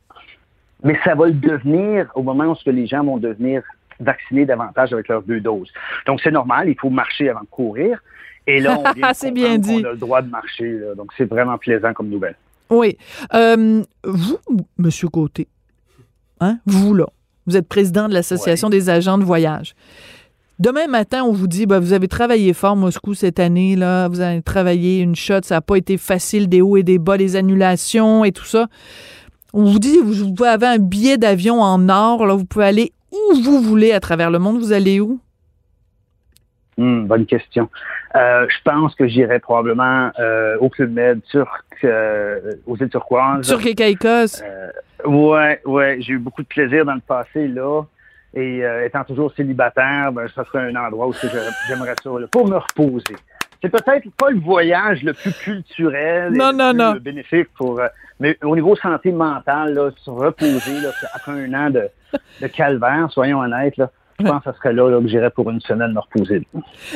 mais 0.85 0.99
ça 1.05 1.15
va 1.15 1.27
le 1.27 1.35
devenir 1.35 2.11
au 2.15 2.23
moment 2.23 2.45
où 2.45 2.55
ce 2.57 2.65
que 2.65 2.71
les 2.71 2.87
gens 2.87 3.05
vont 3.05 3.19
devenir 3.19 3.63
vaccinés 4.01 4.45
davantage 4.45 4.93
avec 4.93 5.09
leurs 5.09 5.23
deux 5.23 5.41
doses. 5.41 5.71
Donc, 6.07 6.21
c'est 6.23 6.31
normal, 6.31 6.69
il 6.69 6.77
faut 6.79 6.91
marcher 6.91 7.29
avant 7.29 7.41
de 7.41 7.47
courir. 7.47 8.03
Et 8.47 8.61
là, 8.61 8.79
on 8.79 8.93
vient 8.93 9.11
C'est 9.15 9.31
bien 9.31 9.59
dit. 9.59 9.85
a 9.85 9.93
le 9.93 9.97
droit 9.97 10.23
de 10.23 10.31
marcher. 10.31 10.79
là. 10.79 10.95
Donc, 10.95 11.13
c'est 11.17 11.29
vraiment 11.29 11.59
plaisant 11.59 11.93
comme 11.93 12.09
nouvelle. 12.09 12.37
Oui. 12.71 12.97
Euh, 13.35 13.83
vous, 14.05 14.39
Monsieur 14.79 15.09
Côté, 15.09 15.49
hein, 16.41 16.59
vous 16.67 16.95
là, 16.95 17.07
vous 17.47 17.57
êtes 17.57 17.69
président 17.69 18.09
de 18.09 18.15
l'Association 18.15 18.71
des 18.71 18.91
agents 18.91 19.19
de 19.19 19.25
voyage. 19.25 19.75
Demain 20.61 20.89
matin, 20.89 21.25
on 21.25 21.33
vous 21.33 21.47
dit, 21.47 21.65
ben, 21.65 21.81
vous 21.81 21.95
avez 21.95 22.07
travaillé 22.07 22.53
fort 22.53 22.77
Moscou 22.77 23.15
cette 23.15 23.41
année, 23.41 23.77
là, 23.77 24.09
vous 24.09 24.21
avez 24.21 24.43
travaillé 24.43 25.01
une 25.01 25.17
shot, 25.17 25.41
ça 25.43 25.55
n'a 25.57 25.61
pas 25.63 25.77
été 25.77 25.97
facile, 25.97 26.49
des 26.49 26.61
hauts 26.61 26.77
et 26.77 26.83
des 26.83 26.99
bas, 26.99 27.17
les 27.17 27.35
annulations 27.35 28.27
et 28.27 28.33
tout 28.33 28.45
ça. 28.45 28.69
On 29.55 29.65
vous 29.65 29.79
dit, 29.79 29.97
vous, 29.97 30.35
vous 30.37 30.45
avez 30.45 30.67
un 30.67 30.79
billet 30.79 31.17
d'avion 31.17 31.63
en 31.63 31.89
or, 31.89 32.27
là, 32.27 32.35
vous 32.35 32.45
pouvez 32.45 32.67
aller 32.67 32.93
où 33.13 33.35
vous 33.43 33.61
voulez 33.61 33.93
à 33.93 34.01
travers 34.01 34.31
le 34.31 34.39
monde? 34.39 34.59
Vous 34.59 34.73
allez 34.73 35.01
où? 35.01 35.21
Hmm, 36.77 37.05
bonne 37.07 37.27
question. 37.27 37.69
Euh, 38.17 38.47
je 38.49 38.57
pense 38.65 38.95
que 38.95 39.07
j'irai 39.07 39.39
probablement 39.39 40.11
euh, 40.19 40.57
au 40.61 40.69
Club 40.71 40.93
Med 40.93 41.21
turc, 41.31 41.65
euh, 41.85 42.53
aux 42.67 42.77
îles 42.77 42.89
turquoises. 42.89 43.47
Turc 43.47 43.67
et 43.67 43.75
Caïcos? 43.75 44.43
Euh, 44.43 44.71
ouais, 45.05 45.61
ouais, 45.67 45.99
j'ai 46.01 46.15
eu 46.15 46.19
beaucoup 46.19 46.43
de 46.43 46.49
plaisir 46.49 46.85
dans 46.85 46.95
le 46.95 47.01
passé 47.01 47.49
là. 47.49 47.83
Et 48.33 48.65
euh, 48.65 48.87
étant 48.87 49.03
toujours 49.05 49.33
célibataire, 49.35 50.13
ben, 50.13 50.27
ça 50.35 50.45
serait 50.45 50.71
un 50.71 50.77
endroit 50.77 51.09
où 51.09 51.13
j'aimerais 51.69 51.95
ça, 52.03 52.11
là, 52.11 52.27
pour 52.31 52.49
me 52.49 52.57
reposer. 52.57 53.17
C'est 53.61 53.69
peut-être 53.69 54.09
pas 54.17 54.31
le 54.31 54.39
voyage 54.39 55.03
le 55.03 55.13
plus 55.13 55.33
culturel, 55.33 56.33
Non, 56.33 56.51
et 56.53 56.55
non, 56.55 56.69
le 56.69 56.73
plus 56.73 56.79
non. 56.79 56.95
bénéfique 57.01 57.49
pour, 57.59 57.81
euh, 57.81 57.89
mais 58.21 58.39
au 58.43 58.55
niveau 58.55 58.75
santé 58.77 59.13
mentale, 59.13 59.75
là, 59.75 59.91
se 60.03 60.09
reposer 60.09 60.81
là, 60.81 60.91
après 61.13 61.33
un 61.33 61.53
an 61.55 61.71
de, 61.71 61.89
de 62.41 62.47
calvaire, 62.47 63.09
soyons 63.11 63.41
honnêtes, 63.41 63.77
là, 63.77 63.91
je 64.23 64.27
pense 64.27 64.45
que 64.45 64.51
ce 64.53 64.57
serait 64.59 64.75
là, 64.75 64.91
là 64.91 65.01
que 65.01 65.09
j'irais 65.09 65.31
pour 65.31 65.49
une 65.49 65.61
semaine 65.63 65.95
me 65.95 65.99
reposer. 66.01 66.47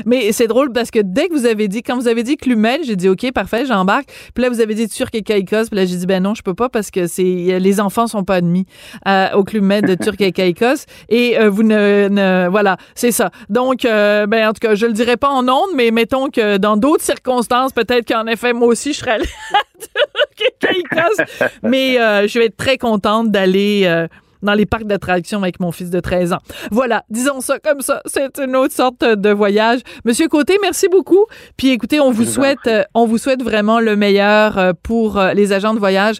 Mais 0.04 0.30
c'est 0.32 0.46
drôle 0.46 0.72
parce 0.72 0.90
que 0.90 0.98
dès 1.02 1.28
que 1.28 1.32
vous 1.32 1.46
avez 1.46 1.68
dit, 1.68 1.82
quand 1.82 1.96
vous 1.96 2.06
avez 2.06 2.22
dit 2.22 2.36
Clumel, 2.36 2.80
j'ai 2.84 2.96
dit 2.96 3.08
OK, 3.08 3.32
parfait, 3.32 3.64
j'embarque. 3.64 4.10
Puis 4.34 4.42
là, 4.42 4.50
vous 4.50 4.60
avez 4.60 4.74
dit 4.74 4.88
Turc 4.90 5.14
et 5.14 5.22
Caïcos. 5.22 5.68
Puis 5.70 5.76
là, 5.76 5.86
j'ai 5.86 5.96
dit 5.96 6.04
ben 6.04 6.22
non, 6.22 6.34
je 6.34 6.42
peux 6.42 6.52
pas 6.52 6.68
parce 6.68 6.90
que 6.90 7.06
c'est 7.06 7.22
les 7.22 7.80
enfants 7.80 8.06
sont 8.08 8.24
pas 8.24 8.34
admis 8.34 8.66
euh, 9.08 9.28
au 9.32 9.42
Clumel 9.42 9.84
de 9.86 9.94
Turc 9.94 10.20
et 10.20 10.32
Caïcos. 10.32 10.84
Et 11.08 11.38
euh, 11.38 11.48
vous 11.48 11.62
ne, 11.62 12.08
ne- 12.08 12.48
voilà, 12.50 12.76
c'est 12.94 13.12
ça. 13.12 13.30
Donc, 13.48 13.86
euh, 13.86 14.26
ben 14.26 14.48
en 14.48 14.52
tout 14.52 14.60
cas, 14.60 14.74
je 14.74 14.84
le 14.84 14.92
dirai 14.92 15.16
pas 15.16 15.30
en 15.30 15.48
ondes, 15.48 15.70
mais 15.74 15.90
mettons 15.92 16.28
que 16.28 16.58
dans 16.58 16.76
d'autres 16.76 17.04
circonstances, 17.04 17.72
peut-être 17.72 18.06
qu'en 18.06 18.26
effet, 18.26 18.52
moi 18.52 18.68
aussi, 18.68 18.92
je 18.92 18.98
serais 18.98 19.12
allée 19.12 19.24
à 19.54 19.62
Turc 19.80 20.42
et 20.42 20.66
Caïcos. 20.66 21.50
Mais 21.62 21.94
je 22.28 22.38
vais 22.38 22.44
être 22.46 22.56
très 22.58 22.76
contente 22.76 23.30
d'aller. 23.30 24.06
Dans 24.44 24.54
les 24.54 24.66
parcs 24.66 24.84
d'attractions 24.84 25.42
avec 25.42 25.60
mon 25.60 25.72
fils 25.72 25.90
de 25.90 26.00
13 26.00 26.32
ans. 26.34 26.38
Voilà, 26.70 27.04
disons 27.10 27.40
ça 27.40 27.58
comme 27.58 27.80
ça. 27.80 28.00
C'est 28.06 28.38
une 28.38 28.56
autre 28.56 28.74
sorte 28.74 29.04
de 29.04 29.30
voyage. 29.30 29.80
Monsieur 30.04 30.28
Côté, 30.28 30.58
merci 30.62 30.88
beaucoup. 30.88 31.24
Puis 31.56 31.70
écoutez, 31.70 32.00
on 32.00 32.10
vous 32.10 32.24
souhaite, 32.24 32.66
euh, 32.66 32.82
on 32.94 33.06
vous 33.06 33.18
souhaite 33.18 33.42
vraiment 33.42 33.80
le 33.80 33.96
meilleur 33.96 34.58
euh, 34.58 34.72
pour 34.82 35.18
euh, 35.18 35.32
les 35.32 35.52
agents 35.52 35.74
de 35.74 35.78
voyage. 35.78 36.16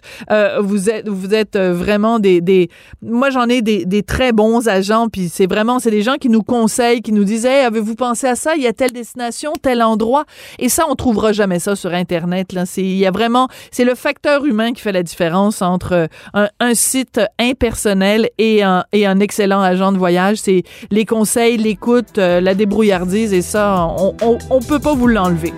Vous 0.59 0.89
êtes, 0.89 1.07
vous 1.07 1.33
êtes 1.33 1.57
vraiment 1.57 2.19
des, 2.19 2.41
des 2.41 2.69
moi 3.01 3.29
j'en 3.29 3.47
ai 3.47 3.61
des, 3.61 3.85
des 3.85 4.03
très 4.03 4.31
bons 4.31 4.67
agents. 4.67 5.07
Puis 5.09 5.29
c'est 5.29 5.47
vraiment, 5.47 5.79
c'est 5.79 5.91
des 5.91 6.01
gens 6.01 6.15
qui 6.15 6.29
nous 6.29 6.43
conseillent, 6.43 7.01
qui 7.01 7.11
nous 7.11 7.23
disent, 7.23 7.45
hey, 7.45 7.65
avez-vous 7.65 7.95
pensé 7.95 8.27
à 8.27 8.35
ça? 8.35 8.55
Il 8.55 8.63
y 8.63 8.67
a 8.67 8.73
telle 8.73 8.91
destination, 8.91 9.53
tel 9.61 9.83
endroit. 9.83 10.25
Et 10.59 10.69
ça, 10.69 10.85
on 10.89 10.95
trouvera 10.95 11.31
jamais 11.31 11.59
ça 11.59 11.75
sur 11.75 11.93
Internet. 11.93 12.53
Là, 12.53 12.65
c'est, 12.65 12.81
il 12.81 12.97
y 12.97 13.05
a 13.05 13.11
vraiment, 13.11 13.47
c'est 13.71 13.85
le 13.85 13.95
facteur 13.95 14.45
humain 14.45 14.73
qui 14.73 14.81
fait 14.81 14.91
la 14.91 15.03
différence 15.03 15.61
entre 15.61 16.07
un, 16.33 16.47
un 16.59 16.73
site 16.73 17.19
impersonnel 17.39 18.14
et 18.37 18.63
un, 18.63 18.83
et 18.91 19.05
un 19.05 19.19
excellent 19.19 19.61
agent 19.61 19.91
de 19.91 19.97
voyage. 19.97 20.37
C'est 20.37 20.63
les 20.91 21.05
conseils, 21.05 21.57
l'écoute, 21.57 22.17
euh, 22.17 22.41
la 22.41 22.53
débrouillardise 22.55 23.33
et 23.33 23.41
ça, 23.41 23.87
on, 23.97 24.15
on, 24.21 24.37
on 24.49 24.59
peut 24.59 24.79
pas 24.79 24.93
vous 24.93 25.07
l'enlever. 25.07 25.53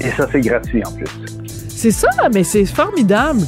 Et 0.00 0.10
ça, 0.10 0.26
c'est 0.30 0.40
gratuit 0.40 0.82
en 0.84 0.92
plus. 0.92 1.06
C'est 1.68 1.90
ça, 1.90 2.08
mais 2.32 2.44
c'est 2.44 2.64
formidable. 2.64 3.42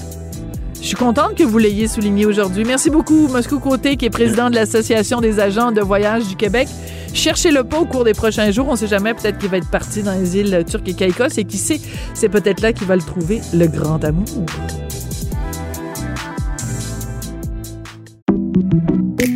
Je 0.81 0.89
suis 0.89 0.97
contente 0.97 1.35
que 1.35 1.43
vous 1.43 1.59
l'ayez 1.59 1.89
souligné 1.89 2.27
aujourd'hui. 2.27 2.65
Merci 2.65 2.91
beaucoup, 2.91 3.29
Moscou 3.29 3.59
Côté, 3.59 3.97
qui 3.97 4.05
est 4.05 4.11
président 4.11 4.51
de 4.51 4.55
l'Association 4.55 5.21
des 5.21 5.41
agents 5.41 5.73
de 5.73 5.81
voyage 5.81 6.29
du 6.29 6.37
Québec. 6.37 6.69
Cherchez-le 7.13 7.65
pas 7.65 7.81
au 7.81 7.87
cours 7.87 8.05
des 8.05 8.13
prochains 8.13 8.51
jours. 8.51 8.67
On 8.69 8.77
sait 8.77 8.87
jamais, 8.87 9.15
peut-être 9.15 9.39
qu'il 9.39 9.49
va 9.49 9.57
être 9.57 9.71
parti 9.71 10.03
dans 10.03 10.13
les 10.13 10.37
îles 10.37 10.65
turques 10.69 10.89
et 10.89 10.95
Caïcos. 10.95 11.39
Et 11.39 11.45
qui 11.45 11.57
sait, 11.57 11.81
c'est 12.15 12.29
peut-être 12.29 12.61
là 12.61 12.73
qu'il 12.73 12.87
va 12.87 12.95
le 12.95 13.03
trouver, 13.03 13.41
le 13.55 13.67
grand 13.67 14.05
amour. 14.05 14.27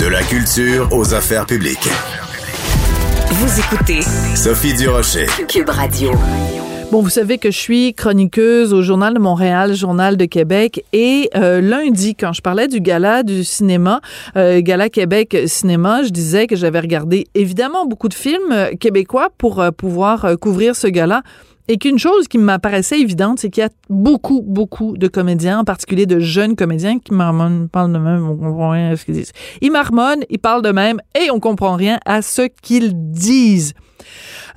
De 0.00 0.06
la 0.06 0.22
culture 0.22 0.88
aux 0.92 1.12
affaires 1.12 1.44
publiques. 1.44 1.86
Vous 3.32 3.60
écoutez 3.60 4.00
Sophie 4.34 4.72
Durocher. 4.72 5.26
Cube 5.46 5.68
Radio. 5.68 6.12
Bon, 6.90 7.02
vous 7.02 7.10
savez 7.10 7.36
que 7.36 7.50
je 7.50 7.58
suis 7.58 7.92
chroniqueuse 7.92 8.72
au 8.72 8.80
Journal 8.80 9.12
de 9.12 9.18
Montréal, 9.18 9.74
Journal 9.74 10.16
de 10.16 10.24
Québec. 10.24 10.84
Et 10.94 11.28
euh, 11.36 11.60
lundi, 11.60 12.14
quand 12.14 12.32
je 12.32 12.40
parlais 12.40 12.66
du 12.66 12.80
gala 12.80 13.22
du 13.22 13.44
cinéma, 13.44 14.00
euh, 14.36 14.62
Gala 14.62 14.88
Québec 14.88 15.36
Cinéma, 15.46 16.02
je 16.02 16.08
disais 16.08 16.46
que 16.46 16.56
j'avais 16.56 16.80
regardé 16.80 17.26
évidemment 17.34 17.84
beaucoup 17.84 18.08
de 18.08 18.14
films 18.14 18.52
euh, 18.52 18.70
québécois 18.80 19.28
pour 19.36 19.60
euh, 19.60 19.70
pouvoir 19.70 20.24
euh, 20.24 20.36
couvrir 20.36 20.74
ce 20.74 20.86
gala. 20.86 21.22
Et 21.68 21.78
qu'une 21.78 21.98
chose 21.98 22.26
qui 22.26 22.38
m'apparaissait 22.38 23.00
évidente, 23.00 23.38
c'est 23.38 23.50
qu'il 23.50 23.62
y 23.62 23.66
a 23.66 23.70
beaucoup, 23.88 24.42
beaucoup 24.42 24.96
de 24.96 25.06
comédiens, 25.06 25.60
en 25.60 25.64
particulier 25.64 26.06
de 26.06 26.18
jeunes 26.18 26.56
comédiens, 26.56 26.98
qui 26.98 27.14
marmonnent, 27.14 27.68
parlent 27.68 27.92
de 27.92 27.98
même, 27.98 28.28
on 28.28 28.36
comprend 28.36 28.70
rien 28.70 28.90
à 28.90 28.96
ce 28.96 29.04
qu'ils 29.04 29.14
disent. 29.14 29.32
Ils 29.60 29.70
marmonnent, 29.70 30.24
ils 30.30 30.38
parlent 30.38 30.62
de 30.62 30.72
même, 30.72 31.00
et 31.20 31.30
on 31.30 31.38
comprend 31.38 31.76
rien 31.76 32.00
à 32.04 32.22
ce 32.22 32.48
qu'ils 32.62 32.92
disent. 32.94 33.74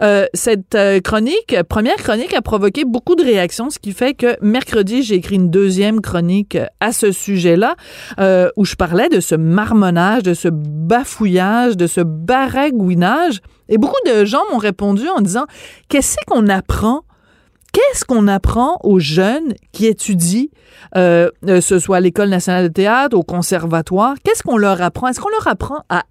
Euh, 0.02 0.26
cette 0.34 0.76
euh, 0.76 1.00
chronique, 1.00 1.56
première 1.70 1.96
chronique, 1.96 2.34
a 2.34 2.42
provoqué 2.42 2.86
beaucoup 2.86 3.16
de 3.16 3.24
réactions, 3.24 3.70
ce 3.70 3.80
qui 3.80 3.94
fait 3.94 4.14
que 4.14 4.36
mercredi, 4.42 5.04
j'ai 5.04 5.16
écrit 5.16 5.36
une 5.36 5.50
deuxième 5.50 6.02
chronique 6.02 6.56
euh, 6.56 6.66
à 6.80 6.92
ce 6.92 7.12
sujet-là, 7.12 7.76
où 8.58 8.66
je 8.66 8.76
parlais 8.76 9.10
de 9.10 9.20
ce 9.20 9.36
marmonnage, 9.36 10.24
de 10.24 10.34
ce 10.34 10.48
bafouillage, 10.52 11.78
de 11.78 11.88
ce 11.88 12.02
baragouinage. 12.02 13.40
Et 13.70 13.78
beaucoup 13.78 14.00
de 14.06 14.26
gens 14.26 14.42
m'ont 14.52 14.58
répondu 14.58 15.08
en 15.08 15.22
disant 15.22 15.46
Qu'est-ce 15.90 16.18
qu'on 16.28 16.48
apprend? 16.48 17.04
Qu'est-ce 17.74 18.06
qu'on 18.06 18.28
apprend 18.28 18.78
aux 18.84 19.00
jeunes 19.00 19.56
qui 19.72 19.88
étudient, 19.88 20.46
euh, 20.96 21.32
ce 21.60 21.80
soit 21.80 21.98
à 21.98 22.00
l'École 22.02 22.30
nationale 22.30 22.68
de 22.68 22.74
théâtre, 22.74 23.18
au 23.18 23.24
conservatoire? 23.24 24.14
Qu'est-ce 24.24 24.44
qu'on 24.44 24.58
leur 24.58 24.80
apprend? 24.84 25.08
Est-ce 25.08 25.20
qu'on 25.20 25.30
leur 25.30 25.48
apprend 25.48 25.82
à 25.90 26.04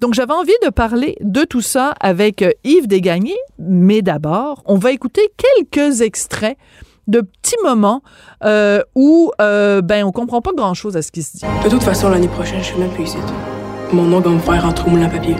Donc, 0.00 0.14
j'avais 0.14 0.32
envie 0.32 0.52
de 0.64 0.70
parler 0.70 1.16
de 1.20 1.44
tout 1.44 1.60
ça 1.60 1.94
avec 2.00 2.42
euh, 2.42 2.50
Yves 2.64 2.86
Desgagnés, 2.86 3.36
mais 3.58 4.02
d'abord, 4.02 4.62
on 4.66 4.76
va 4.76 4.92
écouter 4.92 5.22
quelques 5.36 6.00
extraits 6.00 6.56
de 7.08 7.20
petits 7.20 7.56
moments 7.64 8.02
euh, 8.44 8.80
où 8.94 9.32
euh, 9.40 9.82
ben 9.82 10.04
on 10.04 10.12
comprend 10.12 10.40
pas 10.40 10.52
grand-chose 10.54 10.96
à 10.96 11.02
ce 11.02 11.10
qui 11.10 11.22
se 11.22 11.38
dit. 11.38 11.44
De 11.64 11.68
toute 11.68 11.82
façon, 11.82 12.08
l'année 12.08 12.28
prochaine, 12.28 12.60
je 12.60 12.66
suis 12.66 12.78
même 12.78 12.90
plus 12.90 13.04
ici. 13.04 13.16
Mon 13.92 14.04
nom 14.04 14.20
va 14.20 14.30
me 14.30 14.38
faire 14.38 14.64
entre 14.64 14.86
au 14.86 14.90
moulin 14.90 15.06
à 15.06 15.10
papier. 15.10 15.36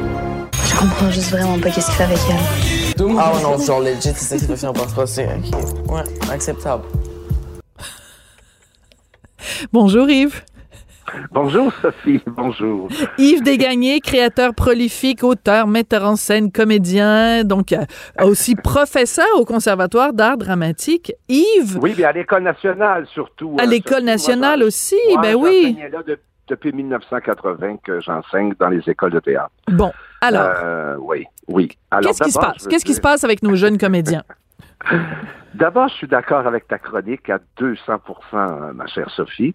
Je 0.66 0.76
comprends 0.76 1.10
juste 1.10 1.30
vraiment 1.30 1.58
pas 1.58 1.70
qu'est-ce 1.70 1.86
qu'il 1.86 1.94
fait 1.94 2.04
avec 2.04 2.18
elle. 2.28 2.96
Ah 3.18 3.32
ouais, 3.34 3.42
non, 3.42 3.58
genre 3.58 3.80
legit, 3.80 4.00
c'est 4.02 4.14
ça 4.14 4.36
qui 4.36 4.46
va 4.46 4.56
finir 4.56 4.72
par 4.72 4.88
se 4.88 4.94
passer. 4.94 5.26
Ok. 5.26 5.92
Ouais, 5.92 6.02
acceptable. 6.30 6.84
Bonjour 9.72 10.08
Yves. 10.08 10.42
Bonjour 11.30 11.72
Sophie, 11.82 12.22
bonjour. 12.26 12.88
Yves 13.18 13.42
Desgagnés, 13.42 14.00
créateur 14.00 14.54
prolifique, 14.54 15.22
auteur, 15.24 15.66
metteur 15.66 16.04
en 16.04 16.16
scène, 16.16 16.50
comédien, 16.52 17.44
donc 17.44 17.72
euh, 17.72 17.84
aussi 18.22 18.54
professeur 18.54 19.26
au 19.38 19.44
Conservatoire 19.44 20.12
d'art 20.12 20.36
dramatique. 20.36 21.12
Yves, 21.28 21.78
Oui, 21.80 21.94
mais 21.96 22.04
à 22.04 22.12
l'École 22.12 22.42
nationale 22.42 23.06
surtout. 23.06 23.56
à 23.58 23.64
euh, 23.64 23.66
l'École 23.66 24.04
nationale 24.04 24.58
moi, 24.60 24.68
aussi, 24.68 24.96
j'en- 25.14 25.20
ben 25.20 25.36
moi, 25.36 25.48
oui. 25.48 25.76
là 25.92 26.02
de- 26.02 26.18
depuis 26.48 26.72
1980 26.72 27.76
que 27.84 28.00
j'enseigne 28.00 28.54
dans 28.58 28.68
les 28.68 28.82
écoles 28.88 29.12
de 29.12 29.20
théâtre. 29.20 29.50
Bon, 29.68 29.92
alors, 30.20 30.50
Euh, 30.62 30.96
oui, 31.00 31.24
oui. 31.48 31.68
Qu'est-ce 32.02 32.22
qui 32.22 32.30
se 32.32 32.38
passe? 32.38 32.66
Qu'est-ce 32.68 32.84
qui 32.84 32.94
se 32.94 33.00
passe 33.00 33.24
avec 33.24 33.42
nos 33.42 33.54
jeunes 33.54 33.78
comédiens? 33.78 34.22
D'abord, 35.54 35.88
je 35.88 35.94
suis 35.94 36.06
d'accord 36.08 36.46
avec 36.46 36.66
ta 36.66 36.78
chronique 36.78 37.28
à 37.28 37.38
200% 37.60 37.78
euh, 38.34 38.72
ma 38.72 38.86
chère 38.86 39.10
Sophie. 39.10 39.54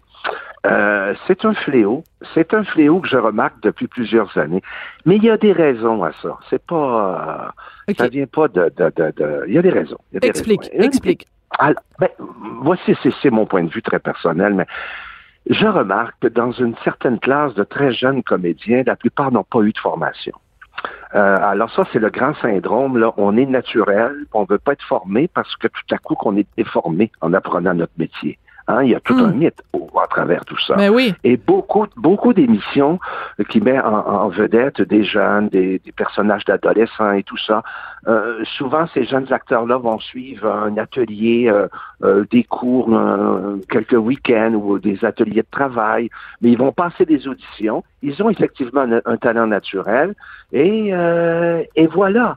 Euh, 0.66 1.14
c'est 1.26 1.44
un 1.44 1.54
fléau. 1.54 2.04
C'est 2.34 2.52
un 2.52 2.64
fléau 2.64 3.00
que 3.00 3.08
je 3.08 3.16
remarque 3.16 3.60
depuis 3.62 3.86
plusieurs 3.86 4.36
années. 4.36 4.62
Mais 5.06 5.16
il 5.16 5.24
y 5.24 5.30
a 5.30 5.36
des 5.36 5.52
raisons 5.52 6.02
à 6.02 6.12
ça. 6.20 6.36
C'est 6.50 6.64
pas... 6.64 7.52
euh, 7.88 7.94
Ça 7.96 8.08
vient 8.08 8.26
pas 8.26 8.48
de... 8.48 8.72
de, 8.76 8.92
de, 8.96 9.12
de- 9.16 9.44
Il 9.46 9.54
y 9.54 9.58
a 9.58 9.62
des 9.62 9.70
raisons. 9.70 9.98
Il 10.10 10.14
y 10.14 10.16
a 10.18 10.20
des 10.20 10.28
Explique, 10.28 10.62
raisons. 10.72 10.84
Explique. 10.84 11.26
Alors, 11.58 11.80
ben, 11.98 12.08
voici, 12.62 12.96
c'est, 13.22 13.30
mon 13.30 13.46
point 13.46 13.64
de 13.64 13.70
vue 13.70 13.82
très 13.82 13.98
personnel, 13.98 14.54
mais 14.54 14.66
je 15.48 15.66
remarque 15.66 16.14
que 16.20 16.28
dans 16.28 16.52
une 16.52 16.74
certaine 16.84 17.18
classe 17.18 17.54
de 17.54 17.64
très 17.64 17.92
jeunes 17.92 18.22
comédiens, 18.22 18.82
la 18.86 18.96
plupart 18.96 19.32
n'ont 19.32 19.44
pas 19.44 19.60
eu 19.60 19.72
de 19.72 19.78
formation. 19.78 20.34
Euh, 21.14 21.36
alors 21.40 21.70
ça, 21.70 21.84
c'est 21.92 21.98
le 21.98 22.10
grand 22.10 22.34
syndrome. 22.34 22.98
Là, 22.98 23.12
on 23.16 23.36
est 23.36 23.46
naturel, 23.46 24.26
on 24.34 24.44
veut 24.44 24.58
pas 24.58 24.72
être 24.72 24.84
formé 24.84 25.26
parce 25.28 25.56
que 25.56 25.68
tout 25.68 25.94
à 25.94 25.98
coup, 25.98 26.14
qu'on 26.14 26.36
est 26.36 26.46
déformé 26.56 27.10
en 27.22 27.32
apprenant 27.32 27.74
notre 27.74 27.94
métier. 27.96 28.38
Hein, 28.70 28.82
il 28.82 28.90
y 28.90 28.94
a 28.94 29.00
tout 29.00 29.14
un 29.14 29.32
mythe 29.32 29.62
au- 29.72 29.88
à 29.98 30.06
travers 30.06 30.44
tout 30.44 30.58
ça. 30.58 30.74
Mais 30.76 30.90
oui. 30.90 31.14
Et 31.24 31.36
beaucoup, 31.38 31.86
beaucoup 31.96 32.32
d'émissions 32.34 33.00
qui 33.48 33.60
mettent 33.62 33.82
en, 33.84 34.06
en 34.06 34.28
vedette 34.28 34.82
des 34.82 35.02
jeunes, 35.04 35.48
des, 35.48 35.78
des 35.84 35.92
personnages 35.92 36.44
d'adolescents 36.44 37.12
et 37.12 37.22
tout 37.22 37.38
ça. 37.38 37.62
Euh, 38.06 38.44
souvent, 38.44 38.86
ces 38.94 39.04
jeunes 39.04 39.32
acteurs-là 39.32 39.78
vont 39.78 39.98
suivre 39.98 40.46
un 40.52 40.76
atelier, 40.76 41.48
euh, 41.48 41.66
euh, 42.04 42.24
des 42.30 42.44
cours, 42.44 42.94
euh, 42.94 43.56
quelques 43.70 43.92
week-ends 43.94 44.52
ou 44.54 44.78
des 44.78 45.02
ateliers 45.04 45.42
de 45.42 45.46
travail, 45.50 46.10
mais 46.42 46.50
ils 46.52 46.58
vont 46.58 46.72
passer 46.72 47.06
des 47.06 47.26
auditions. 47.26 47.82
Ils 48.02 48.22
ont 48.22 48.28
effectivement 48.30 48.82
un, 48.82 49.00
un 49.04 49.16
talent 49.16 49.46
naturel 49.46 50.14
et, 50.52 50.90
euh, 50.92 51.62
et 51.74 51.86
voilà. 51.86 52.36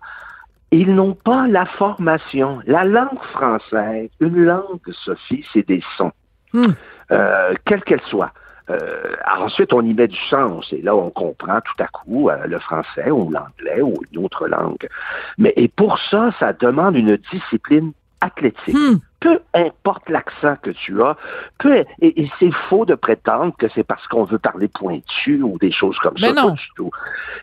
Ils 0.74 0.96
n'ont 0.96 1.14
pas 1.14 1.48
la 1.48 1.66
formation. 1.66 2.60
La 2.66 2.86
langue 2.86 3.22
française, 3.34 4.10
une 4.22 4.46
langue, 4.46 4.80
Sophie, 5.04 5.46
c'est 5.52 5.68
des 5.68 5.84
sons 5.98 6.14
Hmm. 6.54 6.72
euh, 7.12 7.54
quelle 7.66 7.84
qu'elle 7.84 8.02
soit. 8.02 8.32
Euh, 8.70 9.16
ensuite, 9.40 9.74
on 9.74 9.82
y 9.82 9.94
met 9.94 10.08
du 10.08 10.20
sens. 10.30 10.72
Et 10.72 10.82
là, 10.82 10.96
on 10.96 11.10
comprend 11.10 11.60
tout 11.62 11.84
à 11.84 11.88
coup 11.88 12.30
euh, 12.30 12.46
le 12.46 12.60
français 12.60 13.10
ou 13.12 13.30
l'anglais 13.30 13.82
ou 13.82 13.94
une 14.12 14.24
autre 14.24 14.48
langue. 14.48 14.88
Mais 15.38 15.54
et 15.56 15.68
pour 15.68 16.00
ça, 16.10 16.32
ça 16.40 16.54
demande 16.54 16.96
une 16.96 17.18
discipline 17.32 17.92
athlétique. 18.22 18.76
Peu 19.22 19.40
importe 19.54 20.10
l'accent 20.10 20.56
que 20.62 20.72
tu 20.72 21.02
as, 21.02 21.16
peu, 21.60 21.76
et, 21.78 21.86
et 22.24 22.30
c'est 22.40 22.52
faux 22.70 22.86
de 22.86 22.96
prétendre 22.96 23.54
que 23.58 23.68
c'est 23.74 23.84
parce 23.84 24.06
qu'on 24.08 24.24
veut 24.26 24.40
parler 24.40 24.68
pointu 24.68 25.42
ou 25.44 25.58
des 25.60 25.72
choses 25.72 25.98
comme 26.00 26.16
Mais 26.20 26.34
ça. 26.34 26.42
non. 26.42 26.50
Pas 26.50 26.56
du 26.56 26.68
tout. 26.76 26.90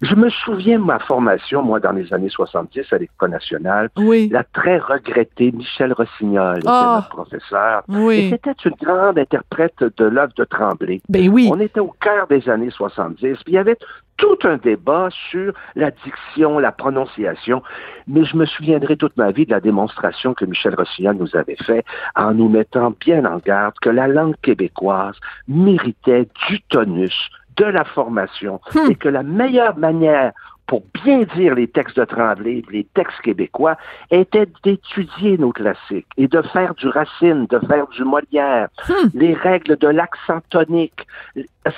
Je 0.02 0.14
me 0.14 0.28
souviens 0.28 0.78
de 0.80 0.84
ma 0.84 0.98
formation, 0.98 1.62
moi, 1.62 1.80
dans 1.80 1.92
les 1.92 2.12
années 2.12 2.28
70 2.28 2.92
à 2.92 2.98
l'École 2.98 3.30
nationale. 3.30 3.88
Oui. 3.96 4.28
La 4.32 4.44
très 4.44 4.78
regrettée 4.78 5.52
Michel 5.52 5.92
Rossignol 5.92 6.58
était 6.58 6.66
Ah. 6.68 6.96
notre 6.96 7.08
professeur. 7.10 7.82
Oui. 7.88 8.16
Et 8.18 8.30
c'était 8.30 8.52
une 8.64 8.74
grande 8.82 9.18
interprète 9.18 9.82
de 9.96 10.04
l'œuvre 10.04 10.32
de 10.36 10.44
Tremblay. 10.44 11.00
Ben 11.08 11.28
oui. 11.30 11.48
On 11.52 11.60
était 11.60 11.80
au 11.80 11.94
cœur 12.00 12.26
des 12.26 12.48
années 12.48 12.70
70. 12.70 13.18
Puis 13.20 13.36
il 13.46 13.54
y 13.54 13.58
avait 13.58 13.78
tout 14.16 14.38
un 14.42 14.56
débat 14.56 15.10
sur 15.30 15.52
la 15.76 15.92
diction, 15.92 16.58
la 16.58 16.72
prononciation. 16.72 17.62
Mais 18.08 18.24
je 18.24 18.36
me 18.36 18.46
souviendrai 18.46 18.96
toute 18.96 19.16
ma 19.16 19.30
vie 19.30 19.46
de 19.46 19.52
la 19.52 19.60
démonstration 19.60 20.34
que 20.34 20.44
Michel 20.44 20.74
Rossignol 20.74 21.14
nous 21.16 21.36
avait 21.36 21.54
fait 21.68 21.84
en 22.16 22.34
nous 22.34 22.48
mettant 22.48 22.92
bien 22.98 23.24
en 23.24 23.38
garde 23.38 23.74
que 23.80 23.90
la 23.90 24.08
langue 24.08 24.36
québécoise 24.42 25.16
méritait 25.46 26.28
du 26.48 26.60
tonus, 26.62 27.30
de 27.56 27.64
la 27.64 27.84
formation, 27.84 28.60
et 28.90 28.94
que 28.94 29.08
la 29.08 29.22
meilleure 29.22 29.76
manière 29.76 30.32
pour 30.68 30.82
bien 31.02 31.22
dire 31.34 31.54
les 31.54 31.66
textes 31.66 31.98
de 31.98 32.04
Tremblay, 32.04 32.62
les 32.70 32.84
textes 32.94 33.20
québécois, 33.22 33.76
était 34.10 34.46
d'étudier 34.62 35.38
nos 35.38 35.50
classiques 35.50 36.06
et 36.18 36.28
de 36.28 36.42
faire 36.42 36.74
du 36.74 36.88
Racine, 36.88 37.46
de 37.46 37.58
faire 37.66 37.86
du 37.88 38.04
Molière, 38.04 38.68
les 39.14 39.32
règles 39.32 39.76
de 39.78 39.88
l'accent 39.88 40.40
tonique. 40.50 41.06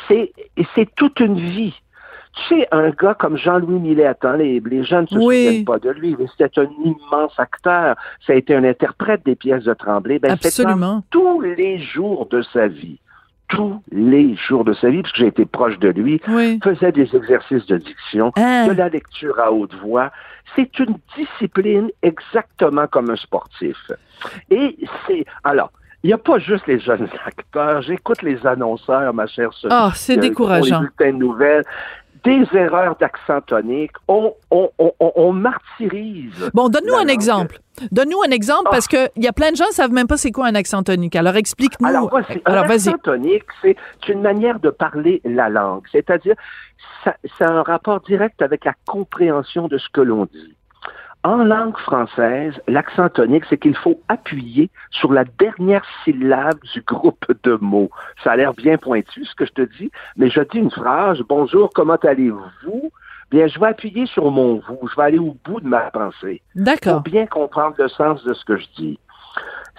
C'est 0.09 0.95
toute 0.97 1.20
une 1.20 1.38
vie. 1.38 1.80
Tu 2.32 2.42
sais, 2.60 2.68
un 2.70 2.90
gars 2.90 3.14
comme 3.14 3.36
Jean-Louis 3.36 3.80
Millet, 3.80 4.06
attends, 4.06 4.34
les, 4.34 4.60
les 4.60 4.84
jeunes 4.84 5.06
ne 5.10 5.18
se 5.20 5.24
Oui. 5.24 5.46
souviennent 5.46 5.64
pas 5.64 5.78
de 5.80 5.90
lui, 5.90 6.14
mais 6.18 6.26
c'était 6.36 6.60
un 6.60 6.68
immense 6.84 7.32
acteur. 7.38 7.96
Ça 8.26 8.32
a 8.34 8.36
été 8.36 8.54
un 8.54 8.62
interprète 8.64 9.24
des 9.24 9.34
pièces 9.34 9.64
de 9.64 9.74
Tremblay. 9.74 10.18
Ben, 10.20 10.36
c'est 10.40 10.46
Absolument. 10.48 11.02
tous 11.10 11.40
les 11.40 11.78
jours 11.78 12.26
de 12.26 12.42
sa 12.42 12.68
vie 12.68 12.98
tous 13.52 13.82
les 13.90 14.36
jours 14.36 14.62
de 14.64 14.72
sa 14.74 14.90
vie, 14.90 15.02
parce 15.02 15.10
que 15.12 15.18
j'ai 15.18 15.26
été 15.26 15.44
proche 15.44 15.76
de 15.80 15.88
lui, 15.88 16.20
faisait 16.62 16.92
des 16.92 17.16
exercices 17.16 17.66
de 17.66 17.78
diction, 17.78 18.30
Ah. 18.36 18.68
de 18.68 18.72
la 18.74 18.88
lecture 18.88 19.40
à 19.40 19.50
haute 19.50 19.74
voix. 19.82 20.12
C'est 20.54 20.78
une 20.78 20.94
discipline 21.16 21.90
exactement 22.00 22.86
comme 22.86 23.10
un 23.10 23.16
sportif. 23.16 23.76
Et 24.50 24.76
c'est... 25.04 25.24
Alors, 25.42 25.72
il 26.04 26.06
n'y 26.06 26.12
a 26.12 26.18
pas 26.18 26.38
juste 26.38 26.64
les 26.68 26.78
jeunes 26.78 27.08
acteurs. 27.26 27.82
J'écoute 27.82 28.22
les 28.22 28.46
annonceurs, 28.46 29.12
ma 29.14 29.26
chère 29.26 29.52
Sophie. 29.52 29.74
Ah, 29.76 29.90
c'est 29.96 30.12
qui 30.14 30.20
font 30.20 30.28
décourageant. 30.28 30.80
Les 30.82 30.86
bulletins 30.86 31.12
de 31.18 31.18
nouvelles. 31.24 31.64
Des 32.24 32.44
erreurs 32.54 32.96
d'accent 32.96 33.40
tonique. 33.42 33.92
On, 34.08 34.34
on, 34.50 34.68
on, 34.78 34.92
on- 35.00 35.12
on 35.16 35.32
martyrise. 35.32 36.50
Bon, 36.54 36.68
donne-nous 36.68 36.94
un 36.94 37.06
exemple. 37.06 37.58
Donne-nous 37.90 38.20
un 38.26 38.30
exemple 38.30 38.68
parce 38.70 38.86
que 38.88 39.08
il 39.16 39.24
y 39.24 39.28
a 39.28 39.32
plein 39.32 39.50
de 39.52 39.56
gens 39.56 39.64
qui 39.66 39.74
savent 39.74 39.92
même 39.92 40.06
pas 40.06 40.16
c'est 40.18 40.30
quoi 40.32 40.46
un 40.46 40.54
accent 40.54 40.82
tonique. 40.82 41.16
Alors 41.16 41.36
explique-nous. 41.36 41.86
Alors, 41.88 42.10
voici. 42.10 42.40
Alors 42.44 42.64
un 42.64 42.70
accent 42.70 42.98
tonique, 42.98 43.44
c'est 43.62 43.76
une 44.08 44.20
manière 44.20 44.60
de 44.60 44.68
parler 44.70 45.22
la 45.24 45.48
langue. 45.48 45.84
C'est-à-dire, 45.90 46.34
ça, 47.04 47.14
ça 47.38 47.46
a 47.46 47.52
un 47.52 47.62
rapport 47.62 48.00
direct 48.00 48.42
avec 48.42 48.64
la 48.66 48.74
compréhension 48.86 49.68
de 49.68 49.78
ce 49.78 49.88
que 49.90 50.00
l'on 50.02 50.26
dit. 50.26 50.54
En 51.22 51.44
langue 51.44 51.76
française, 51.76 52.54
l'accent 52.66 53.10
tonique, 53.10 53.44
c'est 53.50 53.58
qu'il 53.58 53.76
faut 53.76 54.00
appuyer 54.08 54.70
sur 54.90 55.12
la 55.12 55.24
dernière 55.24 55.84
syllabe 56.02 56.58
du 56.72 56.80
groupe 56.80 57.26
de 57.42 57.58
mots. 57.60 57.90
Ça 58.24 58.32
a 58.32 58.36
l'air 58.36 58.54
bien 58.54 58.78
pointu, 58.78 59.26
ce 59.26 59.34
que 59.34 59.44
je 59.44 59.52
te 59.52 59.62
dis, 59.78 59.90
mais 60.16 60.30
je 60.30 60.40
dis 60.40 60.58
une 60.58 60.70
phrase, 60.70 61.20
bonjour, 61.28 61.70
comment 61.74 61.96
allez-vous? 61.96 62.90
Bien, 63.30 63.48
je 63.48 63.60
vais 63.60 63.66
appuyer 63.66 64.06
sur 64.06 64.30
mon 64.30 64.62
vous. 64.66 64.88
Je 64.88 64.96
vais 64.96 65.02
aller 65.02 65.18
au 65.18 65.36
bout 65.44 65.60
de 65.60 65.68
ma 65.68 65.90
pensée. 65.90 66.40
D'accord. 66.54 67.02
Pour 67.02 67.12
bien 67.12 67.26
comprendre 67.26 67.76
le 67.78 67.88
sens 67.88 68.24
de 68.24 68.32
ce 68.32 68.44
que 68.46 68.56
je 68.56 68.66
dis. 68.76 68.98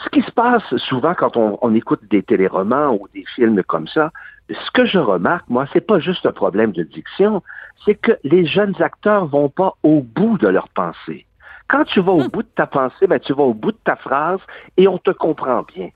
Ce 0.04 0.10
qui 0.10 0.22
se 0.22 0.32
passe 0.32 0.64
souvent 0.78 1.16
quand 1.16 1.38
on, 1.38 1.58
on 1.62 1.74
écoute 1.74 2.02
des 2.10 2.22
téléromans 2.22 2.94
ou 2.94 3.08
des 3.14 3.26
films 3.36 3.62
comme 3.64 3.88
ça, 3.88 4.12
ce 4.50 4.72
que 4.72 4.86
je 4.86 5.00
remarque, 5.00 5.50
moi, 5.50 5.66
c'est 5.74 5.86
pas 5.86 6.00
juste 6.00 6.26
un 6.26 6.32
problème 6.32 6.72
de 6.72 6.84
diction, 6.84 7.42
c'est 7.84 7.96
que 7.96 8.12
les 8.24 8.46
jeunes 8.46 8.76
acteurs 8.80 9.26
vont 9.26 9.50
pas 9.50 9.76
au 9.82 10.02
bout 10.02 10.38
de 10.38 10.48
leur 10.48 10.70
pensée. 10.70 11.26
Quand 11.72 11.86
tu 11.86 12.02
vas 12.02 12.12
au 12.12 12.28
bout 12.28 12.44
de 12.44 12.50
ta 12.54 12.68
pensée, 12.68 13.08
ben, 13.08 13.18
tu 13.18 13.32
vas 13.32 13.44
au 13.44 13.54
bout 13.54 13.72
de 13.72 13.78
ta 13.86 13.96
phrase 13.96 14.42
et 14.76 14.90
on 14.90 14.98
te 14.98 15.12
comprend 15.12 15.64
bien. 15.64 15.90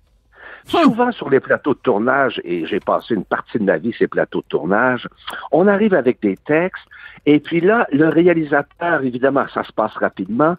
Souvent 0.64 1.12
sur 1.12 1.30
les 1.30 1.42
plateaux 1.42 1.74
de 1.74 1.80
tournage, 1.80 2.42
et 2.46 2.66
j'ai 2.66 2.80
passé 2.80 3.14
une 3.14 3.26
partie 3.26 3.60
de 3.60 3.66
ma 3.66 3.78
vie 3.78 3.94
ces 4.00 4.08
plateaux 4.08 4.40
de 4.40 4.48
tournage, 4.48 5.08
on 5.52 5.68
arrive 5.68 5.94
avec 5.94 6.22
des 6.22 6.38
textes, 6.38 6.86
et 7.26 7.40
puis 7.40 7.60
là, 7.60 7.88
le 7.92 8.08
réalisateur, 8.08 9.04
évidemment, 9.04 9.46
ça 9.54 9.64
se 9.64 9.74
passe 9.74 9.94
rapidement, 9.96 10.56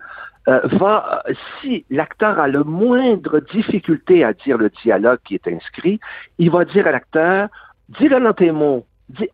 euh, 0.48 0.60
va, 0.64 1.22
euh, 1.26 1.32
si 1.60 1.84
l'acteur 1.90 2.38
a 2.38 2.46
le 2.46 2.62
moindre 2.62 3.40
difficulté 3.40 4.22
à 4.22 4.32
dire 4.32 4.58
le 4.58 4.70
dialogue 4.70 5.18
qui 5.24 5.34
est 5.34 5.48
inscrit, 5.48 5.98
il 6.38 6.50
va 6.50 6.64
dire 6.64 6.86
à 6.86 6.92
l'acteur, 6.92 7.48
dis-le 7.88 8.20
dans 8.20 8.34
tes 8.34 8.52
mots. 8.52 8.86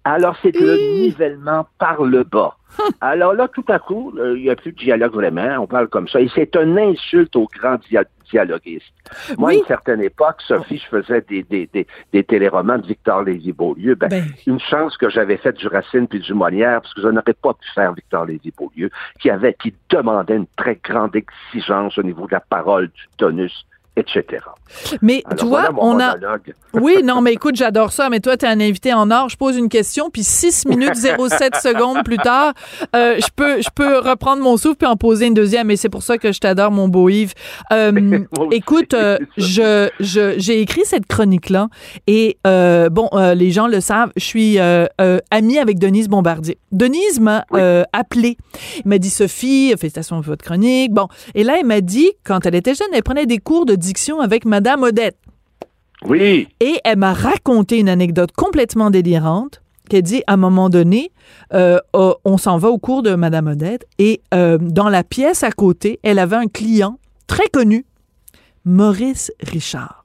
Alors, 0.05 0.37
c'est 0.43 0.55
le 0.55 0.77
nivellement 1.03 1.67
par 1.79 2.03
le 2.05 2.25
bas. 2.25 2.57
Alors 3.01 3.35
là, 3.35 3.49
tout 3.49 3.65
à 3.69 3.79
coup, 3.79 4.13
euh, 4.19 4.35
il 4.37 4.43
n'y 4.45 4.51
a 4.51 4.57
plus 4.57 4.73
de 4.73 4.77
dialogue 4.79 5.13
vraiment, 5.15 5.59
on 5.63 5.67
parle 5.67 5.89
comme 5.89 6.09
ça. 6.09 6.21
Et 6.21 6.29
c'est 6.35 6.55
une 6.57 6.79
insulte 6.79 7.35
aux 7.37 7.49
grands 7.59 7.77
dia- 7.91 8.05
dialoguistes. 8.31 8.93
Moi, 9.39 9.51
à 9.51 9.55
une 9.55 9.65
certaine 9.65 10.03
époque, 10.03 10.41
Sophie, 10.47 10.79
je 10.79 10.87
faisais 10.87 11.21
des, 11.23 11.43
des, 11.43 11.69
des, 11.73 11.87
des 12.13 12.25
téléromans 12.25 12.79
de 12.79 12.87
Victor 12.87 13.23
Lévy-Beaulieu. 13.25 13.95
Ben, 13.95 14.09
Une 14.47 14.61
chance 14.61 14.97
que 14.97 15.11
j'avais 15.11 15.37
fait 15.37 15.53
du 15.53 15.67
Racine 15.69 16.07
puis 16.09 16.21
du 16.21 16.33
Molière, 16.35 16.81
parce 16.83 16.95
que 16.95 17.03
je 17.03 17.09
n'aurais 17.09 17.35
pas 17.35 17.53
pu 17.55 17.69
faire 17.75 17.93
Victor 17.93 18.25
Lévy-Beaulieu, 18.27 18.91
qui 19.21 19.29
avait, 19.31 19.55
qui 19.55 19.75
demandait 19.91 20.37
une 20.37 20.47
très 20.57 20.77
grande 20.83 21.15
exigence 21.17 21.99
au 21.99 22.03
niveau 22.03 22.27
de 22.27 22.33
la 22.33 22.41
parole, 22.41 22.87
du 22.89 23.03
tonus, 23.19 23.67
etc. 23.97 24.25
Mais 25.03 25.23
Alors, 25.27 25.39
tu 25.39 25.45
vois, 25.47 25.61
voilà 25.71 25.73
mon 25.73 25.83
on 25.97 26.01
a. 26.01 26.15
Oui, 26.75 27.03
non, 27.05 27.21
mais 27.21 27.35
écoute, 27.35 27.57
j'adore 27.57 27.93
ça. 27.93 28.09
Mais 28.09 28.21
toi, 28.21 28.37
tu 28.39 28.47
es 28.47 28.49
un 28.49 28.59
invité 28.61 28.95
en 28.95 29.11
or. 29.11 29.29
Je 29.29 29.37
pose 29.37 29.57
une 29.59 29.69
question, 29.69 30.09
puis 30.11 30.23
6 30.25 30.67
minutes 30.67 30.97
07 30.97 31.57
secondes 31.63 32.03
plus 32.05 32.17
tard, 32.17 32.55
euh, 32.97 33.17
je 33.19 33.27
peux 33.37 33.61
je 33.61 33.69
peux 33.75 33.99
reprendre 33.99 34.43
mon 34.43 34.57
souffle 34.57 34.77
puis 34.77 34.87
en 34.89 34.97
poser 34.97 35.27
une 35.27 35.35
deuxième. 35.35 35.71
Et 35.71 35.77
c'est 35.77 35.91
pour 35.91 36.03
ça 36.03 36.17
que 36.17 36.33
je 36.33 36.41
t'adore, 36.41 36.71
mon 36.71 36.89
beau 36.89 37.09
Yves. 37.11 37.35
Euh, 37.73 38.21
écoute, 38.51 38.95
euh, 38.95 39.19
je 39.37 39.91
je- 40.01 40.35
j'ai 40.39 40.61
écrit 40.61 40.83
cette 40.85 41.07
chronique-là. 41.07 41.69
Et 42.07 42.39
euh, 42.47 42.89
bon, 42.89 43.11
les 43.35 43.51
gens 43.51 43.67
le 43.67 43.81
savent, 43.81 44.13
je 44.17 44.25
suis 44.25 44.59
amie 45.31 45.59
avec 45.59 45.79
Denise 45.79 46.09
Bombardier. 46.09 46.59
Denise 46.73 47.21
m'a 47.21 47.45
euh, 47.53 47.83
appelé. 47.93 48.39
M'a 48.87 48.99
dit, 48.99 49.11
Sophie, 49.11 49.75
félicitations 49.79 50.17
pour 50.17 50.25
votre 50.25 50.45
chronique. 50.45 50.93
Bon, 50.93 51.09
et 51.35 51.45
là, 51.45 51.57
elle 51.61 51.67
m'a 51.67 51.81
dit, 51.83 52.11
quand 52.25 52.47
elle 52.47 52.55
était 52.55 52.75
jeune, 52.75 52.89
elle 52.95 53.03
prenait 53.03 53.27
des 53.27 53.39
cours 53.39 53.67
de 53.67 53.75
avec 54.21 54.45
Madame 54.45 54.83
Odette. 54.83 55.17
Oui. 56.05 56.49
Et 56.61 56.79
elle 56.85 56.99
m'a 56.99 57.13
raconté 57.13 57.79
une 57.79 57.89
anecdote 57.89 58.33
complètement 58.33 58.91
délirante 58.91 59.63
qu'elle 59.89 60.03
dit 60.03 60.23
à 60.27 60.35
un 60.35 60.37
moment 60.37 60.71
donné, 60.71 61.13
euh, 61.55 61.79
euh, 61.95 62.15
on 62.25 62.39
s'en 62.39 62.57
va 62.59 62.69
au 62.69 62.79
cours 62.79 63.03
de 63.03 63.15
Madame 63.15 63.49
Odette 63.49 63.87
et 63.99 64.23
euh, 64.35 64.59
dans 64.61 64.89
la 64.89 65.05
pièce 65.05 65.43
à 65.43 65.51
côté, 65.51 66.01
elle 66.03 66.19
avait 66.19 66.37
un 66.37 66.47
client 66.47 66.99
très 67.27 67.49
connu, 67.49 67.85
Maurice 68.65 69.33
Richard. 69.41 70.05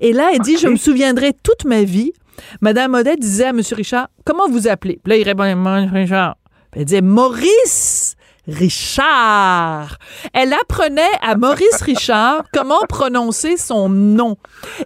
Et 0.00 0.12
là, 0.12 0.30
elle 0.32 0.40
dit, 0.40 0.56
je 0.56 0.68
me 0.68 0.76
souviendrai 0.76 1.32
toute 1.42 1.64
ma 1.64 1.82
vie. 1.82 2.12
Madame 2.60 2.94
Odette 2.94 3.20
disait 3.20 3.46
à 3.46 3.52
Monsieur 3.52 3.76
Richard, 3.76 4.08
comment 4.24 4.48
vous 4.48 4.68
appelez? 4.68 5.00
Puis 5.02 5.10
là, 5.10 5.16
il 5.16 5.24
répondait, 5.24 5.54
Maurice 5.56 5.90
Richard. 5.90 6.36
Puis 6.70 6.80
elle 6.80 6.86
disait, 6.86 7.02
Maurice 7.02 8.16
Richard. 8.48 9.98
Elle 10.32 10.52
apprenait 10.54 11.02
à 11.20 11.36
Maurice 11.36 11.82
Richard 11.82 12.44
comment 12.52 12.80
prononcer 12.88 13.56
son 13.56 13.88
nom. 13.88 14.36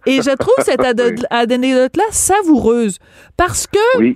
Et 0.07 0.21
je 0.21 0.35
trouve 0.37 0.55
cette 0.65 0.81
anecdote-là 1.31 2.05
savoureuse 2.11 2.99
parce 3.37 3.67
que 3.67 4.15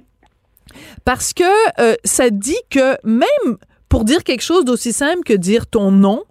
parce 1.05 1.33
que 1.33 1.45
euh, 1.81 1.95
ça 2.05 2.31
dit 2.31 2.61
que 2.71 2.97
même 3.05 3.57
pour 3.89 4.05
dire 4.05 4.25
quelque 4.25 4.43
chose 4.43 4.65
d'aussi 4.65 4.93
simple 4.93 5.23
que 5.25 5.33
dire 5.33 5.67
ton 5.67 5.91
nom, 5.91 6.25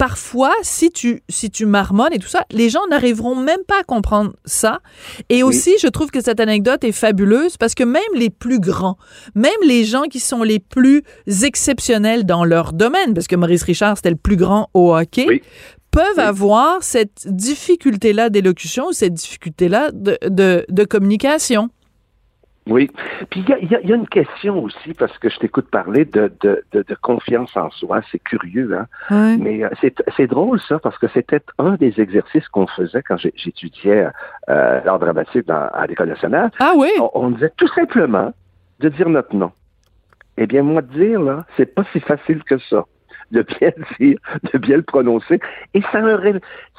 parfois, 0.00 0.54
si 0.62 0.90
tu, 0.90 1.22
si 1.28 1.50
tu 1.50 1.66
marmonnes 1.66 2.14
et 2.14 2.18
tout 2.18 2.26
ça, 2.26 2.46
les 2.52 2.70
gens 2.70 2.80
n'arriveront 2.88 3.36
même 3.36 3.62
pas 3.68 3.80
à 3.80 3.82
comprendre 3.82 4.32
ça. 4.46 4.80
Et 5.28 5.42
aussi, 5.42 5.74
je 5.78 5.88
trouve 5.88 6.10
que 6.10 6.22
cette 6.22 6.40
anecdote 6.40 6.84
est 6.84 6.92
fabuleuse 6.92 7.58
parce 7.58 7.74
que 7.74 7.84
même 7.84 8.02
les 8.14 8.30
plus 8.30 8.60
grands, 8.60 8.96
même 9.34 9.52
les 9.62 9.84
gens 9.84 10.04
qui 10.04 10.18
sont 10.18 10.42
les 10.42 10.58
plus 10.58 11.02
exceptionnels 11.42 12.24
dans 12.24 12.46
leur 12.46 12.72
domaine, 12.72 13.12
parce 13.12 13.26
que 13.26 13.36
Maurice 13.36 13.62
Richard, 13.62 13.98
c'était 13.98 14.08
le 14.08 14.16
plus 14.16 14.36
grand 14.36 14.70
au 14.72 14.96
hockey, 14.96 15.42
peuvent 15.90 16.18
avoir 16.18 16.82
cette 16.82 17.26
difficulté-là 17.26 18.30
d'élocution 18.30 18.86
ou 18.86 18.92
cette 18.92 19.12
difficulté-là 19.12 19.90
de, 19.92 20.16
de, 20.26 20.64
de 20.66 20.84
communication. 20.84 21.68
Oui. 22.70 22.90
Puis 23.30 23.40
il 23.40 23.48
y 23.48 23.52
a, 23.52 23.58
y 23.58 23.74
a- 23.74 23.80
y 23.82 23.92
a 23.92 23.96
une 23.96 24.08
question 24.08 24.62
aussi, 24.62 24.94
parce 24.94 25.16
que 25.18 25.28
je 25.28 25.38
t'écoute 25.38 25.68
parler 25.70 26.04
de, 26.04 26.32
de, 26.40 26.62
de, 26.72 26.82
de 26.88 26.94
confiance 26.94 27.54
en 27.56 27.70
soi. 27.70 28.00
C'est 28.10 28.20
curieux, 28.20 28.74
hein? 28.76 28.86
Mais 29.38 29.64
euh, 29.64 29.68
c'est 29.80 29.94
c'est 30.16 30.26
drôle, 30.28 30.60
ça, 30.60 30.78
parce 30.78 30.96
que 30.98 31.08
c'était 31.08 31.40
un 31.58 31.74
des 31.74 32.00
exercices 32.00 32.48
qu'on 32.48 32.66
faisait 32.68 33.02
quand 33.02 33.16
j'étudiais 33.18 34.06
euh, 34.48 34.80
l'art 34.84 34.98
dramatique 34.98 35.46
dans- 35.46 35.68
à 35.72 35.86
l'École 35.86 36.08
nationale. 36.08 36.50
Ah 36.60 36.72
oui? 36.76 36.90
On, 37.00 37.10
on 37.14 37.30
disait 37.30 37.52
tout 37.56 37.68
simplement 37.68 38.32
de 38.78 38.88
dire 38.88 39.08
notre 39.08 39.34
nom. 39.34 39.52
Eh 40.38 40.46
bien, 40.46 40.62
moi, 40.62 40.80
de 40.80 40.92
dire, 40.92 41.20
là, 41.20 41.44
c'est 41.56 41.74
pas 41.74 41.84
si 41.92 42.00
facile 42.00 42.42
que 42.44 42.58
ça. 42.58 42.84
De 43.30 43.42
bien 43.42 43.70
le 43.76 43.84
dire, 44.00 44.18
de 44.52 44.58
bien 44.58 44.76
le 44.76 44.82
prononcer. 44.82 45.38
Et 45.74 45.82
c'est 45.92 45.98
un 45.98 46.18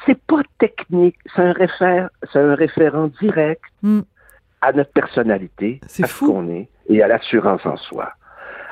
c'est 0.05 0.19
pas 0.25 0.41
technique, 0.57 1.15
c'est 1.35 1.41
un 1.43 1.53
réfère, 1.53 2.09
c'est 2.31 2.39
un 2.39 2.55
référent 2.55 3.09
direct 3.21 3.61
Hmm. 3.83 4.01
À 4.61 4.71
notre 4.73 4.91
personnalité, 4.91 5.79
à 5.83 6.07
ce 6.07 6.25
qu'on 6.25 6.47
est 6.49 6.69
et 6.87 7.01
à 7.01 7.07
l'assurance 7.07 7.65
en 7.65 7.77
soi. 7.77 8.11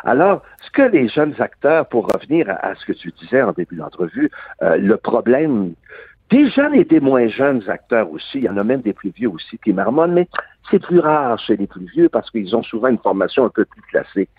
Alors, 0.03 0.41
ce 0.61 0.71
que 0.71 0.83
les 0.83 1.09
jeunes 1.09 1.35
acteurs, 1.39 1.87
pour 1.87 2.07
revenir 2.07 2.49
à, 2.49 2.67
à 2.67 2.75
ce 2.75 2.85
que 2.85 2.93
tu 2.93 3.11
disais 3.11 3.41
en 3.41 3.51
début 3.51 3.75
d'entrevue, 3.75 4.31
euh, 4.61 4.77
le 4.77 4.95
problème 4.97 5.73
des 6.29 6.49
jeunes 6.51 6.75
et 6.75 6.83
des 6.83 6.99
moins 6.99 7.27
jeunes 7.27 7.67
acteurs 7.69 8.09
aussi, 8.11 8.37
il 8.37 8.43
y 8.43 8.49
en 8.49 8.57
a 8.57 8.63
même 8.63 8.81
des 8.81 8.93
plus 8.93 9.09
vieux 9.09 9.29
aussi 9.29 9.57
qui 9.57 9.73
marmonnent, 9.73 10.13
mais 10.13 10.27
c'est 10.69 10.79
plus 10.79 10.99
rare 10.99 11.39
chez 11.39 11.57
les 11.57 11.67
plus 11.67 11.85
vieux 11.85 12.07
parce 12.07 12.29
qu'ils 12.29 12.55
ont 12.55 12.63
souvent 12.63 12.89
une 12.89 12.99
formation 12.99 13.45
un 13.45 13.49
peu 13.49 13.65
plus 13.65 13.81
classique. 13.81 14.29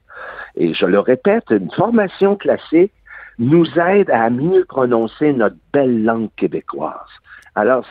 Et 0.56 0.72
je 0.72 0.86
le 0.86 1.00
répète, 1.00 1.44
une 1.50 1.70
formation 1.72 2.36
classique 2.36 2.92
nous 3.38 3.66
aide 3.78 4.10
à 4.10 4.30
mieux 4.30 4.64
prononcer 4.66 5.32
notre 5.32 5.56
belle 5.72 6.04
langue 6.04 6.28
québécoise. 6.36 7.08
Alors, 7.54 7.84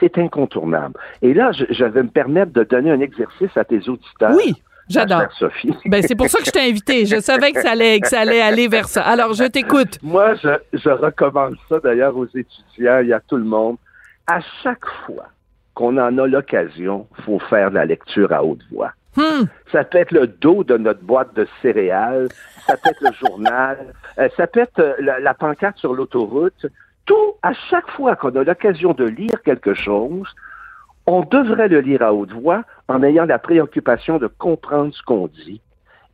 c'est- 0.00 0.18
incontournable. 0.18 0.94
Et 1.22 1.34
là, 1.34 1.52
je, 1.52 1.64
je 1.70 1.84
vais 1.84 2.02
me 2.02 2.08
permettre 2.08 2.52
de 2.52 2.64
donner 2.64 2.90
un 2.90 3.00
exercice 3.00 3.56
à 3.56 3.64
tes 3.64 3.88
auditeurs. 3.88 4.32
Oui, 4.34 4.54
j'adore. 4.88 5.30
Sophie. 5.38 5.74
Ben, 5.86 6.02
c'est 6.02 6.14
pour 6.16 6.28
ça 6.28 6.38
que 6.38 6.44
je 6.46 6.50
t'ai 6.50 6.68
invité. 6.68 7.06
Je 7.06 7.20
savais 7.20 7.52
que 7.52 7.60
ça 7.60 7.70
allait, 7.72 8.00
que 8.00 8.08
ça 8.08 8.20
allait 8.20 8.40
aller 8.40 8.68
vers 8.68 8.88
ça. 8.88 9.02
Alors, 9.02 9.32
je 9.34 9.44
t'écoute. 9.44 9.98
Moi, 10.02 10.34
je, 10.36 10.48
je 10.72 10.90
recommande 10.90 11.56
ça 11.68 11.78
d'ailleurs 11.80 12.16
aux 12.16 12.26
étudiants 12.26 13.00
et 13.00 13.12
à 13.12 13.20
tout 13.20 13.36
le 13.36 13.44
monde. 13.44 13.76
À 14.26 14.40
chaque 14.62 14.86
fois 15.06 15.26
qu'on 15.74 15.96
en 15.98 16.18
a 16.18 16.26
l'occasion, 16.26 17.06
faut 17.24 17.38
faire 17.38 17.70
la 17.70 17.84
lecture 17.84 18.32
à 18.32 18.42
haute 18.44 18.62
voix. 18.70 18.92
Hmm. 19.16 19.44
Ça 19.72 19.84
peut 19.84 19.98
être 19.98 20.12
le 20.12 20.26
dos 20.26 20.62
de 20.64 20.76
notre 20.76 21.00
boîte 21.02 21.34
de 21.34 21.46
céréales, 21.62 22.28
ça 22.66 22.76
peut 22.76 22.90
être 22.90 23.00
le 23.00 23.12
journal, 23.26 23.78
euh, 24.18 24.28
ça 24.36 24.46
peut 24.46 24.60
être 24.60 24.78
euh, 24.78 24.94
la, 25.00 25.18
la 25.18 25.34
pancarte 25.34 25.78
sur 25.78 25.94
l'autoroute. 25.94 26.66
Tout, 27.08 27.34
à 27.42 27.54
chaque 27.70 27.90
fois 27.90 28.16
qu'on 28.16 28.36
a 28.36 28.44
l'occasion 28.44 28.92
de 28.92 29.04
lire 29.04 29.42
quelque 29.42 29.72
chose, 29.72 30.28
on 31.06 31.22
devrait 31.22 31.68
le 31.68 31.80
lire 31.80 32.02
à 32.02 32.12
haute 32.12 32.32
voix 32.32 32.64
en 32.86 33.02
ayant 33.02 33.24
la 33.24 33.38
préoccupation 33.38 34.18
de 34.18 34.26
comprendre 34.26 34.94
ce 34.94 35.02
qu'on 35.02 35.26
dit. 35.26 35.62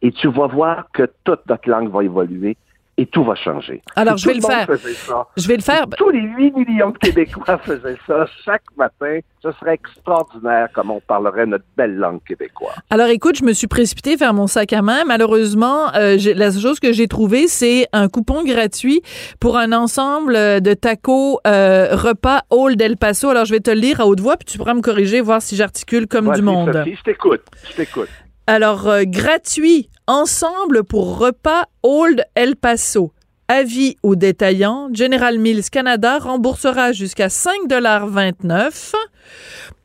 Et 0.02 0.12
tu 0.12 0.28
vas 0.28 0.46
voir 0.46 0.88
que 0.92 1.10
toute 1.24 1.40
notre 1.48 1.68
langue 1.68 1.90
va 1.90 2.04
évoluer 2.04 2.56
et 2.96 3.06
tout 3.06 3.24
va 3.24 3.34
changer. 3.34 3.82
Alors, 3.96 4.16
je 4.16 4.26
vais 4.26 4.34
le 4.34 4.40
faire. 4.40 4.68
ça, 4.94 5.26
Je 5.36 5.48
vais 5.48 5.56
le 5.56 5.62
faire. 5.62 5.86
tous 5.96 6.10
les 6.10 6.20
8 6.20 6.52
millions 6.56 6.90
de 6.90 6.98
Québécois 6.98 7.58
faisaient 7.58 7.96
ça 8.06 8.26
chaque 8.44 8.62
matin, 8.76 9.18
ce 9.42 9.50
serait 9.52 9.74
extraordinaire 9.74 10.68
comme 10.72 10.90
on 10.90 11.00
parlerait 11.00 11.46
notre 11.46 11.64
belle 11.76 11.96
langue 11.96 12.22
québécoise. 12.22 12.74
Alors 12.90 13.08
écoute, 13.08 13.36
je 13.36 13.44
me 13.44 13.52
suis 13.52 13.66
précipitée 13.66 14.16
vers 14.16 14.32
mon 14.32 14.46
sac 14.46 14.72
à 14.72 14.82
main. 14.82 15.04
Malheureusement, 15.06 15.94
euh, 15.94 16.16
la 16.34 16.50
chose 16.52 16.80
que 16.80 16.92
j'ai 16.92 17.08
trouvée, 17.08 17.48
c'est 17.48 17.86
un 17.92 18.08
coupon 18.08 18.44
gratuit 18.44 19.02
pour 19.40 19.58
un 19.58 19.72
ensemble 19.72 20.36
euh, 20.36 20.60
de 20.60 20.74
tacos 20.74 21.40
euh, 21.46 21.94
repas 21.96 22.42
Old 22.50 22.80
El 22.80 22.96
Paso. 22.96 23.28
Alors 23.28 23.44
je 23.44 23.52
vais 23.52 23.60
te 23.60 23.70
le 23.70 23.80
lire 23.80 24.00
à 24.00 24.06
haute 24.06 24.20
voix, 24.20 24.36
puis 24.36 24.46
tu 24.46 24.56
pourras 24.58 24.74
me 24.74 24.80
corriger, 24.82 25.20
voir 25.20 25.42
si 25.42 25.56
j'articule 25.56 26.06
comme 26.06 26.32
du 26.32 26.42
monde. 26.42 26.72
Sophie, 26.72 26.96
je 26.96 27.02
t'écoute. 27.02 27.42
Je 27.70 27.76
t'écoute. 27.76 28.08
Alors, 28.46 28.88
euh, 28.88 29.04
gratuit, 29.06 29.88
ensemble 30.06 30.84
pour 30.84 31.18
repas 31.18 31.64
Old 31.82 32.24
El 32.34 32.56
Paso. 32.56 33.12
Avis 33.46 33.96
aux 34.02 34.16
détaillants, 34.16 34.88
General 34.94 35.38
Mills 35.38 35.68
Canada 35.70 36.18
remboursera 36.18 36.92
jusqu'à 36.92 37.26
5,29 37.28 38.94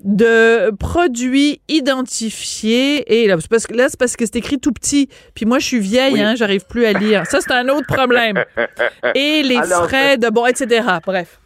de 0.04 0.72
produits 0.80 1.60
identifiés. 1.68 3.22
Et 3.22 3.28
là, 3.28 3.36
c'est 3.40 3.50
parce 3.50 3.68
que, 3.68 3.74
là, 3.74 3.88
c'est 3.90 4.00
parce 4.00 4.16
que 4.16 4.26
c'est 4.26 4.38
écrit 4.38 4.60
tout 4.60 4.72
petit. 4.72 5.10
Puis 5.36 5.46
moi, 5.46 5.60
je 5.60 5.66
suis 5.66 5.80
vieille, 5.80 6.14
Oui. 6.14 6.22
hein, 6.22 6.36
j'arrive 6.36 6.66
plus 6.68 6.86
à 6.86 6.94
lire. 6.94 7.26
Ça, 7.28 7.40
c'est 7.42 7.52
un 7.52 7.68
autre 7.68 7.88
problème. 7.88 8.42
Et 9.16 9.44
les 9.44 9.58
Alors, 9.58 9.88
frais 9.90 10.18
de 10.18 10.30
bon, 10.30 10.46
etc. 10.46 10.86
Bref. 11.06 11.40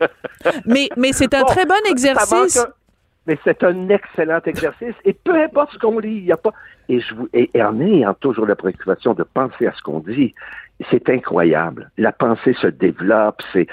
Mais, 0.64 0.88
mais 0.96 1.12
c'est 1.12 1.34
un 1.34 1.40
Bon, 1.42 1.46
très 1.48 1.66
bon 1.66 1.74
ça 1.84 1.90
exercice. 1.90 2.56
manque 2.56 2.68
Mais 3.26 3.38
c'est 3.44 3.62
un 3.64 3.88
excellent 3.90 4.40
exercice. 4.46 4.94
Et 5.04 5.12
peu 5.12 5.34
importe 5.34 5.72
ce 5.72 5.78
qu'on 5.78 5.98
lit, 5.98 6.16
il 6.18 6.24
n'y 6.24 6.32
a 6.32 6.36
pas. 6.36 6.52
Et, 6.88 7.00
je 7.00 7.14
vous... 7.14 7.28
et, 7.32 7.50
et 7.54 7.62
en 7.62 7.78
ayant 7.80 8.14
toujours 8.14 8.46
la 8.46 8.56
préoccupation 8.56 9.14
de 9.14 9.22
penser 9.22 9.66
à 9.66 9.72
ce 9.74 9.82
qu'on 9.82 10.00
dit, 10.00 10.34
c'est 10.90 11.08
incroyable. 11.10 11.90
La 11.98 12.12
pensée 12.12 12.54
se 12.54 12.66
développe. 12.66 13.42
C'est, 13.52 13.66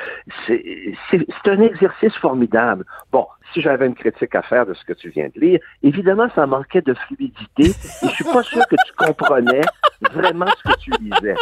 c'est, 0.45 0.63
c'est, 1.09 1.25
c'est 1.43 1.51
un 1.51 1.61
exercice 1.61 2.13
formidable. 2.15 2.83
Bon, 3.13 3.25
si 3.53 3.61
j'avais 3.61 3.87
une 3.87 3.95
critique 3.95 4.35
à 4.35 4.41
faire 4.41 4.65
de 4.65 4.73
ce 4.73 4.83
que 4.83 4.91
tu 4.91 5.09
viens 5.09 5.29
de 5.33 5.39
lire, 5.39 5.59
évidemment, 5.81 6.27
ça 6.35 6.45
manquait 6.45 6.81
de 6.81 6.93
fluidité. 6.93 7.67
Et 8.03 8.07
je 8.07 8.13
suis 8.13 8.25
pas 8.25 8.43
sûr 8.43 8.61
que 8.67 8.75
tu 8.85 8.93
comprenais 8.97 9.61
vraiment 10.11 10.47
ce 10.47 10.69
que 10.73 10.77
tu 10.79 10.91
lisais. 10.99 11.35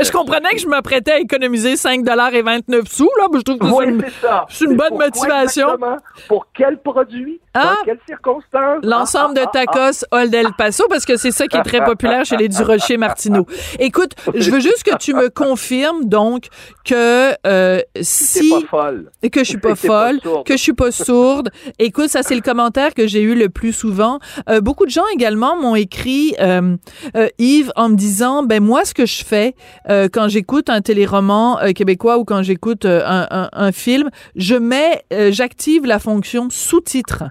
Je 0.00 0.12
comprenais 0.12 0.50
que 0.50 0.58
je 0.60 0.68
m'apprêtais 0.68 1.12
à 1.12 1.18
économiser 1.18 1.74
5,29 1.74 2.86
sous, 2.86 3.10
là? 3.18 3.26
mais 3.32 3.40
Je 3.40 3.44
trouve 3.44 3.58
que 3.58 3.66
Oui, 3.66 3.84
c'est 3.86 3.90
une, 3.90 4.00
c'est 4.02 4.10
ça. 4.26 4.46
c'est 4.48 4.64
une 4.66 4.76
bonne 4.76 4.96
motivation. 4.96 5.66
exactement? 5.74 5.96
Pour 6.28 6.46
quel 6.54 6.78
produit? 6.78 7.40
Ah! 7.60 7.74
Dans 7.78 7.84
quelles 7.84 8.00
circonstances? 8.06 8.78
L'ensemble 8.82 9.34
Ah, 9.36 9.40
de 9.40 9.46
ah, 9.46 9.50
ah, 9.54 9.64
tacos 9.66 10.04
Old 10.12 10.34
El 10.34 10.46
Paso, 10.56 10.84
parce 10.88 11.04
que 11.04 11.16
c'est 11.16 11.30
ça 11.32 11.46
qui 11.46 11.56
est 11.56 11.62
très 11.62 11.84
populaire 11.84 12.24
chez 12.24 12.36
les 12.36 12.48
Durocher 12.48 12.96
Martineau. 12.96 13.46
Écoute, 13.78 14.12
je 14.34 14.50
veux 14.50 14.60
juste 14.60 14.82
que 14.84 14.96
tu 14.96 15.14
me 15.14 15.28
confirmes, 15.28 16.04
donc, 16.04 16.46
que 16.84 17.32
euh, 17.46 17.80
si... 18.00 18.50
pas 18.50 18.60
folle. 18.68 19.10
Que 19.32 19.40
je 19.40 19.44
suis 19.48 19.58
pas 19.58 19.74
folle, 19.74 20.20
que 20.44 20.56
je 20.56 20.62
suis 20.62 20.72
pas 20.72 20.90
sourde. 20.90 21.50
Écoute, 21.78 22.08
ça 22.08 22.22
c'est 22.22 22.34
le 22.34 22.40
commentaire 22.40 22.94
que 22.94 23.06
j'ai 23.06 23.20
eu 23.22 23.34
le 23.34 23.48
plus 23.48 23.72
souvent. 23.72 24.18
Euh, 24.48 24.60
beaucoup 24.60 24.86
de 24.86 24.90
gens 24.90 25.06
également 25.12 25.56
m'ont 25.56 25.74
écrit 25.76 26.34
euh, 26.40 26.76
euh, 27.16 27.28
Yves 27.38 27.72
en 27.76 27.88
me 27.90 27.96
disant 27.96 28.42
ben 28.42 28.62
moi 28.62 28.84
ce 28.84 28.94
que 28.94 29.06
je 29.06 29.24
fais 29.24 29.54
euh, 29.88 30.08
quand 30.12 30.28
j'écoute 30.28 30.70
un 30.70 30.80
téléroman 30.80 31.58
québécois 31.74 32.18
ou 32.18 32.24
quand 32.24 32.42
j'écoute 32.42 32.84
un, 32.84 33.26
un- 33.30 33.48
un 33.52 33.72
film, 33.72 34.10
je 34.36 34.54
mets 34.54 35.02
euh, 35.12 35.30
j'active 35.32 35.84
la 35.86 35.98
fonction 35.98 36.48
sous-titres. 36.50 37.24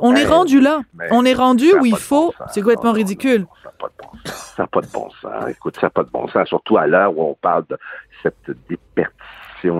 On 0.00 0.14
est 0.14 0.22
Eh 0.22 0.26
rendu 0.26 0.60
là. 0.60 0.80
On 1.10 1.24
est 1.24 1.34
rendu 1.34 1.70
ça 1.70 1.76
où 1.78 1.86
il 1.86 1.92
pas 1.92 1.96
de 1.96 2.02
faut. 2.02 2.34
C'est 2.52 2.62
complètement 2.62 2.92
ridicule. 2.92 3.46
Ça 4.34 4.62
n'a 4.62 4.66
pas 4.66 4.80
de 4.80 4.86
bon 4.88 5.10
sens. 5.20 5.48
Écoute, 5.48 5.76
ça 5.76 5.86
n'a 5.86 5.90
pas 5.90 6.02
de 6.02 6.10
bon 6.10 6.28
sens, 6.28 6.48
surtout 6.48 6.76
à 6.78 6.86
l'heure 6.86 7.16
où 7.16 7.22
on 7.22 7.34
parle 7.34 7.64
de 7.68 7.78
cette 8.22 8.50
déperdition 8.68 9.12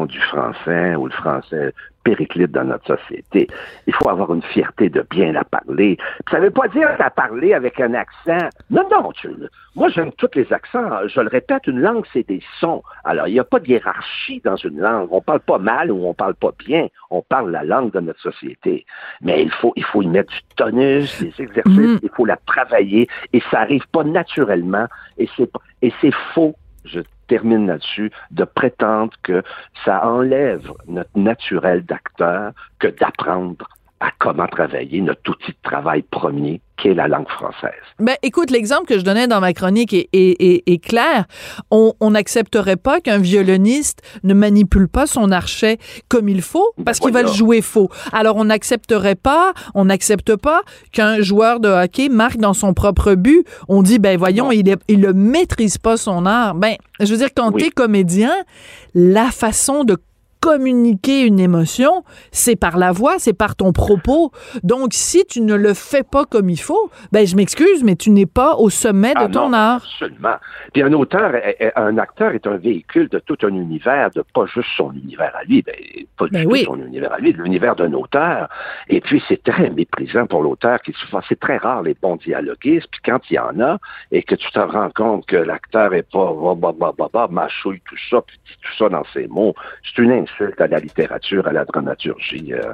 du 0.07 0.21
français, 0.21 0.95
où 0.97 1.07
le 1.07 1.13
français 1.13 1.73
périclite 2.03 2.53
dans 2.53 2.63
notre 2.65 2.97
société. 2.99 3.49
Il 3.89 3.95
faut 3.95 4.09
avoir 4.09 4.33
une 4.33 4.43
fierté 4.43 4.89
de 4.89 5.05
bien 5.11 5.33
la 5.33 5.43
parler. 5.43 5.97
Puis 5.97 6.31
ça 6.31 6.39
ne 6.39 6.45
veut 6.45 6.51
pas 6.53 6.69
dire 6.69 6.89
la 7.01 7.11
parler 7.11 7.53
avec 7.53 7.81
un 7.81 7.95
accent. 7.95 8.49
Non, 8.71 8.85
non, 8.91 9.11
tu- 9.13 9.29
moi 9.75 9.89
j'aime 9.89 10.13
tous 10.13 10.29
les 10.37 10.53
accents. 10.53 10.89
Je 11.09 11.21
le 11.21 11.27
répète, 11.29 11.67
une 11.67 11.81
langue, 11.81 12.05
c'est 12.13 12.27
des 12.29 12.41
sons. 12.61 12.83
Alors, 13.05 13.27
il 13.27 13.33
n'y 13.35 13.41
a 13.41 13.45
pas 13.45 13.59
de 13.59 13.67
hiérarchie 13.67 14.41
dans 14.45 14.55
une 14.57 14.79
langue. 14.79 15.09
On 15.11 15.21
parle 15.21 15.41
pas 15.41 15.59
mal 15.59 15.91
ou 15.91 16.07
on 16.07 16.15
parle 16.15 16.35
pas 16.37 16.53
bien. 16.59 16.87
On 17.11 17.23
parle 17.23 17.51
la 17.51 17.65
langue 17.65 17.91
de 17.93 17.99
notre 18.01 18.21
société. 18.21 18.87
Mais 19.21 19.43
il 19.43 19.51
faut, 19.51 19.73
il 19.75 19.85
faut 19.85 20.03
y 20.03 20.07
mettre 20.07 20.33
du 20.33 20.41
tonus, 20.57 21.21
des 21.21 21.35
exercices, 21.43 21.77
Mhm. 21.77 21.99
il 22.05 22.11
faut 22.15 22.25
la 22.25 22.37
travailler 22.47 23.09
et 23.33 23.41
ça 23.51 23.61
arrive 23.61 23.87
pas 23.91 24.05
naturellement 24.05 24.87
et 25.19 25.29
c'est 25.37 25.51
pas- 25.51 25.61
et 25.83 25.93
c'est 26.01 26.15
faux. 26.35 26.55
Je 26.85 27.01
termine 27.27 27.67
là-dessus 27.67 28.11
de 28.31 28.45
prétendre 28.45 29.13
que 29.23 29.43
ça 29.85 30.07
enlève 30.07 30.71
notre 30.87 31.17
naturel 31.17 31.85
d'acteur 31.85 32.53
que 32.79 32.89
d'apprendre 32.89 33.69
à 34.01 34.11
comment 34.19 34.47
travailler 34.47 35.01
notre 35.01 35.31
outil 35.31 35.53
de 35.53 35.57
travail 35.63 36.03
premier 36.03 36.61
qui 36.77 36.89
est 36.89 36.95
la 36.95 37.09
langue 37.09 37.29
française. 37.31 37.73
Ben, 37.99 38.17
écoute, 38.23 38.51
l'exemple 38.51 38.85
que 38.85 38.99
je 38.99 39.03
donnais 39.05 39.27
dans 39.27 39.41
ma 39.41 39.55
chronique 39.55 39.95
est, 39.95 40.11
est- 40.13 40.37
est- 40.43 40.63
est 40.67 40.77
clair. 40.85 41.25
On 41.71 41.95
n'accepterait 42.11 42.77
pas 42.77 43.01
qu'un 43.01 43.17
violoniste 43.17 44.03
ne 44.25 44.35
manipule 44.35 44.87
pas 44.87 45.07
son 45.07 45.33
archet 45.33 45.79
comme 46.09 46.29
il 46.29 46.43
faut 46.43 46.67
parce 46.85 46.99
qu'il 47.01 47.15
va 47.15 47.23
le 47.23 47.29
jouer 47.33 47.63
faux. 47.63 47.89
Alors, 48.13 48.37
on 48.37 48.45
n'accepterait 48.45 49.15
pas, 49.15 49.55
on 49.75 49.87
n'accepte 49.87 50.37
pas 50.37 50.61
qu'un 50.93 51.23
joueur 51.23 51.61
de 51.61 51.69
hockey 51.71 52.11
marque 52.11 52.37
dans 52.37 52.53
son 52.53 52.75
propre 52.75 53.15
but. 53.15 53.47
On 53.69 53.83
dit, 53.83 53.99
ben 53.99 54.19
voyons, 54.19 54.53
il, 54.53 54.65
ne 55.01 55.13
maîtrise 55.13 55.79
pas 55.79 55.97
son 55.97 56.27
art. 56.27 56.55
Ben, 56.55 56.75
je 57.01 57.07
veux 57.07 57.17
dire, 57.17 57.31
quand 57.35 57.55
Oui. 57.55 57.63
t'es 57.63 57.71
comédien, 57.71 58.35
la 58.95 59.31
façon 59.31 59.85
de 59.85 59.97
communiquer 60.41 61.23
une 61.23 61.41
émotion, 61.41 62.05
c'est 62.31 62.57
par 62.57 62.77
la 62.79 62.93
voix, 62.93 63.15
c'est 63.19 63.33
par 63.33 63.57
ton 63.57 63.73
propos. 63.73 64.31
Donc, 64.63 64.93
si 64.93 65.25
tu 65.27 65.41
ne 65.41 65.55
le 65.55 65.75
fais 65.75 66.03
pas 66.03 66.25
comme 66.25 66.49
il 66.51 66.61
faut, 66.61 66.91
ben 67.13 67.27
je 67.27 67.37
m'excuse, 67.37 67.83
mais 67.85 67.97
tu 67.97 68.11
n'es 68.11 68.27
pas 68.27 68.55
au 68.57 68.71
sommet 68.71 69.13
de 69.15 69.21
Ah 69.21 69.29
ton 69.29 69.49
non, 69.49 69.55
art. 69.57 69.77
Absolument. 69.83 70.37
Puis 70.73 70.83
un 70.83 70.93
auteur, 70.93 71.35
est- 71.35 71.57
est- 71.61 71.73
un 71.77 71.99
acteur 71.99 72.33
est 72.33 72.47
un 72.47 72.57
véhicule 72.57 73.09
de 73.09 73.19
tout 73.19 73.37
un 73.43 73.49
univers, 73.55 74.11
de 74.11 74.23
pas 74.35 74.47
juste 74.47 74.69
son 74.77 74.93
univers 74.93 75.33
à 75.35 75.45
lui, 75.45 75.63
ben, 75.63 75.75
pas 76.17 76.27
du 76.27 76.33
Ben 76.33 76.45
tout 76.45 76.51
oui. 76.51 76.65
son 76.65 76.77
univers 76.81 77.13
à 77.13 77.19
lui, 77.19 77.33
de 77.33 77.43
l'univers 77.43 77.77
d'un 77.77 77.93
auteur. 77.93 78.49
Et 78.89 79.01
puis 79.01 79.23
c'est 79.29 79.43
très 79.43 79.71
méprisant 79.71 80.27
pour 80.27 80.43
l'auteur 80.43 80.81
qui 80.83 80.93
souvent 80.93 81.21
c'est 81.29 81.39
très 81.41 81.57
rare 81.57 81.83
les 81.83 81.95
bons 81.95 82.17
dialoguistes. 82.17 82.89
Puis 82.91 83.01
quand 83.05 83.21
il 83.31 83.35
y 83.35 83.39
en 83.39 83.59
a 83.61 83.79
et 84.13 84.23
que 84.23 84.35
tu 84.35 84.51
te 84.51 84.59
rends 84.59 84.91
compte 84.91 85.27
que 85.27 85.37
l'acteur 85.37 85.93
est 85.95 86.09
pas 86.11 86.33
bah, 86.33 86.55
bah, 86.57 86.73
bah, 86.79 86.93
bah, 86.97 87.09
bah, 87.13 87.29
mâchouille 87.31 87.81
tout 87.89 87.97
ça, 88.11 88.21
puis 88.27 88.39
dit 88.47 88.55
tout 88.63 88.73
ça 88.79 88.89
dans 88.89 89.05
ses 89.13 89.27
mots, 89.27 89.55
c'est 89.85 90.03
une 90.03 90.11
insulte 90.27 90.61
à 90.61 90.67
la 90.67 90.79
littérature, 90.79 91.47
à 91.47 91.53
la 91.53 91.65
dramaturgie. 91.65 92.53
euh, 92.53 92.73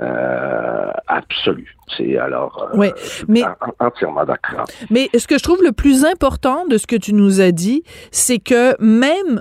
euh, 0.00 0.90
absolue. 1.06 1.76
C'est 1.96 2.18
alors 2.18 2.68
euh, 2.72 2.76
Oui, 2.76 2.90
mais- 3.28 3.44
en- 3.44 3.86
entièrement 3.86 4.24
d'accord. 4.24 4.64
Mais 4.90 5.08
ce 5.16 5.26
que 5.28 5.38
je 5.38 5.42
trouve 5.42 5.62
le 5.62 5.72
plus 5.72 6.04
important 6.04 6.66
de 6.66 6.78
ce 6.78 6.86
que 6.86 6.96
tu 6.96 7.12
nous 7.14 7.40
as 7.40 7.52
dit, 7.52 7.82
c'est 8.10 8.38
que 8.38 8.74
même 8.82 9.40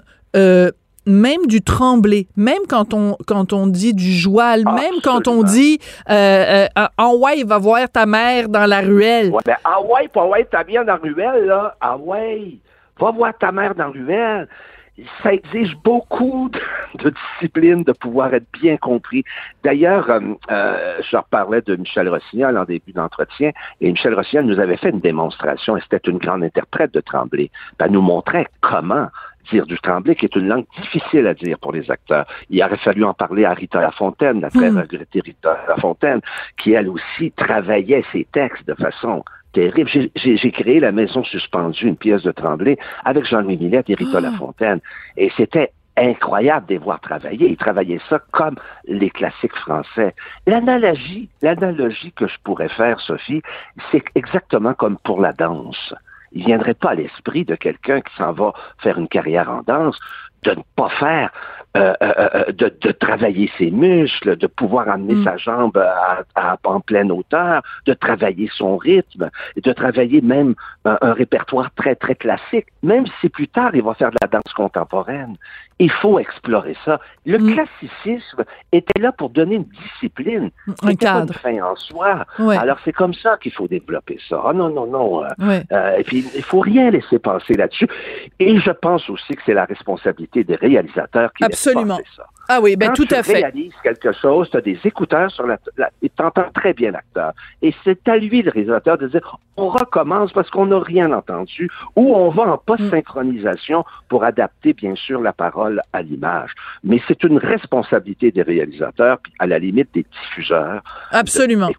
même 1.05 1.45
du 1.47 1.61
tremblé, 1.61 2.27
même 2.37 2.61
quand 2.69 2.93
on 2.93 3.17
quand 3.27 3.51
on 3.51 3.67
dit 3.67 3.93
du 3.93 4.11
joual, 4.13 4.63
même 4.63 4.95
quand 5.03 5.27
on 5.27 5.43
dit 5.43 5.79
euh, 6.09 6.65
euh, 6.77 6.85
en 6.97 7.15
ouais, 7.17 7.39
il 7.39 7.45
va 7.45 7.57
voir 7.57 7.89
ta 7.89 8.05
mère 8.05 8.47
dans 8.47 8.65
la 8.65 8.79
ruelle. 8.79 9.29
Ouais, 9.31 9.41
ben, 9.45 9.57
ah 9.65 9.81
ouais, 9.81 10.07
pas 10.07 10.25
ouais, 10.25 10.47
t'as 10.49 10.63
bien 10.63 10.83
dans 10.85 10.93
la 10.93 10.99
ruelle, 10.99 11.45
là. 11.45 11.75
Ah 11.81 11.97
ouais, 11.97 12.57
va 12.99 13.11
voir 13.11 13.33
ta 13.37 13.51
mère 13.51 13.75
dans 13.75 13.85
la 13.87 13.89
ruelle. 13.91 14.47
Ça 15.23 15.33
exige 15.33 15.75
beaucoup 15.83 16.49
de, 16.49 17.03
de 17.03 17.09
discipline, 17.09 17.83
de 17.83 17.93
pouvoir 17.93 18.33
être 18.33 18.45
bien 18.61 18.77
compris. 18.77 19.23
D'ailleurs, 19.63 20.09
euh, 20.09 20.19
euh, 20.51 21.01
je 21.09 21.17
reparlais 21.17 21.61
de 21.61 21.75
Michel 21.75 22.07
Rossignol 22.09 22.57
en 22.57 22.63
début 22.63 22.91
d'entretien, 22.91 23.51
et 23.81 23.91
Michel 23.91 24.13
Rossignol 24.13 24.45
nous 24.45 24.59
avait 24.59 24.77
fait 24.77 24.91
une 24.91 24.99
démonstration, 24.99 25.77
et 25.77 25.81
c'était 25.81 26.09
une 26.09 26.19
grande 26.19 26.43
interprète 26.43 26.93
de 26.93 27.01
Tremblay. 27.01 27.49
Ben, 27.79 27.85
elle 27.85 27.93
nous 27.93 28.01
montrait 28.01 28.47
comment 28.61 29.07
dire 29.51 29.65
du 29.65 29.79
Tremblay, 29.79 30.15
qui 30.15 30.25
est 30.25 30.35
une 30.35 30.47
langue 30.47 30.65
difficile 30.79 31.27
à 31.27 31.33
dire 31.33 31.57
pour 31.59 31.71
les 31.71 31.89
acteurs. 31.89 32.25
Il 32.49 32.63
aurait 32.63 32.77
fallu 32.77 33.03
en 33.03 33.13
parler 33.13 33.45
à 33.45 33.53
Rita 33.53 33.81
Lafontaine, 33.81 34.41
la 34.41 34.49
très 34.49 34.69
regrettée 34.69 35.21
Rita 35.21 35.57
Lafontaine, 35.67 36.21
qui 36.57 36.73
elle 36.73 36.89
aussi 36.89 37.31
travaillait 37.31 38.03
ses 38.11 38.25
textes 38.31 38.67
de 38.67 38.75
façon 38.75 39.23
terrible. 39.53 39.89
J'ai- 40.15 40.51
créé 40.51 40.79
La 40.79 40.91
Maison 40.91 41.23
suspendue, 41.23 41.87
une 41.87 41.95
pièce 41.95 42.23
de 42.23 42.31
Tremblay, 42.31 42.77
avec 43.05 43.25
Jean-Louis 43.25 43.57
Millette 43.57 43.89
et 43.89 43.95
Rita 43.95 44.19
Lafontaine. 44.19 44.81
Et 45.17 45.31
c'était 45.37 45.71
incroyable 45.95 46.65
de 46.67 46.73
les 46.73 46.77
voir 46.79 46.99
travailler. 46.99 47.49
Ils 47.49 47.57
travaillaient 47.57 48.01
ça 48.09 48.19
comme 48.31 48.55
les 48.85 49.09
classiques 49.09 49.55
français. 49.55 50.15
L'analogie, 50.47 51.29
l'analogie 51.41 52.11
que 52.11 52.27
je 52.27 52.35
pourrais 52.43 52.69
faire, 52.69 52.99
Sophie, 52.99 53.41
c'est 53.91 54.03
exactement 54.15 54.73
comme 54.73 54.97
pour 54.97 55.21
la 55.21 55.33
danse. 55.33 55.93
Il 56.31 56.45
viendrait 56.45 56.73
pas 56.73 56.91
à 56.91 56.95
l'esprit 56.95 57.45
de 57.45 57.55
quelqu'un 57.55 58.01
qui 58.01 58.13
s'en 58.15 58.33
va 58.33 58.53
faire 58.79 58.97
une 58.97 59.07
carrière 59.07 59.49
en 59.49 59.61
danse 59.61 59.99
de 60.43 60.51
ne 60.51 60.63
pas 60.75 60.89
faire, 60.89 61.31
euh, 61.75 61.93
euh, 62.03 62.13
euh, 62.35 62.51
de, 62.51 62.71
de 62.81 62.91
travailler 62.91 63.49
ses 63.57 63.71
muscles, 63.71 64.35
de 64.37 64.45
pouvoir 64.47 64.89
amener 64.89 65.23
sa 65.23 65.37
jambe 65.37 65.77
à, 65.77 66.23
à- 66.35 66.57
en 66.65 66.79
pleine 66.79 67.11
hauteur, 67.11 67.63
de 67.87 67.93
travailler 67.93 68.47
son 68.53 68.77
rythme, 68.77 69.29
et 69.55 69.61
de 69.61 69.73
travailler 69.73 70.21
même 70.21 70.53
un, 70.85 70.97
un 71.01 71.13
répertoire 71.13 71.71
très, 71.75 71.95
très 71.95 72.13
classique, 72.15 72.67
même 72.83 73.05
si 73.19 73.29
plus 73.29 73.47
tard 73.47 73.71
il 73.73 73.81
va 73.81 73.95
faire 73.95 74.11
de 74.11 74.17
la 74.21 74.27
danse 74.27 74.53
contemporaine. 74.55 75.35
Il 75.85 75.91
faut 75.91 76.17
explorer 76.19 76.75
ça. 76.85 76.99
Le 77.25 77.37
classicisme 77.37 78.43
était 78.71 78.99
là 79.01 79.11
pour 79.11 79.29
donner 79.29 79.55
une 79.55 79.65
discipline. 79.65 80.49
Un 80.67 80.73
C'était 80.91 81.05
pas 81.05 81.11
cadre. 81.13 81.33
une 81.33 81.39
fin 81.59 81.65
en 81.65 81.75
soi. 81.75 82.25
Ouais. 82.39 82.55
Alors 82.57 82.77
c'est 82.85 82.93
comme 82.93 83.13
ça 83.13 83.37
qu'il 83.41 83.51
faut 83.51 83.67
développer 83.67 84.17
ça. 84.29 84.41
Ah 84.45 84.53
non, 84.53 84.69
non, 84.69 84.87
non. 84.87 85.23
euh, 85.23 85.27
Ouais. 85.39 85.63
euh, 85.71 85.97
et 85.97 86.03
puis, 86.03 86.23
il 86.35 86.43
faut 86.43 86.61
rien 86.61 86.89
laisser 86.89 87.19
passer 87.19 87.55
là-dessus. 87.55 87.87
Et 88.39 88.59
je 88.59 88.71
pense 88.71 89.09
aussi 89.09 89.33
que 89.35 89.41
c'est 89.45 89.53
la 89.53 89.65
responsabilité 89.65 90.43
des 90.43 90.55
réalisateurs 90.55 91.31
qui 91.33 91.43
laissent 91.43 91.67
Absolument. 91.67 91.99
ça. 92.15 92.25
Ah 92.49 92.59
oui, 92.61 92.75
ben 92.75 92.87
Quand 92.89 92.93
tout 92.95 93.05
tu 93.05 93.15
à 93.15 93.23
fait. 93.23 93.35
réalises 93.35 93.73
quelque 93.83 94.11
chose, 94.11 94.49
tu 94.49 94.57
as 94.57 94.61
des 94.61 94.77
écouteurs 94.83 95.31
sur 95.31 95.47
la, 95.47 95.57
la 95.77 95.89
et 96.01 96.09
tu 96.09 96.23
entends 96.23 96.49
très 96.53 96.73
bien 96.73 96.91
l'acteur. 96.91 97.31
Et 97.61 97.73
c'est 97.83 98.05
à 98.07 98.17
lui, 98.17 98.41
le 98.41 98.51
réalisateur, 98.51 98.97
de 98.97 99.07
dire 99.07 99.37
on 99.55 99.69
recommence 99.69 100.33
parce 100.33 100.49
qu'on 100.49 100.65
n'a 100.65 100.79
rien 100.79 101.11
entendu 101.13 101.69
ou 101.95 102.13
on 102.15 102.29
va 102.29 102.43
en 102.43 102.57
post-synchronisation 102.57 103.85
pour 104.09 104.23
adapter, 104.23 104.73
bien 104.73 104.95
sûr, 104.95 105.21
la 105.21 105.31
parole 105.33 105.81
à 105.93 106.01
l'image. 106.01 106.51
Mais 106.83 107.01
c'est 107.07 107.23
une 107.23 107.37
responsabilité 107.37 108.31
des 108.31 108.41
réalisateurs, 108.41 109.19
puis 109.19 109.31
à 109.39 109.47
la 109.47 109.59
limite 109.59 109.89
des 109.93 110.03
diffuseurs. 110.11 110.81
Absolument. 111.11 111.69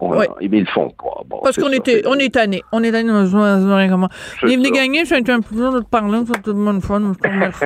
On, 0.00 0.16
Ouais. 0.16 0.28
Mais 0.40 0.48
ils 0.58 0.60
le 0.60 0.66
font 0.66 0.88
pas. 0.90 1.22
Bon, 1.28 1.40
Parce 1.42 1.54
c'est 1.56 1.62
qu'on 1.62 1.72
était, 1.72 2.00
c'est- 2.02 2.06
on 2.06 2.14
est 2.14 2.32
tanné. 2.32 2.62
On 2.72 2.82
est 2.82 2.90
tanné. 2.92 3.10
C'est 3.30 4.46
Il 4.46 4.52
est 4.52 4.56
venu 4.56 4.70
gagner, 4.70 5.04
ça 5.04 5.16
a 5.16 5.18
été 5.18 5.32
un 5.32 5.40
plaisir 5.40 5.72
de 5.72 5.80
te 5.80 5.88
parler. 5.88 6.18
Ça 6.26 6.32
a 6.34 6.38
été 6.38 6.50
une 6.50 6.64
bonne 6.64 6.80
fois. 6.80 6.98
Merci. 7.00 7.64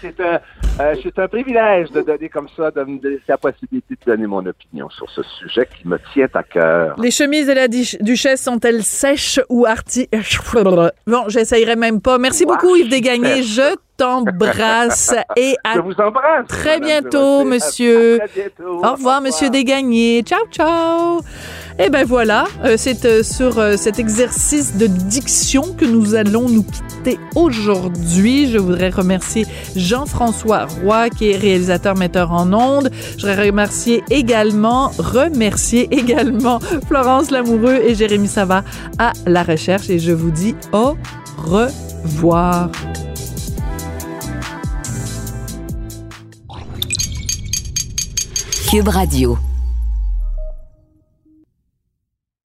C'est 0.00 0.20
un, 0.20 0.40
euh, 0.80 0.94
c'est 1.02 1.18
un 1.18 1.28
privilège 1.28 1.90
de 1.90 2.02
donner 2.02 2.28
comme 2.28 2.48
ça, 2.56 2.70
de 2.70 2.82
me 2.84 3.00
laisser 3.00 3.22
la 3.28 3.38
possibilité 3.38 3.94
de 3.94 4.10
donner 4.10 4.26
mon 4.26 4.44
opinion 4.46 4.88
sur 4.90 5.08
ce 5.10 5.22
sujet 5.22 5.68
qui 5.76 5.86
me 5.86 5.98
tient 6.12 6.28
à 6.34 6.42
cœur. 6.42 6.94
Les 6.98 7.10
chemises 7.10 7.46
de 7.46 7.52
la 7.52 7.68
duchesse 7.68 8.42
sont-elles 8.42 8.82
sèches 8.82 9.40
ou 9.48 9.66
arti... 9.66 10.08
Bon, 11.06 11.24
j'essayerai 11.28 11.76
même 11.76 12.00
pas. 12.00 12.18
Merci 12.18 12.44
beaucoup, 12.46 12.74
Yves 12.76 12.88
Desgagnés. 12.90 13.42
Je 13.42 13.74
t'embrasse 13.96 15.14
et 15.36 15.56
à 15.64 15.74
Je 15.74 15.80
vous 15.80 16.00
embrasse. 16.00 16.46
très 16.48 16.80
bientôt, 16.80 17.44
monsieur. 17.44 18.22
À 18.22 18.28
très 18.28 18.42
bientôt. 18.42 18.84
Au 18.84 18.92
revoir, 18.92 19.20
monsieur 19.20 19.50
Desgagnés. 19.50 20.22
Ciao, 20.22 20.46
ciao. 20.50 21.20
Et 21.78 21.88
ben 21.88 22.04
voilà, 22.04 22.44
euh, 22.64 22.74
c'est 22.76 23.04
euh, 23.06 23.22
sur 23.22 23.58
euh, 23.58 23.76
cet 23.76 23.98
exercice 23.98 24.76
de 24.76 24.86
diction 24.86 25.62
que 25.76 25.86
nous 25.86 26.14
allons 26.14 26.48
nous 26.48 26.64
quitter 26.64 27.18
aujourd'hui. 27.34 28.50
Je 28.50 28.58
voudrais 28.58 28.90
remercier 28.90 29.46
Jean-François 29.74 30.66
Roy, 30.66 31.08
qui 31.08 31.30
est 31.30 31.36
réalisateur 31.36 31.96
metteur 31.96 32.30
en 32.32 32.52
ondes. 32.52 32.90
Je 33.16 33.26
voudrais 33.26 33.46
remercier 33.46 34.04
également, 34.10 34.88
remercier 34.98 35.88
également 35.90 36.60
Florence 36.86 37.30
Lamoureux 37.30 37.80
et 37.86 37.94
Jérémy 37.94 38.28
Sava 38.28 38.64
à 38.98 39.12
la 39.26 39.42
recherche. 39.42 39.88
Et 39.88 39.98
je 39.98 40.12
vous 40.12 40.30
dis 40.30 40.54
au 40.72 40.96
revoir. 41.38 42.68
Cube 48.72 48.88
Radio. 48.88 49.51